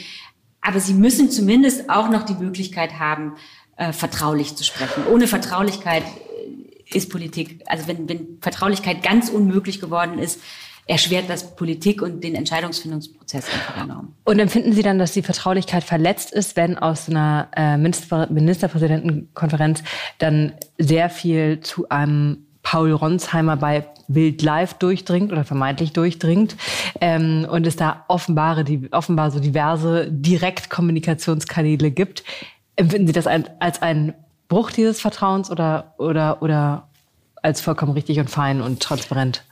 Aber 0.61 0.79
sie 0.79 0.93
müssen 0.93 1.31
zumindest 1.31 1.89
auch 1.89 2.09
noch 2.09 2.23
die 2.23 2.35
Möglichkeit 2.35 2.99
haben, 2.99 3.33
äh, 3.75 3.91
vertraulich 3.91 4.55
zu 4.55 4.63
sprechen. 4.63 5.03
Ohne 5.11 5.25
Vertraulichkeit 5.25 6.03
äh, 6.03 6.95
ist 6.95 7.09
Politik, 7.09 7.63
also 7.65 7.87
wenn, 7.87 8.07
wenn 8.07 8.37
Vertraulichkeit 8.39 9.01
ganz 9.01 9.29
unmöglich 9.29 9.81
geworden 9.81 10.19
ist, 10.19 10.41
erschwert 10.87 11.29
das 11.29 11.55
Politik 11.55 12.01
und 12.01 12.23
den 12.23 12.35
Entscheidungsfindungsprozess 12.35 13.45
einfach 13.53 13.83
enorm. 13.83 14.13
Und 14.23 14.39
empfinden 14.39 14.71
Sie 14.71 14.81
dann, 14.81 14.99
dass 14.99 15.11
die 15.11 15.21
Vertraulichkeit 15.21 15.83
verletzt 15.83 16.31
ist, 16.31 16.55
wenn 16.55 16.77
aus 16.77 17.09
einer 17.09 17.49
äh, 17.55 17.77
Minister 17.77 18.27
Ministerpräsidentenkonferenz 18.31 19.83
dann 20.17 20.53
sehr 20.77 21.09
viel 21.09 21.59
zu 21.59 21.89
einem 21.89 22.47
Paul 22.63 22.91
Ronsheimer 22.91 23.57
bei 23.57 23.85
Bild 24.07 24.41
Live 24.41 24.75
durchdringt 24.75 25.31
oder 25.31 25.43
vermeintlich 25.43 25.93
durchdringt 25.93 26.55
ähm, 27.01 27.45
und 27.49 27.67
es 27.67 27.75
da 27.75 28.05
offenbare, 28.07 28.63
die, 28.63 28.91
offenbar 28.91 29.31
so 29.31 29.39
diverse 29.39 30.09
Direktkommunikationskanäle 30.09 31.91
gibt. 31.91 32.23
Empfinden 32.75 33.07
Sie 33.07 33.13
das 33.13 33.27
ein, 33.27 33.49
als 33.59 33.81
einen 33.81 34.13
Bruch 34.47 34.71
dieses 34.71 35.01
Vertrauens 35.01 35.51
oder, 35.51 35.93
oder, 35.97 36.41
oder 36.41 36.87
als 37.41 37.61
vollkommen 37.61 37.93
richtig 37.93 38.19
und 38.19 38.29
fein 38.29 38.61
und 38.61 38.81
transparent? 38.81 39.43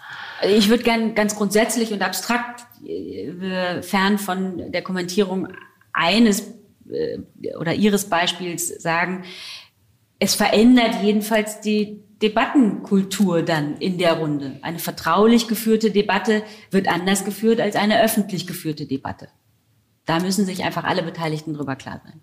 Ich 0.43 0.69
würde 0.69 0.83
gern 0.83 1.15
ganz 1.15 1.35
grundsätzlich 1.35 1.93
und 1.93 2.01
abstrakt 2.01 2.65
äh, 2.85 3.81
fern 3.81 4.17
von 4.17 4.71
der 4.71 4.81
Kommentierung 4.81 5.47
eines 5.93 6.41
äh, 6.89 7.19
oder 7.57 7.73
Ihres 7.73 8.09
Beispiels 8.09 8.67
sagen, 8.67 9.23
es 10.19 10.35
verändert 10.35 11.03
jedenfalls 11.03 11.61
die 11.61 12.01
Debattenkultur 12.21 13.43
dann 13.43 13.77
in 13.77 13.97
der 13.97 14.13
Runde. 14.13 14.57
Eine 14.61 14.79
vertraulich 14.79 15.47
geführte 15.47 15.91
Debatte 15.91 16.43
wird 16.71 16.87
anders 16.87 17.25
geführt 17.25 17.59
als 17.59 17.75
eine 17.75 18.01
öffentlich 18.01 18.47
geführte 18.47 18.85
Debatte. 18.85 19.27
Da 20.05 20.19
müssen 20.19 20.45
sich 20.45 20.63
einfach 20.63 20.83
alle 20.85 21.03
Beteiligten 21.03 21.53
drüber 21.53 21.75
klar 21.75 22.01
sein. 22.05 22.21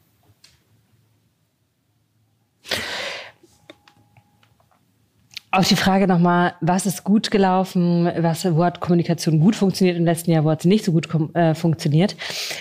Auf 5.54 5.68
die 5.68 5.76
Frage 5.76 6.06
nochmal, 6.06 6.54
was 6.62 6.86
ist 6.86 7.04
gut 7.04 7.30
gelaufen, 7.30 8.10
was, 8.16 8.42
wo 8.56 8.64
hat 8.64 8.80
Kommunikation 8.80 9.38
gut 9.38 9.54
funktioniert 9.54 9.98
im 9.98 10.06
letzten 10.06 10.30
Jahr, 10.30 10.44
wo 10.44 10.50
hat 10.50 10.62
sie 10.62 10.68
nicht 10.68 10.82
so 10.82 10.92
gut 10.92 11.08
äh, 11.34 11.54
funktioniert. 11.54 12.16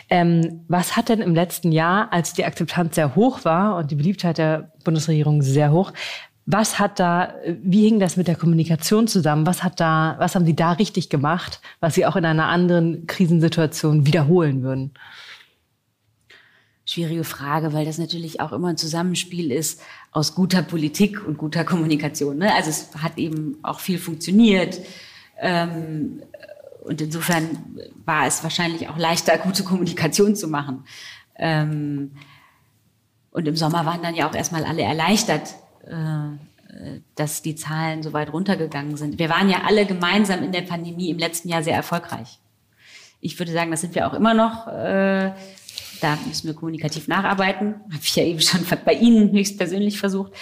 Ähm, 0.09 0.65
was 0.67 0.97
hat 0.97 1.07
denn 1.07 1.21
im 1.21 1.33
letzten 1.33 1.71
Jahr, 1.71 2.11
als 2.11 2.33
die 2.33 2.43
Akzeptanz 2.43 2.95
sehr 2.95 3.15
hoch 3.15 3.45
war 3.45 3.77
und 3.77 3.91
die 3.91 3.95
Beliebtheit 3.95 4.39
der 4.39 4.73
Bundesregierung 4.83 5.41
sehr 5.41 5.71
hoch, 5.71 5.93
was 6.45 6.79
hat 6.79 6.99
da, 6.99 7.33
wie 7.63 7.87
hing 7.87 8.01
das 8.01 8.17
mit 8.17 8.27
der 8.27 8.35
Kommunikation 8.35 9.07
zusammen? 9.07 9.45
Was 9.45 9.63
hat 9.63 9.79
da, 9.79 10.17
was 10.19 10.35
haben 10.35 10.45
Sie 10.45 10.55
da 10.55 10.73
richtig 10.73 11.09
gemacht, 11.09 11.61
was 11.79 11.95
Sie 11.95 12.05
auch 12.05 12.17
in 12.17 12.25
einer 12.25 12.49
anderen 12.49 13.07
Krisensituation 13.07 14.05
wiederholen 14.05 14.63
würden? 14.63 14.91
Schwierige 16.91 17.23
Frage, 17.23 17.73
weil 17.73 17.85
das 17.85 17.97
natürlich 17.97 18.41
auch 18.41 18.51
immer 18.51 18.67
ein 18.67 18.77
Zusammenspiel 18.77 19.51
ist 19.51 19.81
aus 20.11 20.35
guter 20.35 20.61
Politik 20.61 21.25
und 21.25 21.37
guter 21.37 21.63
Kommunikation. 21.63 22.37
Ne? 22.37 22.53
Also 22.53 22.69
es 22.69 22.89
hat 23.01 23.17
eben 23.17 23.57
auch 23.63 23.79
viel 23.79 23.97
funktioniert. 23.97 24.79
Ähm, 25.39 26.21
und 26.83 26.99
insofern 26.99 27.47
war 28.05 28.25
es 28.27 28.43
wahrscheinlich 28.43 28.89
auch 28.89 28.97
leichter, 28.97 29.37
gute 29.37 29.63
Kommunikation 29.63 30.35
zu 30.35 30.47
machen. 30.47 30.83
Ähm, 31.37 32.11
und 33.31 33.47
im 33.47 33.55
Sommer 33.55 33.85
waren 33.85 34.01
dann 34.01 34.15
ja 34.15 34.29
auch 34.29 34.35
erstmal 34.35 34.65
alle 34.65 34.81
erleichtert, 34.81 35.55
äh, 35.85 36.99
dass 37.15 37.41
die 37.41 37.55
Zahlen 37.55 38.03
so 38.03 38.11
weit 38.11 38.33
runtergegangen 38.33 38.97
sind. 38.97 39.19
Wir 39.19 39.29
waren 39.29 39.49
ja 39.49 39.61
alle 39.65 39.85
gemeinsam 39.85 40.43
in 40.43 40.51
der 40.51 40.61
Pandemie 40.61 41.09
im 41.09 41.17
letzten 41.17 41.47
Jahr 41.47 41.63
sehr 41.63 41.75
erfolgreich. 41.75 42.39
Ich 43.21 43.37
würde 43.39 43.51
sagen, 43.51 43.71
das 43.71 43.81
sind 43.81 43.95
wir 43.95 44.07
auch 44.07 44.13
immer 44.13 44.33
noch. 44.33 44.67
Äh, 44.67 45.31
da 46.01 46.17
müssen 46.27 46.47
wir 46.47 46.53
kommunikativ 46.53 47.07
nacharbeiten. 47.07 47.75
Habe 47.91 48.01
ich 48.03 48.15
ja 48.15 48.23
eben 48.23 48.41
schon 48.41 48.65
bei 48.83 48.93
Ihnen 48.93 49.31
höchstpersönlich 49.31 49.99
versucht. 49.99 50.33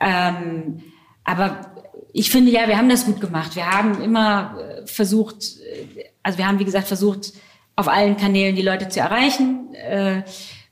Ähm, 0.00 0.82
aber 1.24 1.72
ich 2.12 2.30
finde 2.30 2.50
ja, 2.50 2.68
wir 2.68 2.76
haben 2.76 2.88
das 2.88 3.06
gut 3.06 3.20
gemacht. 3.20 3.56
Wir 3.56 3.70
haben 3.70 4.02
immer 4.02 4.58
äh, 4.58 4.86
versucht, 4.86 5.58
äh, 5.58 6.04
also 6.22 6.38
wir 6.38 6.46
haben, 6.46 6.58
wie 6.58 6.64
gesagt, 6.64 6.88
versucht, 6.88 7.32
auf 7.74 7.88
allen 7.88 8.16
Kanälen 8.16 8.54
die 8.54 8.62
Leute 8.62 8.88
zu 8.88 9.00
erreichen. 9.00 9.74
Äh, 9.74 10.22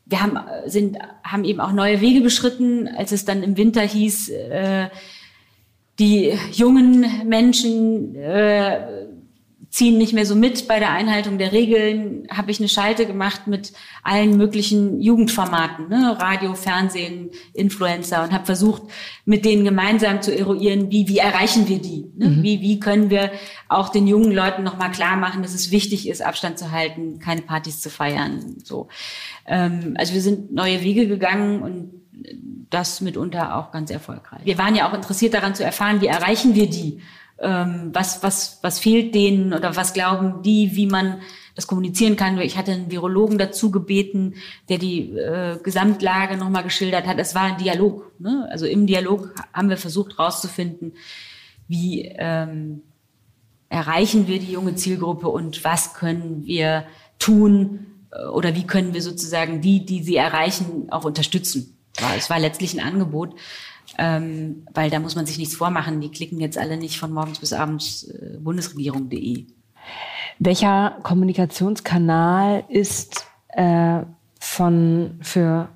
wir 0.05 0.23
haben, 0.23 0.39
sind, 0.67 0.99
haben 1.23 1.45
eben 1.45 1.61
auch 1.61 1.73
neue 1.73 2.01
Wege 2.01 2.21
beschritten, 2.21 2.89
als 2.89 3.13
es 3.13 3.25
dann 3.25 3.45
im 3.45 3.57
Winter 3.57 3.83
hieß, 3.83 4.33
die 6.01 6.33
jungen 6.51 7.29
Menschen 7.29 8.17
ziehen 9.71 9.99
nicht 9.99 10.13
mehr 10.13 10.27
so 10.27 10.35
mit 10.35 10.67
bei 10.67 10.81
der 10.81 10.91
Einhaltung 10.91 11.39
der 11.39 11.53
Regeln, 11.53 12.27
habe 12.29 12.51
ich 12.51 12.59
eine 12.59 12.69
Schalte 12.69 13.07
gemacht 13.07 13.47
mit 13.47 13.73
allen 14.03 14.37
möglichen 14.37 15.01
Jugendformaten, 15.01 15.89
ne? 15.89 16.17
Radio, 16.19 16.55
Fernsehen, 16.55 17.31
Influencer 17.55 18.25
und 18.25 18.33
habe 18.33 18.45
versucht, 18.45 18.83
mit 19.25 19.45
denen 19.45 19.65
gemeinsam 19.65 20.23
zu 20.23 20.37
eruieren, 20.37 20.91
wie, 20.91 21.07
wie 21.07 21.19
erreichen 21.19 21.69
wir 21.69 21.79
die? 21.79 22.11
Ne? 22.17 22.29
Mhm. 22.29 22.43
Wie, 22.43 22.61
wie 22.61 22.81
können 22.81 23.11
wir 23.11 23.31
auch 23.69 23.91
den 23.91 24.09
jungen 24.09 24.33
Leuten 24.33 24.65
nochmal 24.65 24.91
klar 24.91 25.17
machen, 25.17 25.43
dass 25.43 25.55
es 25.55 25.71
wichtig 25.71 26.09
ist, 26.09 26.21
Abstand 26.21 26.59
zu 26.59 26.73
halten, 26.73 27.21
keine 27.21 27.43
Partys 27.43 27.81
zu 27.81 27.91
feiern. 27.91 28.57
So. 28.65 28.89
Ähm, 29.47 29.95
also 29.97 30.15
wir 30.15 30.21
sind 30.21 30.53
neue 30.53 30.83
Wege 30.83 31.07
gegangen 31.07 31.63
und 31.63 32.01
das 32.71 33.01
mitunter 33.01 33.57
auch 33.57 33.73
ganz 33.73 33.91
erfolgreich. 33.91 34.41
Wir 34.45 34.59
waren 34.59 34.75
ja 34.75 34.89
auch 34.89 34.95
interessiert 34.95 35.35
daran 35.35 35.55
zu 35.55 35.65
erfahren, 35.65 36.01
wie 36.01 36.07
erreichen 36.07 36.55
wir 36.55 36.69
die? 36.69 37.01
Ähm, 37.41 37.91
was, 37.93 38.23
was, 38.23 38.59
was 38.63 38.79
fehlt 38.79 39.15
denen 39.15 39.53
oder 39.53 39.77
was 39.77 39.93
glauben 39.93 40.43
die, 40.43 40.77
wie 40.77 40.87
man 40.87 41.21
das 41.55 41.67
kommunizieren 41.67 42.17
kann. 42.17 42.39
Ich 42.39 42.57
hatte 42.57 42.73
einen 42.73 42.91
Virologen 42.91 43.39
dazu 43.39 43.71
gebeten, 43.71 44.35
der 44.69 44.79
die 44.79 45.11
äh, 45.11 45.59
Gesamtlage 45.63 46.37
nochmal 46.37 46.63
geschildert 46.63 47.07
hat. 47.07 47.19
Es 47.19 47.35
war 47.35 47.43
ein 47.43 47.59
Dialog. 47.59 48.13
Ne? 48.19 48.49
Also 48.51 48.67
im 48.67 48.87
Dialog 48.87 49.35
haben 49.53 49.69
wir 49.69 49.77
versucht 49.77 50.19
herauszufinden, 50.19 50.93
wie 51.67 52.03
ähm, 52.19 52.83
erreichen 53.69 54.27
wir 54.27 54.39
die 54.39 54.53
junge 54.53 54.75
Zielgruppe 54.75 55.29
und 55.29 55.65
was 55.65 55.95
können 55.95 56.45
wir 56.45 56.85
tun 57.19 57.87
äh, 58.13 58.27
oder 58.27 58.55
wie 58.55 58.67
können 58.67 58.95
wir 58.95 59.03
sozusagen 59.03 59.61
die, 59.61 59.85
die 59.85 60.03
sie 60.03 60.17
erreichen, 60.17 60.89
auch 60.91 61.05
unterstützen. 61.05 61.77
Es 62.17 62.31
war 62.31 62.39
letztlich 62.39 62.75
ein 62.75 62.81
Angebot, 62.87 63.35
ähm, 64.01 64.65
weil 64.73 64.89
da 64.89 64.99
muss 64.99 65.15
man 65.15 65.27
sich 65.27 65.37
nichts 65.37 65.55
vormachen. 65.55 66.01
Die 66.01 66.11
klicken 66.11 66.41
jetzt 66.41 66.57
alle 66.57 66.79
nicht 66.79 66.99
von 66.99 67.13
morgens 67.13 67.39
bis 67.39 67.53
abends 67.53 68.05
äh, 68.05 68.39
bundesregierung.de. 68.39 69.45
Welcher 70.39 70.97
Kommunikationskanal 71.03 72.65
ist 72.69 73.27
äh, 73.51 74.01
von 74.41 75.19
für 75.21 75.69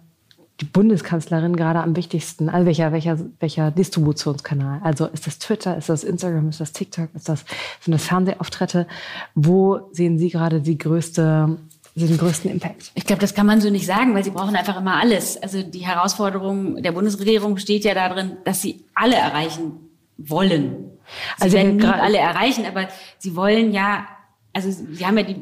die 0.62 0.64
Bundeskanzlerin 0.64 1.54
gerade 1.54 1.80
am 1.80 1.96
wichtigsten? 1.96 2.48
Also 2.48 2.64
welcher, 2.64 2.92
welcher, 2.92 3.18
welcher 3.40 3.70
Distributionskanal? 3.70 4.80
Also 4.82 5.04
ist 5.04 5.26
das 5.26 5.38
Twitter, 5.38 5.76
ist 5.76 5.90
das 5.90 6.02
Instagram, 6.02 6.48
ist 6.48 6.60
das 6.60 6.72
TikTok, 6.72 7.10
ist 7.14 7.28
das, 7.28 7.44
sind 7.80 7.92
das 7.92 8.06
Fernsehauftritte? 8.06 8.86
Wo 9.34 9.90
sehen 9.92 10.18
Sie 10.18 10.30
gerade 10.30 10.62
die 10.62 10.78
größte 10.78 11.58
den 11.94 12.18
größten 12.18 12.50
Impact? 12.50 12.90
Ich 12.94 13.04
glaube, 13.04 13.20
das 13.20 13.34
kann 13.34 13.46
man 13.46 13.60
so 13.60 13.70
nicht 13.70 13.86
sagen, 13.86 14.14
weil 14.14 14.24
sie 14.24 14.30
brauchen 14.30 14.56
einfach 14.56 14.78
immer 14.78 14.96
alles. 14.96 15.40
Also 15.40 15.62
die 15.62 15.86
Herausforderung 15.86 16.82
der 16.82 16.92
Bundesregierung 16.92 17.54
besteht 17.54 17.84
ja 17.84 17.94
darin, 17.94 18.38
dass 18.44 18.62
sie 18.62 18.84
alle 18.94 19.16
erreichen 19.16 19.90
wollen. 20.16 20.90
Sie 21.38 21.44
also 21.44 21.56
werden 21.56 21.76
nie 21.76 21.84
alle 21.84 22.18
erreichen, 22.18 22.66
aber 22.66 22.88
sie 23.18 23.36
wollen 23.36 23.72
ja, 23.72 24.06
also 24.52 24.70
sie 24.70 25.06
haben 25.06 25.18
ja 25.18 25.24
die, 25.24 25.36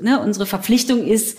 ne, 0.00 0.20
unsere 0.20 0.46
Verpflichtung 0.46 1.04
ist, 1.04 1.38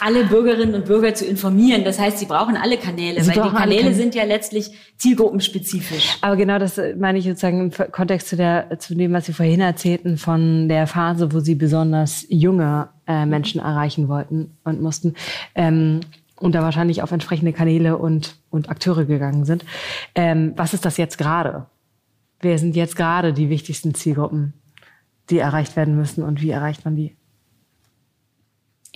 alle 0.00 0.24
Bürgerinnen 0.24 0.74
und 0.74 0.86
Bürger 0.86 1.14
zu 1.14 1.24
informieren. 1.24 1.84
Das 1.84 1.98
heißt, 1.98 2.18
sie 2.18 2.26
brauchen 2.26 2.56
alle 2.56 2.76
Kanäle, 2.76 3.22
sie 3.22 3.34
weil 3.34 3.48
die 3.48 3.56
Kanäle 3.56 3.84
Kan 3.84 3.94
sind 3.94 4.14
ja 4.14 4.24
letztlich 4.24 4.70
zielgruppenspezifisch. 4.98 6.18
Aber 6.20 6.36
genau 6.36 6.58
das 6.58 6.78
äh, 6.78 6.94
meine 6.96 7.18
ich 7.18 7.24
sozusagen 7.24 7.60
im 7.60 7.92
Kontext 7.92 8.28
zu, 8.28 8.36
der, 8.36 8.78
zu 8.78 8.94
dem, 8.94 9.12
was 9.12 9.26
Sie 9.26 9.32
vorhin 9.32 9.60
erzählten, 9.60 10.18
von 10.18 10.68
der 10.68 10.86
Phase, 10.86 11.32
wo 11.32 11.40
Sie 11.40 11.54
besonders 11.54 12.26
junge 12.28 12.88
äh, 13.06 13.26
Menschen 13.26 13.60
erreichen 13.60 14.08
wollten 14.08 14.56
und 14.64 14.80
mussten. 14.80 15.14
Ähm, 15.54 16.00
und 16.38 16.54
da 16.54 16.62
wahrscheinlich 16.62 17.02
auf 17.02 17.12
entsprechende 17.12 17.52
Kanäle 17.52 17.96
und, 17.96 18.36
und 18.50 18.68
Akteure 18.68 19.04
gegangen 19.04 19.44
sind. 19.44 19.64
Ähm, 20.14 20.52
was 20.56 20.74
ist 20.74 20.84
das 20.84 20.98
jetzt 20.98 21.16
gerade? 21.16 21.66
Wer 22.40 22.58
sind 22.58 22.76
jetzt 22.76 22.96
gerade 22.96 23.32
die 23.32 23.48
wichtigsten 23.48 23.94
Zielgruppen, 23.94 24.52
die 25.30 25.38
erreicht 25.38 25.76
werden 25.76 25.96
müssen 25.96 26.22
und 26.22 26.42
wie 26.42 26.50
erreicht 26.50 26.84
man 26.84 26.96
die? 26.96 27.16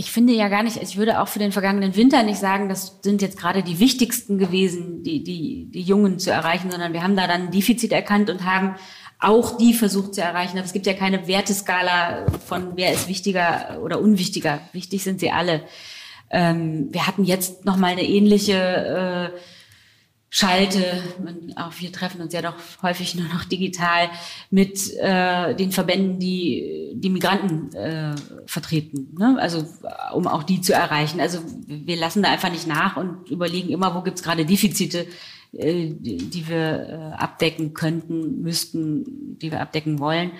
Ich 0.00 0.10
finde 0.10 0.32
ja 0.32 0.48
gar 0.48 0.62
nicht, 0.62 0.82
ich 0.82 0.96
würde 0.96 1.20
auch 1.20 1.28
für 1.28 1.38
den 1.38 1.52
vergangenen 1.52 1.94
Winter 1.94 2.22
nicht 2.22 2.40
sagen, 2.40 2.70
das 2.70 3.00
sind 3.02 3.20
jetzt 3.20 3.38
gerade 3.38 3.62
die 3.62 3.80
wichtigsten 3.80 4.38
gewesen, 4.38 5.02
die, 5.02 5.22
die, 5.22 5.70
die 5.70 5.82
Jungen 5.82 6.18
zu 6.18 6.30
erreichen, 6.30 6.70
sondern 6.70 6.94
wir 6.94 7.02
haben 7.02 7.16
da 7.16 7.26
dann 7.26 7.42
ein 7.42 7.50
Defizit 7.50 7.92
erkannt 7.92 8.30
und 8.30 8.46
haben 8.46 8.76
auch 9.18 9.58
die 9.58 9.74
versucht 9.74 10.14
zu 10.14 10.22
erreichen. 10.22 10.56
Aber 10.56 10.64
es 10.64 10.72
gibt 10.72 10.86
ja 10.86 10.94
keine 10.94 11.28
Werteskala 11.28 12.24
von 12.46 12.76
wer 12.76 12.94
ist 12.94 13.08
wichtiger 13.08 13.78
oder 13.82 14.00
unwichtiger. 14.00 14.62
Wichtig 14.72 15.04
sind 15.04 15.20
sie 15.20 15.32
alle. 15.32 15.64
Ähm, 16.30 16.88
wir 16.92 17.06
hatten 17.06 17.24
jetzt 17.24 17.66
noch 17.66 17.76
mal 17.76 17.92
eine 17.92 18.04
ähnliche 18.04 19.32
äh, 19.34 19.38
schalte, 20.32 21.02
auch 21.56 21.72
wir 21.80 21.90
treffen 21.90 22.20
uns 22.20 22.32
ja 22.32 22.40
doch 22.40 22.54
häufig 22.82 23.16
nur 23.16 23.26
noch 23.28 23.44
digital 23.44 24.08
mit 24.50 24.94
äh, 24.96 25.56
den 25.56 25.72
Verbänden, 25.72 26.20
die 26.20 26.92
die 26.94 27.10
Migranten 27.10 27.74
äh, 27.74 28.14
vertreten, 28.46 29.12
ne? 29.18 29.36
also 29.40 29.66
um 30.14 30.28
auch 30.28 30.44
die 30.44 30.60
zu 30.60 30.72
erreichen. 30.72 31.20
Also 31.20 31.40
wir 31.66 31.96
lassen 31.96 32.22
da 32.22 32.30
einfach 32.30 32.50
nicht 32.50 32.68
nach 32.68 32.96
und 32.96 33.28
überlegen 33.28 33.70
immer, 33.70 33.94
wo 33.96 34.02
gibt's 34.02 34.22
gerade 34.22 34.46
Defizite, 34.46 35.06
äh, 35.52 35.90
die, 35.90 36.18
die 36.18 36.48
wir 36.48 36.88
äh, 36.88 37.16
abdecken 37.16 37.74
könnten, 37.74 38.40
müssten, 38.40 39.36
die 39.38 39.50
wir 39.50 39.60
abdecken 39.60 39.98
wollen. 39.98 40.30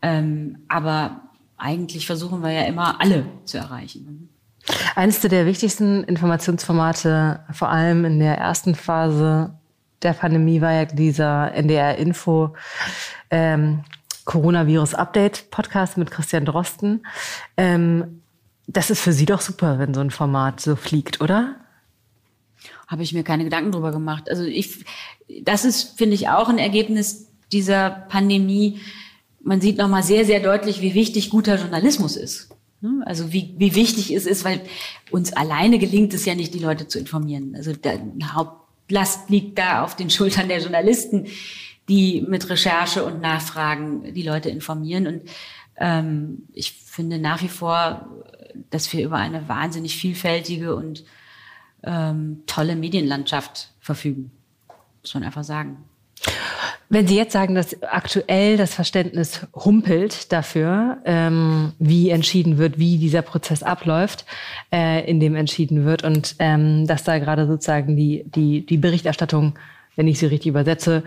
Ähm, 0.00 0.58
aber 0.68 1.22
eigentlich 1.56 2.06
versuchen 2.06 2.40
wir 2.40 2.52
ja 2.52 2.66
immer 2.66 3.00
alle 3.00 3.26
zu 3.46 3.58
erreichen. 3.58 4.28
Eines 4.94 5.20
der 5.20 5.46
wichtigsten 5.46 6.04
Informationsformate, 6.04 7.40
vor 7.52 7.68
allem 7.68 8.04
in 8.04 8.18
der 8.18 8.38
ersten 8.38 8.74
Phase 8.74 9.54
der 10.02 10.12
Pandemie, 10.14 10.60
war 10.60 10.72
ja 10.72 10.84
dieser 10.86 11.52
NDR-Info 11.54 12.54
ähm, 13.30 13.84
Coronavirus-Update-Podcast 14.24 15.98
mit 15.98 16.10
Christian 16.10 16.44
Drosten. 16.44 17.06
Ähm, 17.56 18.22
das 18.66 18.90
ist 18.90 19.00
für 19.00 19.12
Sie 19.12 19.26
doch 19.26 19.40
super, 19.40 19.78
wenn 19.78 19.92
so 19.92 20.00
ein 20.00 20.10
Format 20.10 20.60
so 20.60 20.76
fliegt, 20.76 21.20
oder? 21.20 21.56
Habe 22.86 23.02
ich 23.02 23.12
mir 23.12 23.24
keine 23.24 23.44
Gedanken 23.44 23.72
drüber 23.72 23.92
gemacht. 23.92 24.30
Also 24.30 24.44
ich, 24.44 24.84
das 25.42 25.64
ist, 25.64 25.98
finde 25.98 26.14
ich, 26.14 26.28
auch 26.28 26.48
ein 26.48 26.58
Ergebnis 26.58 27.28
dieser 27.52 27.90
Pandemie. 27.90 28.80
Man 29.42 29.60
sieht 29.60 29.76
nochmal 29.76 30.02
sehr, 30.02 30.24
sehr 30.24 30.40
deutlich, 30.40 30.80
wie 30.80 30.94
wichtig 30.94 31.28
guter 31.28 31.56
Journalismus 31.56 32.16
ist. 32.16 32.50
Ne? 32.84 33.02
Also 33.06 33.32
wie, 33.32 33.54
wie 33.56 33.74
wichtig 33.74 34.10
es 34.10 34.26
ist, 34.26 34.44
weil 34.44 34.60
uns 35.10 35.32
alleine 35.32 35.78
gelingt 35.78 36.12
es 36.12 36.26
ja 36.26 36.34
nicht, 36.34 36.52
die 36.52 36.58
Leute 36.58 36.86
zu 36.86 36.98
informieren. 36.98 37.54
Also 37.56 37.72
der 37.72 37.98
Hauptlast 38.34 39.30
liegt 39.30 39.58
da 39.58 39.82
auf 39.82 39.96
den 39.96 40.10
Schultern 40.10 40.48
der 40.48 40.60
Journalisten, 40.60 41.26
die 41.88 42.20
mit 42.28 42.46
Recherche 42.50 43.02
und 43.02 43.22
Nachfragen 43.22 44.12
die 44.12 44.22
Leute 44.22 44.50
informieren. 44.50 45.06
Und 45.06 45.22
ähm, 45.78 46.42
ich 46.52 46.72
finde 46.72 47.18
nach 47.18 47.40
wie 47.40 47.48
vor, 47.48 48.06
dass 48.68 48.92
wir 48.92 49.02
über 49.02 49.16
eine 49.16 49.48
wahnsinnig 49.48 49.96
vielfältige 49.96 50.76
und 50.76 51.04
ähm, 51.84 52.42
tolle 52.44 52.76
Medienlandschaft 52.76 53.72
verfügen. 53.80 54.30
Muss 55.00 55.14
man 55.14 55.24
einfach 55.24 55.44
sagen. 55.44 55.78
Wenn 56.94 57.08
Sie 57.08 57.16
jetzt 57.16 57.32
sagen, 57.32 57.56
dass 57.56 57.82
aktuell 57.82 58.56
das 58.56 58.72
Verständnis 58.72 59.48
humpelt 59.52 60.30
dafür, 60.32 60.98
ähm, 61.04 61.72
wie 61.80 62.10
entschieden 62.10 62.56
wird, 62.56 62.78
wie 62.78 62.98
dieser 62.98 63.22
Prozess 63.22 63.64
abläuft, 63.64 64.24
äh, 64.72 65.04
in 65.10 65.18
dem 65.18 65.34
entschieden 65.34 65.84
wird 65.84 66.04
und 66.04 66.36
ähm, 66.38 66.86
dass 66.86 67.02
da 67.02 67.18
gerade 67.18 67.48
sozusagen 67.48 67.96
die, 67.96 68.22
die, 68.26 68.64
die 68.64 68.76
Berichterstattung, 68.76 69.58
wenn 69.96 70.06
ich 70.06 70.20
sie 70.20 70.26
richtig 70.26 70.50
übersetze, 70.50 71.02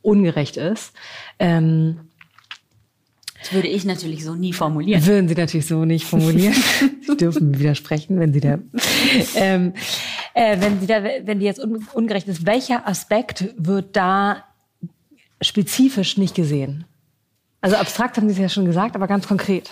ungerecht 0.00 0.56
ist. 0.56 0.94
Ähm, 1.38 1.98
Das 3.38 3.52
würde 3.52 3.68
ich 3.68 3.84
natürlich 3.84 4.24
so 4.24 4.34
nie 4.34 4.54
formulieren. 4.54 5.04
Würden 5.04 5.28
Sie 5.28 5.34
natürlich 5.34 5.66
so 5.66 5.84
nicht 5.84 6.06
formulieren. 6.06 6.54
Sie 7.06 7.16
dürfen 7.18 7.58
widersprechen, 7.58 8.18
wenn 8.18 8.32
Sie 8.32 8.40
da, 8.40 8.58
ähm, 9.34 9.74
äh, 10.32 10.58
wenn 10.62 10.80
Sie 10.80 10.86
da, 10.86 11.04
wenn 11.04 11.40
die 11.40 11.44
jetzt 11.44 11.62
un 11.62 11.86
ungerecht 11.92 12.26
ist. 12.26 12.46
Welcher 12.46 12.88
Aspekt 12.88 13.52
wird 13.58 13.96
da 13.96 14.42
spezifisch 15.40 16.16
nicht 16.16 16.34
gesehen? 16.34 16.84
Also 17.60 17.76
abstrakt 17.76 18.16
haben 18.16 18.28
Sie 18.28 18.34
es 18.34 18.40
ja 18.40 18.48
schon 18.48 18.64
gesagt, 18.64 18.94
aber 18.94 19.06
ganz 19.06 19.26
konkret. 19.26 19.70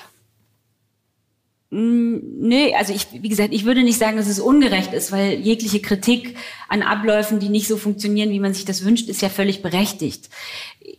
Mm, 1.71 2.19
nee, 2.41 2.75
also 2.75 2.93
ich, 2.93 3.09
wie 3.13 3.29
gesagt, 3.29 3.53
ich 3.53 3.65
würde 3.65 3.83
nicht 3.83 3.99
sagen, 3.99 4.17
dass 4.17 4.29
es 4.29 4.39
ungerecht 4.39 4.93
ist, 4.93 5.11
weil 5.11 5.35
jegliche 5.41 5.81
Kritik 5.81 6.37
an 6.69 6.83
Abläufen, 6.83 7.41
die 7.41 7.49
nicht 7.49 7.67
so 7.67 7.77
funktionieren, 7.77 8.31
wie 8.31 8.41
man 8.41 8.55
sich 8.55 8.65
das 8.65 8.85
wünscht, 8.85 9.09
ist 9.09 9.23
ja 9.23 9.29
völlig 9.29 9.63
berechtigt. 9.63 10.31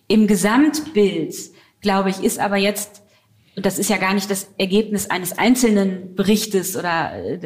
Im 0.07 0.28
Gesamtbild, 0.28 1.34
glaube 1.82 2.09
ich, 2.09 2.20
ist 2.24 2.39
aber 2.39 2.57
jetzt, 2.57 3.03
und 3.55 3.66
das 3.66 3.80
ist 3.80 3.89
ja 3.89 3.97
gar 3.97 4.13
nicht 4.13 4.30
das 4.30 4.49
Ergebnis 4.57 5.09
eines 5.09 5.38
einzelnen 5.38 6.13
Berichtes 6.16 6.76
oder 6.76 7.13
äh, 7.13 7.39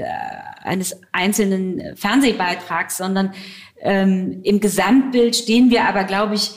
eines 0.64 1.00
einzelnen 1.12 1.96
Fernsehbeitrags, 1.96 2.98
sondern 2.98 3.34
ähm, 3.82 4.40
im 4.44 4.60
Gesamtbild 4.60 5.36
stehen 5.36 5.70
wir 5.70 5.86
aber, 5.86 6.04
glaube 6.04 6.36
ich, 6.36 6.52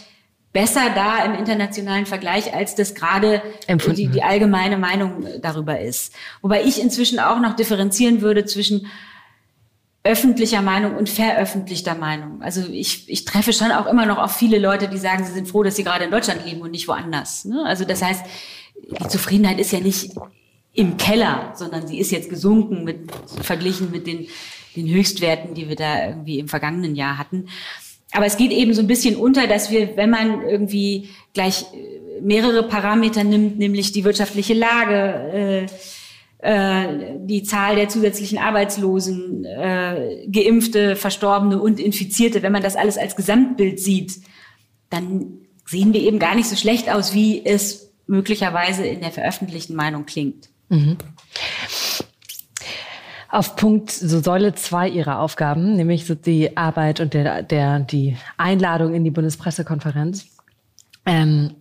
besser 0.53 0.91
da 0.95 1.25
im 1.25 1.35
internationalen 1.35 2.07
Vergleich, 2.07 2.55
als 2.55 2.75
das 2.75 2.95
gerade 2.95 3.43
die, 3.69 4.09
die 4.09 4.23
allgemeine 4.23 4.77
Meinung 4.77 5.27
darüber 5.41 5.81
ist. 5.81 6.15
Wobei 6.43 6.63
ich 6.65 6.81
inzwischen 6.81 7.19
auch 7.19 7.41
noch 7.41 7.57
differenzieren 7.57 8.21
würde 8.21 8.45
zwischen 8.45 8.87
öffentlicher 10.05 10.63
Meinung 10.63 10.97
und 10.97 11.09
veröffentlichter 11.09 11.95
Meinung. 11.95 12.43
Also 12.43 12.67
ich, 12.67 13.09
ich 13.09 13.25
treffe 13.25 13.53
schon 13.53 13.71
auch 13.71 13.87
immer 13.87 14.05
noch 14.05 14.19
auf 14.19 14.37
viele 14.37 14.59
Leute, 14.59 14.89
die 14.89 14.99
sagen, 14.99 15.25
sie 15.25 15.33
sind 15.33 15.49
froh, 15.49 15.63
dass 15.63 15.77
sie 15.77 15.85
gerade 15.85 16.05
in 16.05 16.11
Deutschland 16.11 16.45
leben 16.45 16.61
und 16.61 16.73
nicht 16.73 16.89
woanders. 16.89 17.45
Ne? 17.45 17.65
Also 17.65 17.85
das 17.85 18.03
heißt, 18.03 18.25
die 18.75 19.09
Zufriedenheit 19.09 19.61
ist 19.61 19.73
ja 19.73 19.81
nicht 19.81 20.11
im 20.75 20.97
Keller, 20.97 21.53
sondern 21.55 21.87
sie 21.87 21.99
ist 21.99 22.11
jetzt 22.11 22.31
gesunken 22.31 22.83
mit, 22.83 23.13
verglichen 23.43 23.93
mit 23.93 24.07
den, 24.07 24.27
den 24.75 24.89
Höchstwerten, 24.89 25.55
die 25.55 25.69
wir 25.69 25.77
da 25.77 26.09
irgendwie 26.09 26.41
im 26.41 26.49
vergangenen 26.49 26.97
Jahr 26.97 27.17
hatten 27.17 27.47
aber 28.13 28.27
es 28.27 28.37
geht 28.37 28.53
eben 28.53 28.75
so 28.75 28.83
ein 28.83 28.87
bisschen 28.87 29.17
unter, 29.17 29.47
dass 29.47 29.71
wir, 29.71 29.97
wenn 29.97 30.11
man 30.11 30.43
irgendwie 30.43 31.09
gleich 31.33 31.65
äh, 31.73 32.21
mehrere 32.21 32.63
Parameter 32.63 33.25
nimmt, 33.25 33.59
nämlich 33.59 33.93
die 33.93 34.05
wirtschaftliche 34.05 34.55
Lage, 34.55 35.69
äh, 36.43 36.47
äh, 36.47 37.17
die 37.21 37.43
Zahl 37.43 37.77
der 37.77 37.89
zusätzlichen 37.89 38.39
Arbeitslosen, 38.39 39.45
äh, 39.45 40.27
Geimpfte, 40.31 40.97
Verstorbene 40.97 41.61
und 41.61 41.81
Infizierte, 41.81 42.43
wenn 42.43 42.53
man 42.53 42.63
das 42.63 42.77
alles 42.77 42.99
als 42.99 43.17
Gesamtbild 43.17 43.81
sieht, 43.81 44.21
dann 44.91 45.39
sehen 45.67 45.95
wir 45.95 46.01
eben 46.01 46.19
gar 46.19 46.35
nicht 46.35 46.49
so 46.49 46.57
schlecht 46.57 46.91
aus, 46.91 47.15
wie 47.15 47.45
es 47.45 47.93
möglicherweise 48.07 48.85
in 48.85 49.01
der 49.01 49.11
veröffentlichten 49.11 49.75
Meinung 49.75 50.05
klingt. 50.05 50.51
Mhm 50.69 50.99
auf 53.33 53.57
Punkt 53.57 53.91
so 53.91 54.20
Säule 54.20 54.55
zwei 54.55 54.89
ihrer 54.89 55.18
Aufgaben, 55.18 55.74
nämlich 55.74 56.07
so 56.07 56.14
die 56.14 56.55
Arbeit 56.57 57.01
und 57.01 57.14
der, 57.14 57.43
der, 57.43 57.80
die 57.80 58.18
Einladung 58.37 58.93
in 58.93 59.05
die 59.05 59.11
Bundespressekonferenz. 59.11 60.26
Ähm, 61.07 61.55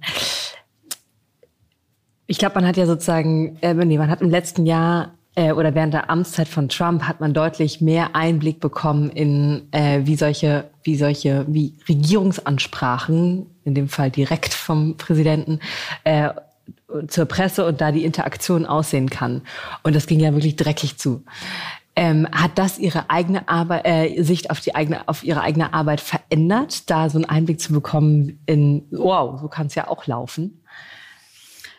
ich 2.28 2.38
glaube, 2.38 2.55
man 2.55 2.67
hat 2.67 2.76
ja 2.76 2.86
sozusagen, 2.86 3.57
äh, 3.61 3.74
nee, 3.74 3.97
man 3.97 4.11
hat 4.11 4.22
im 4.22 4.30
letzten 4.30 4.65
Jahr 4.65 5.13
äh, 5.36 5.53
oder 5.53 5.74
während 5.74 5.93
der 5.93 6.09
Amtszeit 6.09 6.49
von 6.49 6.67
Trump 6.67 7.03
hat 7.03 7.22
man 7.22 7.34
deutlich 7.34 7.80
mehr 7.80 8.17
Einblick 8.17 8.59
bekommen 8.59 9.09
in 9.09 9.69
äh, 9.72 10.01
wie 10.03 10.17
solche, 10.17 10.65
wie 10.84 10.97
solche, 10.97 11.45
wie 11.47 11.78
Regierungsansprachen, 11.88 13.45
in 13.63 13.76
dem 13.76 13.88
Fall 13.88 14.11
direkt 14.11 14.53
vom 14.53 14.97
Präsidenten, 14.97 15.61
äh, 16.03 16.32
zur 17.07 17.26
Presse 17.26 17.65
und 17.65 17.82
da 17.82 17.91
die 17.91 18.05
Interaktion 18.05 18.65
aussehen 18.65 19.09
kann. 19.09 19.41
Und 19.84 19.95
das 19.95 20.07
ging 20.07 20.19
ja 20.19 20.34
wirklich 20.34 20.55
dreckig 20.55 20.97
zu. 20.97 21.24
Ähm, 21.95 22.28
hat 22.32 22.57
das 22.57 22.80
ihre 22.80 23.09
eigene 23.09 23.49
Arbeit, 23.49 23.86
äh, 23.86 24.24
Sicht 24.24 24.49
auf 24.49 24.61
die 24.61 24.76
eigene, 24.76 25.07
auf 25.07 25.24
ihre 25.24 25.41
eigene 25.41 25.74
Arbeit 25.74 25.99
verändert, 25.99 26.89
da 26.89 27.09
so 27.09 27.17
einen 27.17 27.26
Einblick 27.26 27.59
zu 27.59 27.74
bekommen 27.74 28.39
in, 28.45 28.86
wow, 28.91 29.39
so 29.41 29.49
kann 29.49 29.67
es 29.67 29.76
ja 29.76 29.89
auch 29.89 30.07
laufen? 30.07 30.63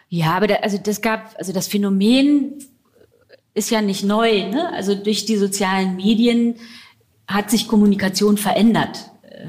Ja, 0.09 0.33
aber 0.33 0.47
da, 0.47 0.57
also 0.57 0.77
das 0.77 1.01
gab, 1.01 1.35
also 1.39 1.55
das 1.55 1.67
Phänomen 1.69 2.59
ist 3.55 3.71
ja 3.71 3.81
nicht 3.81 4.05
neu. 4.05 4.51
Ne? 4.51 4.71
Also 4.75 4.95
durch 4.95 5.25
die 5.25 5.37
sozialen 5.37 5.97
Medien 5.97 6.57
hat 7.27 7.51
sich 7.51 7.67
Kommunikation 7.67 8.37
verändert. 8.37 9.11
Äh, 9.23 9.47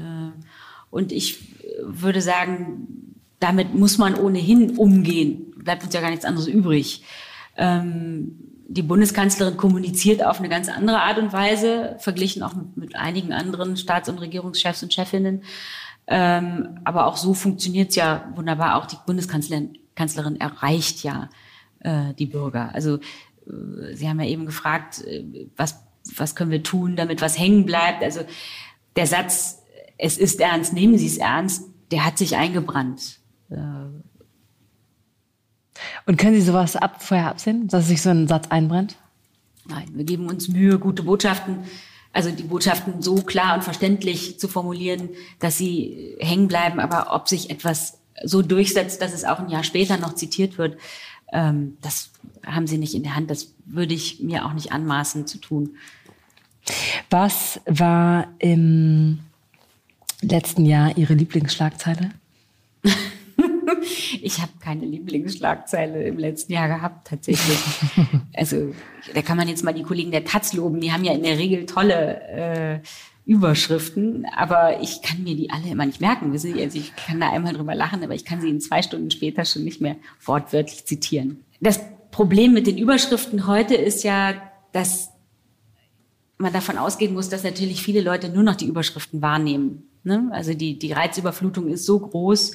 und 0.90 1.12
ich 1.12 1.38
würde 1.82 2.22
sagen, 2.22 3.03
damit 3.44 3.74
muss 3.74 3.98
man 3.98 4.14
ohnehin 4.14 4.76
umgehen 4.78 5.54
bleibt 5.64 5.82
uns 5.82 5.94
ja 5.94 6.00
gar 6.00 6.10
nichts 6.10 6.24
anderes 6.24 6.46
übrig. 6.46 7.02
Ähm, 7.56 8.36
die 8.68 8.82
Bundeskanzlerin 8.82 9.56
kommuniziert 9.56 10.24
auf 10.24 10.38
eine 10.38 10.48
ganz 10.48 10.68
andere 10.68 11.00
Art 11.00 11.18
und 11.18 11.32
Weise, 11.32 11.96
verglichen 11.98 12.42
auch 12.42 12.54
mit, 12.54 12.76
mit 12.76 12.96
einigen 12.96 13.32
anderen 13.32 13.76
Staats- 13.76 14.08
und 14.08 14.20
Regierungschefs 14.20 14.82
und 14.82 14.92
Chefinnen. 14.92 15.42
Ähm, 16.06 16.78
aber 16.84 17.06
auch 17.06 17.16
so 17.16 17.34
funktioniert 17.34 17.90
es 17.90 17.96
ja 17.96 18.30
wunderbar. 18.34 18.76
Auch 18.76 18.86
die 18.86 18.96
Bundeskanzlerin 19.06 19.78
Kanzlerin 19.94 20.40
erreicht 20.40 21.04
ja 21.04 21.30
äh, 21.80 22.14
die 22.18 22.26
Bürger. 22.26 22.74
Also 22.74 22.96
äh, 22.96 23.94
Sie 23.94 24.08
haben 24.08 24.20
ja 24.20 24.26
eben 24.26 24.44
gefragt, 24.44 25.04
äh, 25.04 25.46
was, 25.56 25.80
was 26.16 26.34
können 26.34 26.50
wir 26.50 26.62
tun, 26.62 26.96
damit 26.96 27.20
was 27.20 27.38
hängen 27.38 27.64
bleibt. 27.64 28.02
Also 28.02 28.20
der 28.96 29.06
Satz, 29.06 29.62
es 29.96 30.18
ist 30.18 30.40
ernst, 30.40 30.72
nehmen 30.72 30.98
Sie 30.98 31.06
es 31.06 31.16
ernst, 31.16 31.70
der 31.92 32.04
hat 32.04 32.18
sich 32.18 32.36
eingebrannt. 32.36 33.20
Äh, 33.54 34.04
und 36.06 36.18
können 36.18 36.34
Sie 36.34 36.42
sowas 36.42 36.76
ab, 36.76 37.02
vorher 37.02 37.28
absehen, 37.28 37.68
dass 37.68 37.88
sich 37.88 38.02
so 38.02 38.10
ein 38.10 38.28
Satz 38.28 38.48
einbrennt? 38.48 38.96
Nein, 39.66 39.88
wir 39.94 40.04
geben 40.04 40.28
uns 40.28 40.48
Mühe, 40.48 40.78
gute 40.78 41.02
Botschaften, 41.02 41.64
also 42.12 42.30
die 42.30 42.42
Botschaften 42.42 43.02
so 43.02 43.16
klar 43.16 43.54
und 43.54 43.64
verständlich 43.64 44.38
zu 44.38 44.46
formulieren, 44.46 45.08
dass 45.38 45.56
sie 45.56 46.16
hängen 46.20 46.48
bleiben. 46.48 46.78
Aber 46.80 47.14
ob 47.14 47.28
sich 47.28 47.50
etwas 47.50 47.98
so 48.22 48.42
durchsetzt, 48.42 49.00
dass 49.02 49.14
es 49.14 49.24
auch 49.24 49.40
ein 49.40 49.48
Jahr 49.48 49.64
später 49.64 49.96
noch 49.96 50.14
zitiert 50.14 50.58
wird, 50.58 50.76
ähm, 51.32 51.76
das 51.80 52.10
haben 52.46 52.66
Sie 52.66 52.78
nicht 52.78 52.94
in 52.94 53.02
der 53.02 53.16
Hand. 53.16 53.30
Das 53.30 53.54
würde 53.64 53.94
ich 53.94 54.20
mir 54.20 54.46
auch 54.46 54.52
nicht 54.52 54.72
anmaßen 54.72 55.26
zu 55.26 55.38
tun. 55.38 55.76
Was 57.10 57.60
war 57.66 58.28
im 58.38 59.20
letzten 60.20 60.64
Jahr 60.64 60.96
Ihre 60.96 61.14
Lieblingsschlagzeile? 61.14 62.10
ich 64.22 64.40
habe 64.40 64.52
keine 64.60 64.84
Lieblingsschlagzeile 64.84 66.04
im 66.04 66.18
letzten 66.18 66.52
Jahr 66.52 66.68
gehabt, 66.68 67.08
tatsächlich. 67.08 67.58
also 68.34 68.74
da 69.14 69.22
kann 69.22 69.36
man 69.36 69.48
jetzt 69.48 69.64
mal 69.64 69.74
die 69.74 69.82
Kollegen 69.82 70.10
der 70.10 70.24
Taz 70.24 70.52
loben, 70.52 70.80
die 70.80 70.92
haben 70.92 71.04
ja 71.04 71.12
in 71.12 71.22
der 71.22 71.38
Regel 71.38 71.66
tolle 71.66 72.20
äh, 72.28 72.80
Überschriften, 73.26 74.26
aber 74.36 74.82
ich 74.82 75.00
kann 75.00 75.22
mir 75.22 75.34
die 75.34 75.50
alle 75.50 75.68
immer 75.68 75.86
nicht 75.86 76.00
merken. 76.00 76.32
Wissen 76.32 76.54
Sie, 76.54 76.62
also 76.62 76.78
ich 76.78 76.94
kann 76.94 77.20
da 77.20 77.30
einmal 77.30 77.54
drüber 77.54 77.74
lachen, 77.74 78.02
aber 78.02 78.14
ich 78.14 78.24
kann 78.24 78.40
sie 78.40 78.50
in 78.50 78.60
zwei 78.60 78.82
Stunden 78.82 79.10
später 79.10 79.44
schon 79.46 79.64
nicht 79.64 79.80
mehr 79.80 79.96
wortwörtlich 80.24 80.84
zitieren. 80.84 81.42
Das 81.60 81.80
Problem 82.10 82.52
mit 82.52 82.66
den 82.66 82.76
Überschriften 82.76 83.46
heute 83.46 83.74
ist 83.74 84.04
ja, 84.04 84.34
dass 84.72 85.10
man 86.36 86.52
davon 86.52 86.76
ausgehen 86.76 87.14
muss, 87.14 87.30
dass 87.30 87.44
natürlich 87.44 87.82
viele 87.82 88.02
Leute 88.02 88.28
nur 88.28 88.42
noch 88.42 88.56
die 88.56 88.66
Überschriften 88.66 89.22
wahrnehmen. 89.22 89.84
Ne? 90.02 90.28
Also 90.32 90.52
die, 90.52 90.78
die 90.78 90.92
Reizüberflutung 90.92 91.68
ist 91.68 91.86
so 91.86 91.98
groß, 91.98 92.52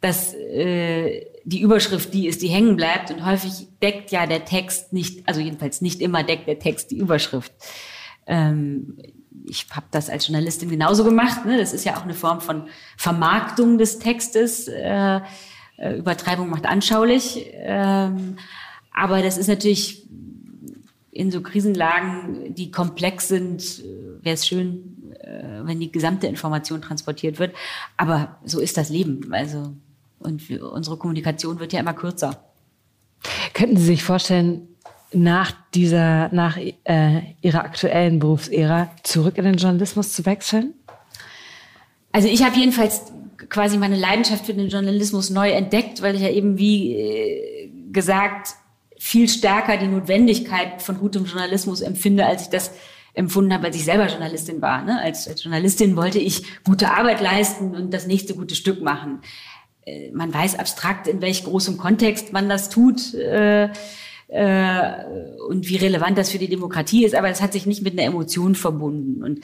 dass 0.00 0.34
äh, 0.34 1.26
die 1.44 1.60
Überschrift 1.60 2.12
die 2.12 2.26
ist, 2.26 2.42
die 2.42 2.48
hängen 2.48 2.76
bleibt. 2.76 3.10
Und 3.10 3.24
häufig 3.24 3.68
deckt 3.82 4.10
ja 4.10 4.26
der 4.26 4.44
Text 4.44 4.92
nicht, 4.92 5.26
also 5.28 5.40
jedenfalls 5.40 5.80
nicht 5.80 6.00
immer 6.00 6.22
deckt 6.22 6.48
der 6.48 6.58
Text 6.58 6.90
die 6.90 6.98
Überschrift. 6.98 7.52
Ähm, 8.26 8.98
ich 9.48 9.66
habe 9.70 9.86
das 9.90 10.10
als 10.10 10.26
Journalistin 10.26 10.68
genauso 10.68 11.04
gemacht. 11.04 11.46
Ne? 11.46 11.56
Das 11.56 11.72
ist 11.72 11.84
ja 11.84 11.96
auch 11.96 12.02
eine 12.02 12.14
Form 12.14 12.40
von 12.40 12.68
Vermarktung 12.96 13.78
des 13.78 13.98
Textes. 13.98 14.68
Äh, 14.68 15.20
äh 15.78 15.98
Übertreibung 15.98 16.50
macht 16.50 16.66
anschaulich. 16.66 17.46
Ähm, 17.52 18.36
aber 18.92 19.22
das 19.22 19.38
ist 19.38 19.46
natürlich 19.46 20.08
in 21.12 21.30
so 21.30 21.42
Krisenlagen, 21.42 22.54
die 22.54 22.70
komplex 22.70 23.28
sind, 23.28 23.62
äh, 23.80 24.24
wäre 24.24 24.34
es 24.34 24.46
schön, 24.46 25.14
äh, 25.20 25.60
wenn 25.62 25.80
die 25.80 25.92
gesamte 25.92 26.26
Information 26.26 26.82
transportiert 26.82 27.38
wird. 27.38 27.54
Aber 27.96 28.38
so 28.44 28.60
ist 28.60 28.76
das 28.76 28.90
Leben. 28.90 29.32
Also 29.32 29.74
und 30.26 30.48
wir, 30.48 30.70
unsere 30.72 30.96
Kommunikation 30.96 31.60
wird 31.60 31.72
ja 31.72 31.80
immer 31.80 31.94
kürzer. 31.94 32.44
Könnten 33.54 33.76
Sie 33.76 33.86
sich 33.86 34.02
vorstellen, 34.02 34.68
nach 35.12 35.52
dieser, 35.74 36.32
nach 36.32 36.56
äh, 36.56 37.20
Ihrer 37.40 37.64
aktuellen 37.64 38.18
Berufsära 38.18 38.90
zurück 39.02 39.38
in 39.38 39.44
den 39.44 39.56
Journalismus 39.56 40.12
zu 40.12 40.26
wechseln? 40.26 40.74
Also 42.12 42.28
ich 42.28 42.42
habe 42.42 42.56
jedenfalls 42.56 43.12
quasi 43.48 43.78
meine 43.78 43.96
Leidenschaft 43.96 44.46
für 44.46 44.54
den 44.54 44.68
Journalismus 44.68 45.30
neu 45.30 45.50
entdeckt, 45.50 46.02
weil 46.02 46.16
ich 46.16 46.22
ja 46.22 46.30
eben 46.30 46.58
wie 46.58 46.94
äh, 46.94 47.70
gesagt 47.92 48.54
viel 48.98 49.28
stärker 49.28 49.76
die 49.76 49.86
Notwendigkeit 49.86 50.82
von 50.82 50.98
gutem 50.98 51.26
Journalismus 51.26 51.80
empfinde, 51.80 52.26
als 52.26 52.42
ich 52.42 52.48
das 52.48 52.72
empfunden 53.14 53.52
habe, 53.52 53.66
als 53.66 53.76
ich 53.76 53.84
selber 53.84 54.08
Journalistin 54.08 54.60
war. 54.60 54.82
Ne? 54.82 55.00
Als, 55.00 55.28
als 55.28 55.42
Journalistin 55.44 55.96
wollte 55.96 56.18
ich 56.18 56.42
gute 56.64 56.90
Arbeit 56.90 57.20
leisten 57.20 57.74
und 57.74 57.92
das 57.92 58.06
nächste 58.06 58.34
gute 58.34 58.54
Stück 58.54 58.82
machen 58.82 59.20
man 60.12 60.32
weiß 60.32 60.58
abstrakt, 60.58 61.06
in 61.06 61.20
welch 61.20 61.44
großem 61.44 61.76
Kontext 61.76 62.32
man 62.32 62.48
das 62.48 62.70
tut. 62.70 63.14
Äh, 63.14 63.70
äh, 64.28 65.04
und 65.48 65.68
wie 65.68 65.76
relevant 65.76 66.18
das 66.18 66.30
für 66.30 66.38
die 66.38 66.48
Demokratie 66.48 67.04
ist, 67.04 67.14
aber 67.14 67.28
es 67.28 67.40
hat 67.40 67.52
sich 67.52 67.66
nicht 67.66 67.82
mit 67.82 67.92
einer 67.92 68.08
Emotion 68.08 68.54
verbunden. 68.54 69.22
Und 69.22 69.40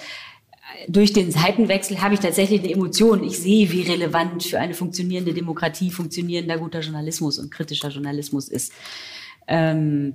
durch 0.88 1.12
den 1.12 1.30
Seitenwechsel 1.30 2.02
habe 2.02 2.14
ich 2.14 2.20
tatsächlich 2.20 2.60
eine 2.60 2.72
Emotion. 2.72 3.22
Ich 3.22 3.38
sehe, 3.38 3.70
wie 3.70 3.82
relevant 3.82 4.42
für 4.42 4.58
eine 4.58 4.74
funktionierende 4.74 5.34
Demokratie 5.34 5.90
funktionierender 5.90 6.58
guter 6.58 6.80
Journalismus 6.80 7.38
und 7.38 7.50
kritischer 7.50 7.90
Journalismus 7.90 8.48
ist. 8.48 8.72
Ähm, 9.46 10.14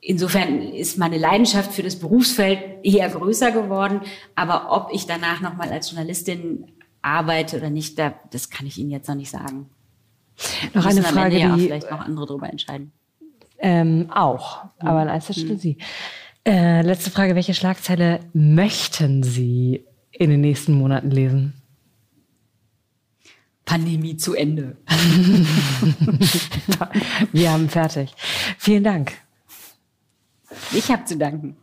insofern 0.00 0.60
ist 0.60 0.98
meine 0.98 1.16
Leidenschaft 1.16 1.72
für 1.72 1.82
das 1.82 1.96
Berufsfeld 1.96 2.60
eher 2.82 3.08
größer 3.08 3.52
geworden. 3.52 4.02
Aber 4.34 4.72
ob 4.72 4.90
ich 4.92 5.06
danach 5.06 5.40
nochmal 5.40 5.70
als 5.70 5.90
Journalistin 5.90 6.66
arbeite 7.04 7.58
oder 7.58 7.70
nicht, 7.70 7.98
da, 7.98 8.14
das 8.30 8.50
kann 8.50 8.66
ich 8.66 8.78
Ihnen 8.78 8.90
jetzt 8.90 9.08
noch 9.08 9.14
nicht 9.14 9.30
sagen. 9.30 9.70
Noch 10.72 10.86
eine 10.86 11.02
Frage, 11.02 11.36
die 11.36 11.66
vielleicht 11.66 11.90
noch 11.90 12.00
andere 12.00 12.26
darüber 12.26 12.50
entscheiden. 12.50 12.92
Ähm, 13.58 14.10
auch, 14.10 14.64
aber 14.78 15.00
an 15.00 15.08
erster 15.08 15.32
Stelle 15.32 15.58
Sie. 15.58 15.78
Äh, 16.46 16.82
letzte 16.82 17.10
Frage, 17.10 17.34
welche 17.34 17.54
Schlagzeile 17.54 18.20
möchten 18.32 19.22
Sie 19.22 19.84
in 20.10 20.30
den 20.30 20.40
nächsten 20.40 20.74
Monaten 20.74 21.10
lesen? 21.10 21.54
Pandemie 23.64 24.16
zu 24.16 24.34
Ende. 24.34 24.76
Wir 27.32 27.50
haben 27.50 27.68
fertig. 27.70 28.14
Vielen 28.58 28.84
Dank. 28.84 29.12
Ich 30.72 30.90
habe 30.90 31.04
zu 31.04 31.16
danken. 31.16 31.56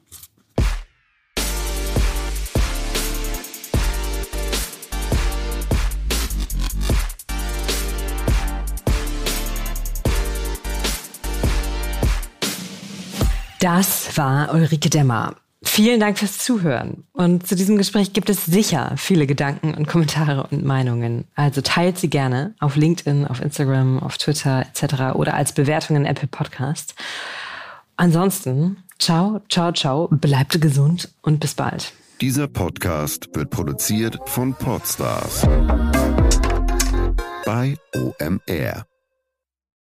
Das 13.61 14.17
war 14.17 14.55
Ulrike 14.55 14.89
Demmer. 14.89 15.35
Vielen 15.61 15.99
Dank 15.99 16.17
fürs 16.17 16.39
Zuhören. 16.39 17.03
Und 17.13 17.45
zu 17.45 17.55
diesem 17.55 17.77
Gespräch 17.77 18.11
gibt 18.11 18.31
es 18.31 18.43
sicher 18.43 18.93
viele 18.97 19.27
Gedanken 19.27 19.75
und 19.75 19.87
Kommentare 19.87 20.47
und 20.49 20.65
Meinungen. 20.65 21.25
Also 21.35 21.61
teilt 21.61 21.99
sie 21.99 22.09
gerne 22.09 22.55
auf 22.59 22.75
LinkedIn, 22.75 23.27
auf 23.27 23.39
Instagram, 23.39 23.99
auf 23.99 24.17
Twitter 24.17 24.65
etc. 24.65 25.13
oder 25.13 25.35
als 25.35 25.53
Bewertung 25.53 25.95
in 25.95 26.05
Apple 26.05 26.27
Podcast. 26.27 26.95
Ansonsten, 27.97 28.77
ciao, 28.97 29.41
ciao, 29.47 29.71
ciao, 29.71 30.07
bleibt 30.09 30.59
gesund 30.59 31.13
und 31.21 31.39
bis 31.39 31.53
bald. 31.53 31.93
Dieser 32.19 32.47
Podcast 32.47 33.29
wird 33.35 33.51
produziert 33.51 34.17
von 34.25 34.55
Podstars 34.55 35.47
bei 37.45 37.77
OMR. 37.93 38.90